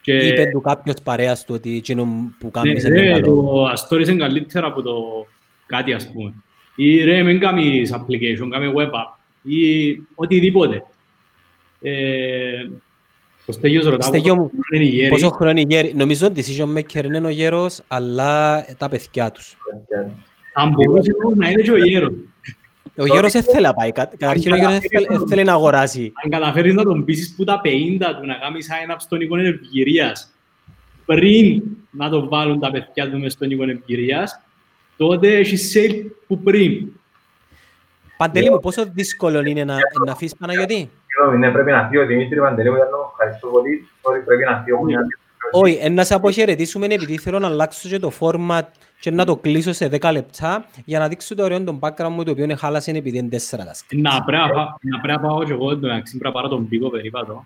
[0.00, 2.04] Και, είπε του κάποιος παρέας του ότι εκείνο
[2.38, 3.26] που ναι, κάνεις είναι ρε, καλό.
[3.26, 5.26] το Astoris είναι καλύτερο από το
[5.66, 6.32] κάτι, ας πούμε.
[6.76, 9.18] Ή ρε, μην κάνεις application, κάμε web app.
[9.42, 9.58] Ή
[10.14, 10.84] οτιδήποτε.
[11.82, 12.68] Ε,
[13.46, 15.08] ο Στέγιος ρωτά Στέγιο πόσο μου, είναι οι γέροι.
[15.08, 15.92] Πόσο χρόνο είναι οι γέροι.
[15.94, 19.56] Νομίζω ότι decision maker είναι ο γέρος, αλλά τα παιδιά τους.
[20.54, 22.12] Αν μπορούσε όμως να είναι και ο γέρος.
[22.96, 23.92] Ο γέρος δεν θέλει να πάει.
[23.92, 26.12] κα- Καταρχήν ο γέρος δεν θέλει- δεν θέλει να αγοράσει.
[26.24, 30.32] Αν καταφέρεις να τον πείσεις που τα 50 του να κάνει sign-up στον οίκο εμπειρίας
[31.04, 34.40] πριν να το βάλουν τα παιδιά του μες στον οίκο εμπειρίας,
[34.96, 36.86] τότε έχει sale που πριν.
[38.16, 42.06] Παντελή μου, πόσο δύσκολο είναι να, να αφήσεις Παναγιώτη; Συγγνώμη, ναι, πρέπει να φύγω.
[42.06, 43.88] Δημήτρη Παντελέου, για να ευχαριστώ πολύ.
[44.02, 44.82] Sorry, πρέπει να φύγω.
[44.84, 45.00] μια-
[45.52, 48.62] Όχι, ε, να σε αποχαιρετήσουμε επειδή θέλω να αλλάξω και το format
[49.04, 52.22] και να το κλείσω σε 10 λεπτά για να δείξω το ωραίο τον background μου
[52.24, 53.96] το οποίο είναι χάλασε επειδή είναι 4 τα σκρ.
[53.96, 56.48] Να πρέπει να πά- να πρέπει να πάω και εγώ το μεταξύ πρέπει να πάρω
[56.48, 57.44] τον πίκο περίπατο.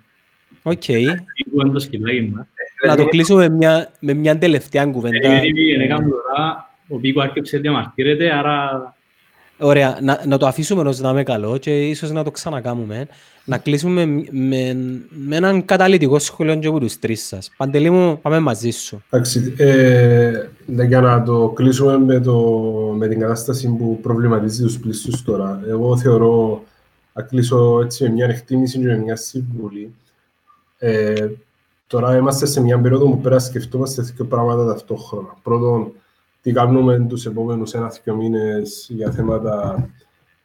[0.62, 0.82] Οκ.
[0.84, 2.46] Πίκο είναι το σκυλάκι μας.
[2.86, 5.28] Να το κλείσω με μια, με μια τελευταία κουβέντα.
[5.28, 8.94] Επειδή πήγαινε κάπου τώρα, ο πίκο άρχισε να διαμαρτύρεται, άρα
[9.58, 13.06] Ωραία, να, να το αφήσουμε ως δαμαί καλό και ίσως να το ξανακάμουμε.
[13.48, 14.76] Να κλείσουμε με, με,
[15.08, 17.50] με έναν καταληκτικό σχόλιο και από τους τρεις σας.
[17.56, 19.02] Παντελή μου, πάμε μαζί σου.
[19.10, 22.38] Εντάξει, ε, ναι, για να το κλείσουμε με, το,
[22.96, 25.60] με την κατάσταση που προβληματίζει τους πλήστους τώρα.
[25.68, 26.62] Εγώ θεωρώ,
[27.12, 29.94] να κλείσω έτσι με μια εκτίμηση και με μια συμβουλή.
[30.78, 31.28] Ε,
[31.86, 35.36] τώρα είμαστε σε μια περίοδο που πέρα σκεφτόμαστε δύο πράγματα ταυτόχρονα.
[35.42, 35.92] Πρώτον,
[36.42, 39.88] τι κάνουμε τους επόμενους ένα-δύο μήνες για θέματα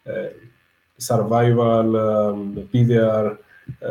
[0.03, 0.11] ε,
[1.07, 3.31] survival, ε, PDR
[3.79, 3.87] ε,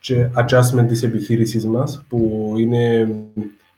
[0.00, 2.96] και adjustment της επιχείρησης μας, που είναι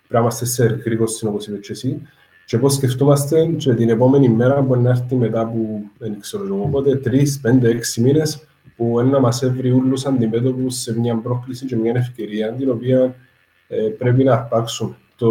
[0.08, 2.02] πρέπει να είμαστε σε κρίκος όπως είπες και εσύ,
[2.44, 6.62] και πώς σκεφτόμαστε και την επόμενη μέρα που να έρθει μετά από, δεν ξέρω εγώ,
[6.62, 8.46] οπότε τρεις, πέντε, έξι μήνες
[8.76, 13.14] που είναι να μας έβρει όλους αντιμέτωπους σε μια πρόκληση και μια ευκαιρία την οποία
[13.68, 14.96] ε, πρέπει να αρπάξουμε.
[15.16, 15.28] Το,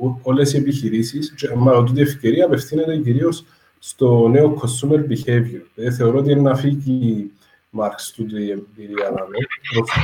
[0.00, 3.44] ό- όλες οι επιχειρήσεις, και μάλλον τούτη η ευκαιρία απευθύνεται κυρίως
[3.78, 5.62] στο νέο consumer behavior.
[5.74, 7.30] Ε, θεωρώ ότι είναι να φύγει
[7.70, 9.26] Μάρξ του η εμπειρία να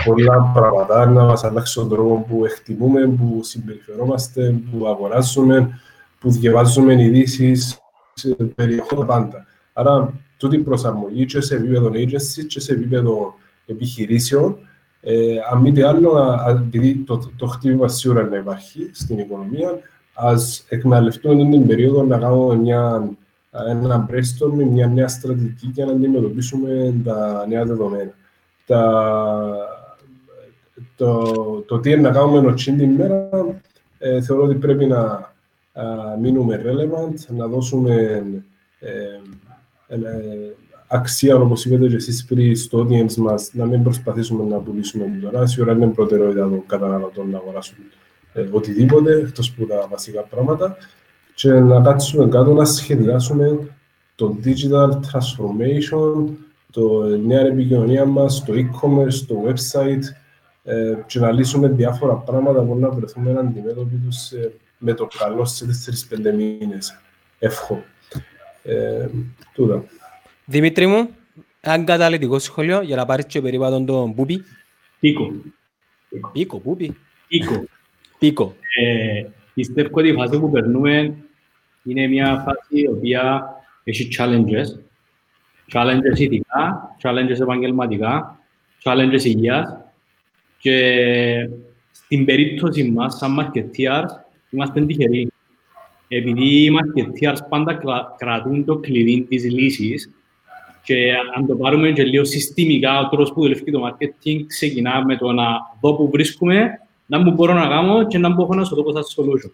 [0.04, 5.80] πολλά πράγματα, να μας αλλάξει τον τρόπο που εκτιμούμε, που συμπεριφερόμαστε, που αγοράζουμε,
[6.18, 7.78] που διαβάζουμε ειδήσεις,
[8.54, 9.46] περιεχόμενα πάντα.
[9.72, 13.34] Άρα, τούτη προσαρμογή και σε επίπεδο agency και σε επίπεδο
[13.66, 14.58] επιχειρήσεων,
[15.00, 19.78] ε, αν μη τι άλλο, επειδή το, το χτύπημα σίγουρα να υπάρχει στην οικονομία,
[20.14, 23.10] ας εκμεταλλευτούμε την περίοδο να κάνουμε μια
[23.68, 28.12] ένα brainstorming, μια νέα στρατηγική για να αντιμετωπίσουμε τα νέα δεδομένα.
[28.66, 29.02] Τα,
[30.96, 31.22] το,
[31.66, 33.28] το τι είναι να κάνουμε νοτσίν την ημέρα,
[33.98, 35.84] ε, θεωρώ ότι πρέπει να α,
[36.20, 38.22] μείνουμε relevant, να δώσουμε
[38.78, 38.90] ε,
[39.88, 39.98] ε,
[40.86, 45.46] αξία, όπως είπατε και εσείς πριν, στο audience μας, να μην προσπαθήσουμε να πουλήσουμε τώρα.
[45.46, 47.76] Σίγουρα είναι προτεραιότητα των καταναλωτών να αγοράσουν
[48.32, 50.76] ε, οτιδήποτε, εκτός από τα βασικά πράγματα
[51.34, 53.58] και να κάτσουμε κάτω να σχεδιάσουμε
[54.14, 56.26] το digital transformation,
[56.70, 60.02] το νέα επικοινωνία μας, το e-commerce, το website
[60.64, 65.44] ε, και να λύσουμε διάφορα πράγματα που να βρεθούμε αντιμέτωποι τους ε, με το καλό
[65.44, 65.66] σε
[66.10, 67.00] 4-5 μήνες.
[67.38, 67.84] Εύχομαι.
[68.62, 69.08] Ε,
[69.54, 69.84] τούτα.
[70.44, 71.08] Δημήτρη μου,
[71.60, 74.44] ένα καταλητικό σχόλιο για να πάρεις και περίπατον τον Πούπι.
[75.00, 75.32] Πίκο.
[76.32, 76.96] Πίκο, Πούπι.
[77.28, 77.64] Πίκο.
[78.18, 78.54] Πίκο.
[78.80, 79.24] Ε,
[79.54, 81.14] πιστεύω ότι η φάση που περνούμε
[81.84, 83.44] είναι μια φάση η οποία
[83.84, 84.66] έχει challenges.
[85.72, 88.38] Challenges ηθικά, challenges επαγγελματικά,
[88.82, 89.76] challenges υγείας
[90.58, 91.48] και
[91.92, 94.08] στην περίπτωση μας, σαν marketeers,
[94.50, 95.28] είμαστε τυχεροί.
[96.08, 97.80] Επειδή οι marketeers πάντα
[98.16, 100.10] κρατούν το κλειδί της λύσης
[100.82, 105.16] και αν το πάρουμε και λίγο συστημικά, ο τρόπος που δουλεύει το marketing ξεκινά με
[105.16, 105.44] το να
[105.80, 109.24] δω που βρίσκουμε, να μου μπορώ να κάνω και να μπορώ να σου δω σαν
[109.24, 109.50] solution.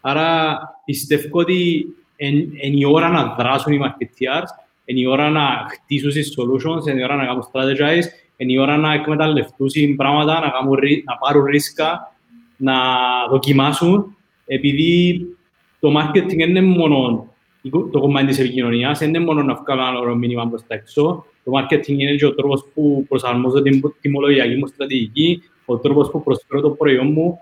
[0.00, 1.86] Άρα πιστεύω ότι
[2.16, 4.48] είναι η ώρα να δράσουν οι marketeers,
[4.84, 8.04] είναι η ώρα να χτίσουν τις solutions, είναι η ώρα να κάνουν strategize,
[8.36, 12.14] είναι η ώρα να εκμεταλλευτούν πράγματα, να, κάνουν, να πάρουν ρίσκα,
[12.56, 12.74] να
[13.30, 14.16] δοκιμάσουν,
[14.46, 15.20] επειδή
[15.80, 17.26] το marketing είναι μόνο
[17.92, 21.24] το κομμάτι της επικοινωνίας, δεν είναι μόνο να βγάλω ένα ωραίο μήνυμα προς τα έξω.
[21.44, 26.22] Το marketing είναι και ο τρόπος που προσαρμόζω την τιμολογιακή μου στρατηγική, ο τρόπος που
[26.22, 27.38] προσφέρω το προϊόν μου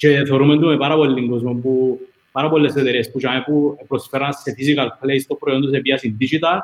[0.00, 2.00] και θεωρούμε το με πάρα πολύ κόσμο που
[2.32, 6.58] πάρα πολλές εταιρείες που, που προσφέραν σε physical place το προϊόν τους επί digital.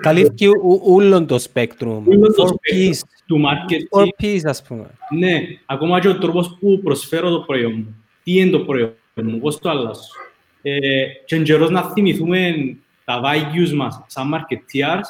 [0.00, 0.48] Καλύπτει
[0.84, 2.02] όλο το spectrum.
[2.04, 2.90] Όλο το spectrum
[3.26, 4.00] του marketing.
[4.00, 4.86] Four P's, ας πούμε.
[5.18, 8.04] Ναι, ακόμα και ο τρόπος που προσφέρω το προϊόν μου.
[8.22, 10.00] Τι είναι το προϊόν μου, πώς το αλλάζω.
[10.62, 12.54] Ε, και εν να θυμηθούμε
[13.04, 15.04] τα values μας σαν marketeers,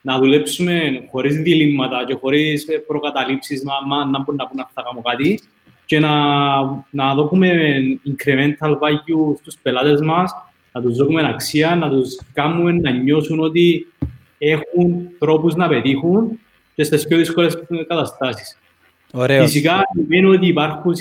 [0.00, 4.82] να δουλέψουμε χωρίς διλήμματα και χωρίς προκαταλήψεις, να, να, να μπορούμε να πούμε να θα
[4.82, 5.40] κάνουμε κάτι
[5.90, 6.16] και να,
[6.90, 7.50] να δώσουμε
[8.06, 10.32] incremental value στους πελάτες μας,
[10.72, 13.86] να τους δώσουμε αξία, να τους κάνουμε να νιώσουν ότι
[14.38, 16.38] έχουν τρόπους να πετύχουν
[16.74, 17.58] και στις πιο δύσκολες
[17.88, 18.58] καταστάσεις.
[19.12, 19.44] Ωραίος.
[19.44, 20.92] Φυσικά, σημαίνει ότι υπάρχουν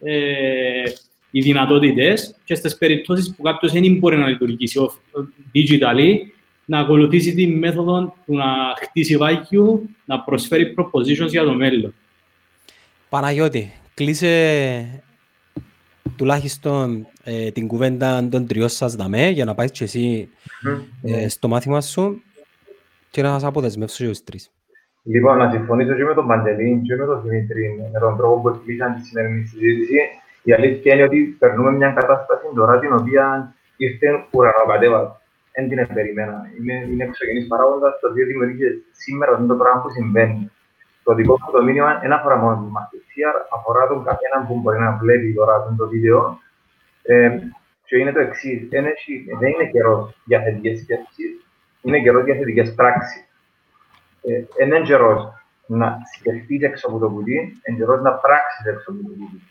[0.00, 0.82] ε,
[1.30, 4.80] οι δυνατότητες και στις περιπτώσεις που κάποιος δεν μπορεί να λειτουργήσει
[5.54, 6.14] digitally,
[6.64, 8.46] να ακολουθήσει τη μέθοδο του να
[8.82, 11.94] χτίσει value, να προσφέρει propositions για το μέλλον.
[13.08, 14.32] Παναγιώτη, κλείσε
[16.16, 20.28] τουλάχιστον ε, την κουβέντα των τριών σας δαμέ για να πάεις και εσύ
[21.02, 22.22] ε, στο μάθημα σου
[23.10, 24.52] και να σας αποδεσμεύσω και τους τρεις.
[25.02, 28.48] Λοιπόν, να συμφωνήσω και με τον Παντελή και με τον Δημήτρη με τον τρόπο που
[28.48, 29.98] εκπλήσαν τη σημερινή συζήτηση.
[30.42, 35.20] Η αλήθεια είναι ότι περνούμε μια κατάσταση τώρα την οποία ήρθε ουρανοκατέβα.
[35.54, 36.36] Δεν την περιμένα.
[36.58, 40.50] Είναι, είναι εξωγενής παράγοντας το οποίο δημιουργεί σήμερα το πράγμα που συμβαίνει.
[41.10, 44.78] Το δικό μου το μήνυμα δεν αφορά μόνο τη μαθησία, αφορά τον καθένα που μπορεί
[44.78, 46.38] να βλέπει τώρα το βίντεο.
[47.02, 47.38] Ε,
[47.84, 48.84] και είναι το εξής: δεν
[49.50, 51.46] είναι καιρός για θετικές σκέψεις,
[51.82, 53.24] είναι καιρός για θετικές πράξεις.
[54.22, 55.20] Ε, είναι καιρός
[55.66, 59.42] να σκεφτείς έξω από το κουτί, είναι καιρός να πράξεις έξω από το κουτί.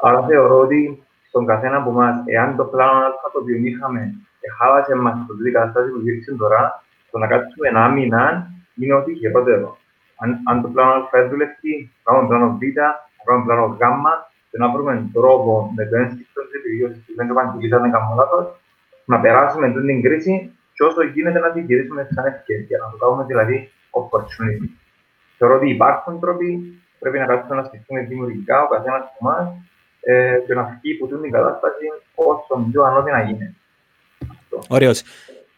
[0.00, 4.14] Άρα θεωρώ ότι στον καθένα από εμάς, εάν το πλάνο Α το οποίο είχαμε,
[4.58, 9.14] χάλασε μας το τι κατάσταση που γύρισε τώρα, το να κάτσουμε ένα μήνα είναι ότι
[9.14, 9.76] χειρότερο
[10.22, 12.62] αν, αν το πλάνο Α δουλεύει, κάνουμε πλάνο Β,
[13.24, 13.82] κάνουμε πλάνο Γ
[14.50, 18.40] και να βρούμε τρόπο με το ένστικτο τη επιβίωση που δεν επαγγελίζα να κάνουμε λάθο,
[19.04, 20.34] να περάσουμε την κρίση
[20.74, 23.56] και όσο γίνεται να την γυρίσουμε σαν ευκαιρία, να το κάνουμε δηλαδή
[24.00, 24.68] opportunity.
[25.38, 26.50] Θεωρώ ότι υπάρχουν τρόποι,
[26.98, 29.46] πρέπει να κάτσουμε να σκεφτούμε δημιουργικά ο καθένας από εμάς
[30.00, 33.54] ε, και να βγει από την κατάσταση όσο πιο ανώδυνα γίνεται.
[34.68, 35.02] Ωραίος.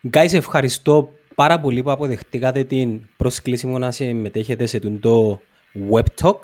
[0.08, 5.40] Γκάις, ευχαριστώ πάρα πολύ που αποδεχτήκατε την πρόσκληση μου να συμμετέχετε σε το
[5.92, 6.38] web talk.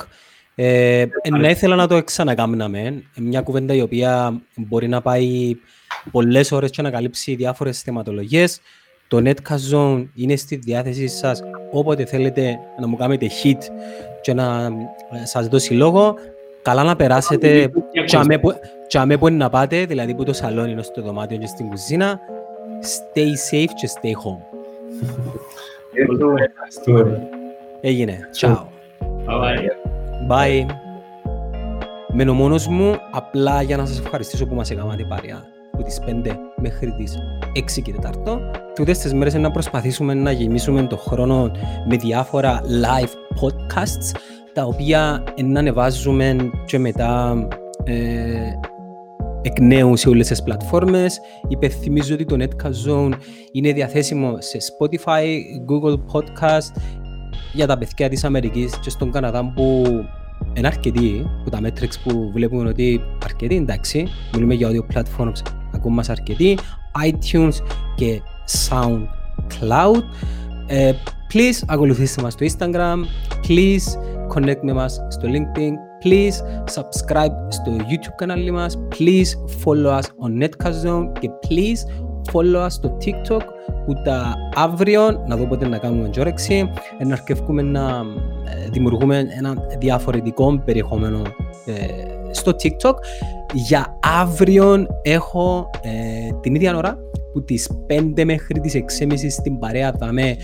[0.55, 3.03] Ε, να ήθελα να το ξανακάμναμε.
[3.17, 5.57] Μια κουβέντα η οποία μπορεί να πάει
[6.11, 8.61] πολλές ώρες και να καλύψει διάφορες θεματολογίες.
[9.09, 11.43] Το Netcast Zone είναι στη διάθεσή σας
[11.73, 13.59] όποτε θέλετε να μου κάνετε hit
[14.23, 14.65] και να
[15.13, 16.15] ε, σας δώσει λόγο.
[16.63, 17.71] Καλά να περάσετε
[18.05, 18.53] τσάμε που,
[18.87, 22.21] τσάμε που είναι να πάτε, δηλαδή που το σαλόνι είναι στο δωμάτιο και στην κουζίνα.
[22.81, 24.52] Stay safe και stay home.
[25.93, 27.29] Ευχαριστούμε.
[27.81, 28.29] Έγινε.
[28.41, 28.57] Ciao.
[29.27, 29.69] Bye.
[30.29, 30.67] Bye.
[32.15, 35.43] Μένω μόνος μου απλά για να σας ευχαριστήσω που μας έκανατε παρέα
[35.73, 37.19] από τις 5 μέχρι τις
[37.55, 38.39] 6 και 4.
[38.75, 41.51] Τούτες τις μέρες να προσπαθήσουμε να γεμίσουμε το χρόνο
[41.89, 44.19] με διάφορα live podcasts
[44.53, 47.35] τα οποία να ανεβάζουμε και μετά
[47.85, 47.95] ε,
[49.43, 51.21] εκ νέου σε όλες τις πλατφόρμες.
[51.49, 53.13] Υπενθυμίζω ότι το Netcast Zone
[53.53, 55.25] είναι διαθέσιμο σε Spotify,
[55.69, 56.83] Google Podcast
[57.53, 59.85] για τα παιδιά της Αμερικής και στον Καναδά που
[60.55, 65.43] είναι αρκετοί, που τα metrics που βλέπουμε ότι αρκετοί εντάξει, μιλούμε για audio platforms
[65.75, 66.59] ακόμα μας αρκετοί,
[67.07, 67.55] iTunes
[67.95, 68.21] και
[68.69, 70.03] SoundCloud.
[70.67, 70.93] Ε,
[71.33, 72.97] please ακολουθήστε μας στο Instagram,
[73.49, 73.97] please
[74.35, 75.73] connect με μας στο LinkedIn,
[76.05, 76.37] please
[76.75, 81.13] subscribe στο YouTube κανάλι μας, please follow us on Netcast Zone.
[81.21, 83.41] Και please follow us στο TikTok.
[83.87, 86.71] Που τα αύριο, να δω πότε να κάνουμε τζόρεξη,
[87.07, 88.03] να αρκεύουμε να
[88.65, 91.23] ε, δημιουργούμε ένα διαφορετικό περιεχόμενο
[91.67, 91.73] ε,
[92.31, 92.95] στο TikTok.
[93.53, 96.99] Για αύριο έχω ε, την ίδια ώρα
[97.33, 97.71] που τις
[98.17, 100.37] 5 μέχρι τις 6.30 στην παρέα δαμε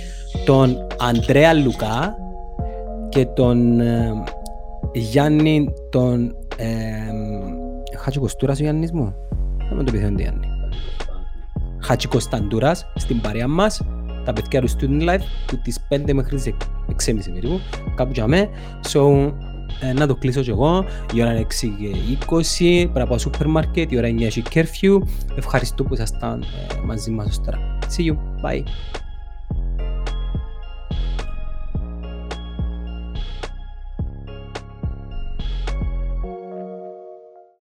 [0.45, 2.17] τον Αντρέα Λουκά
[3.09, 4.13] και τον ε,
[4.93, 6.67] Γιάννη τον ε,
[7.99, 9.15] Χάτσο Κοστούρας ο Γιάννης μου;
[9.69, 10.47] Δεν με το πιθανό Γιάννη.
[11.83, 13.83] Χάτσι Κωνσταντούρας στην παρέα μας
[14.25, 16.55] τα παιδιά του Student Life που τις 5 μέχρι τις
[17.07, 17.61] 6.30 περίπου
[17.95, 18.49] κάπου για με
[18.93, 19.33] so,
[19.81, 20.85] ε, να το κλείσω και εγώ.
[21.15, 24.43] Η ώρα είναι 6 και 20 πρέπει να πάω σούπερ μάρκετ η ώρα είναι 9
[24.43, 24.99] και curfew.
[25.37, 27.79] Ευχαριστώ που ήσασταν ε, μαζί μας ως τώρα.
[27.97, 28.15] See you.
[28.15, 28.63] Bye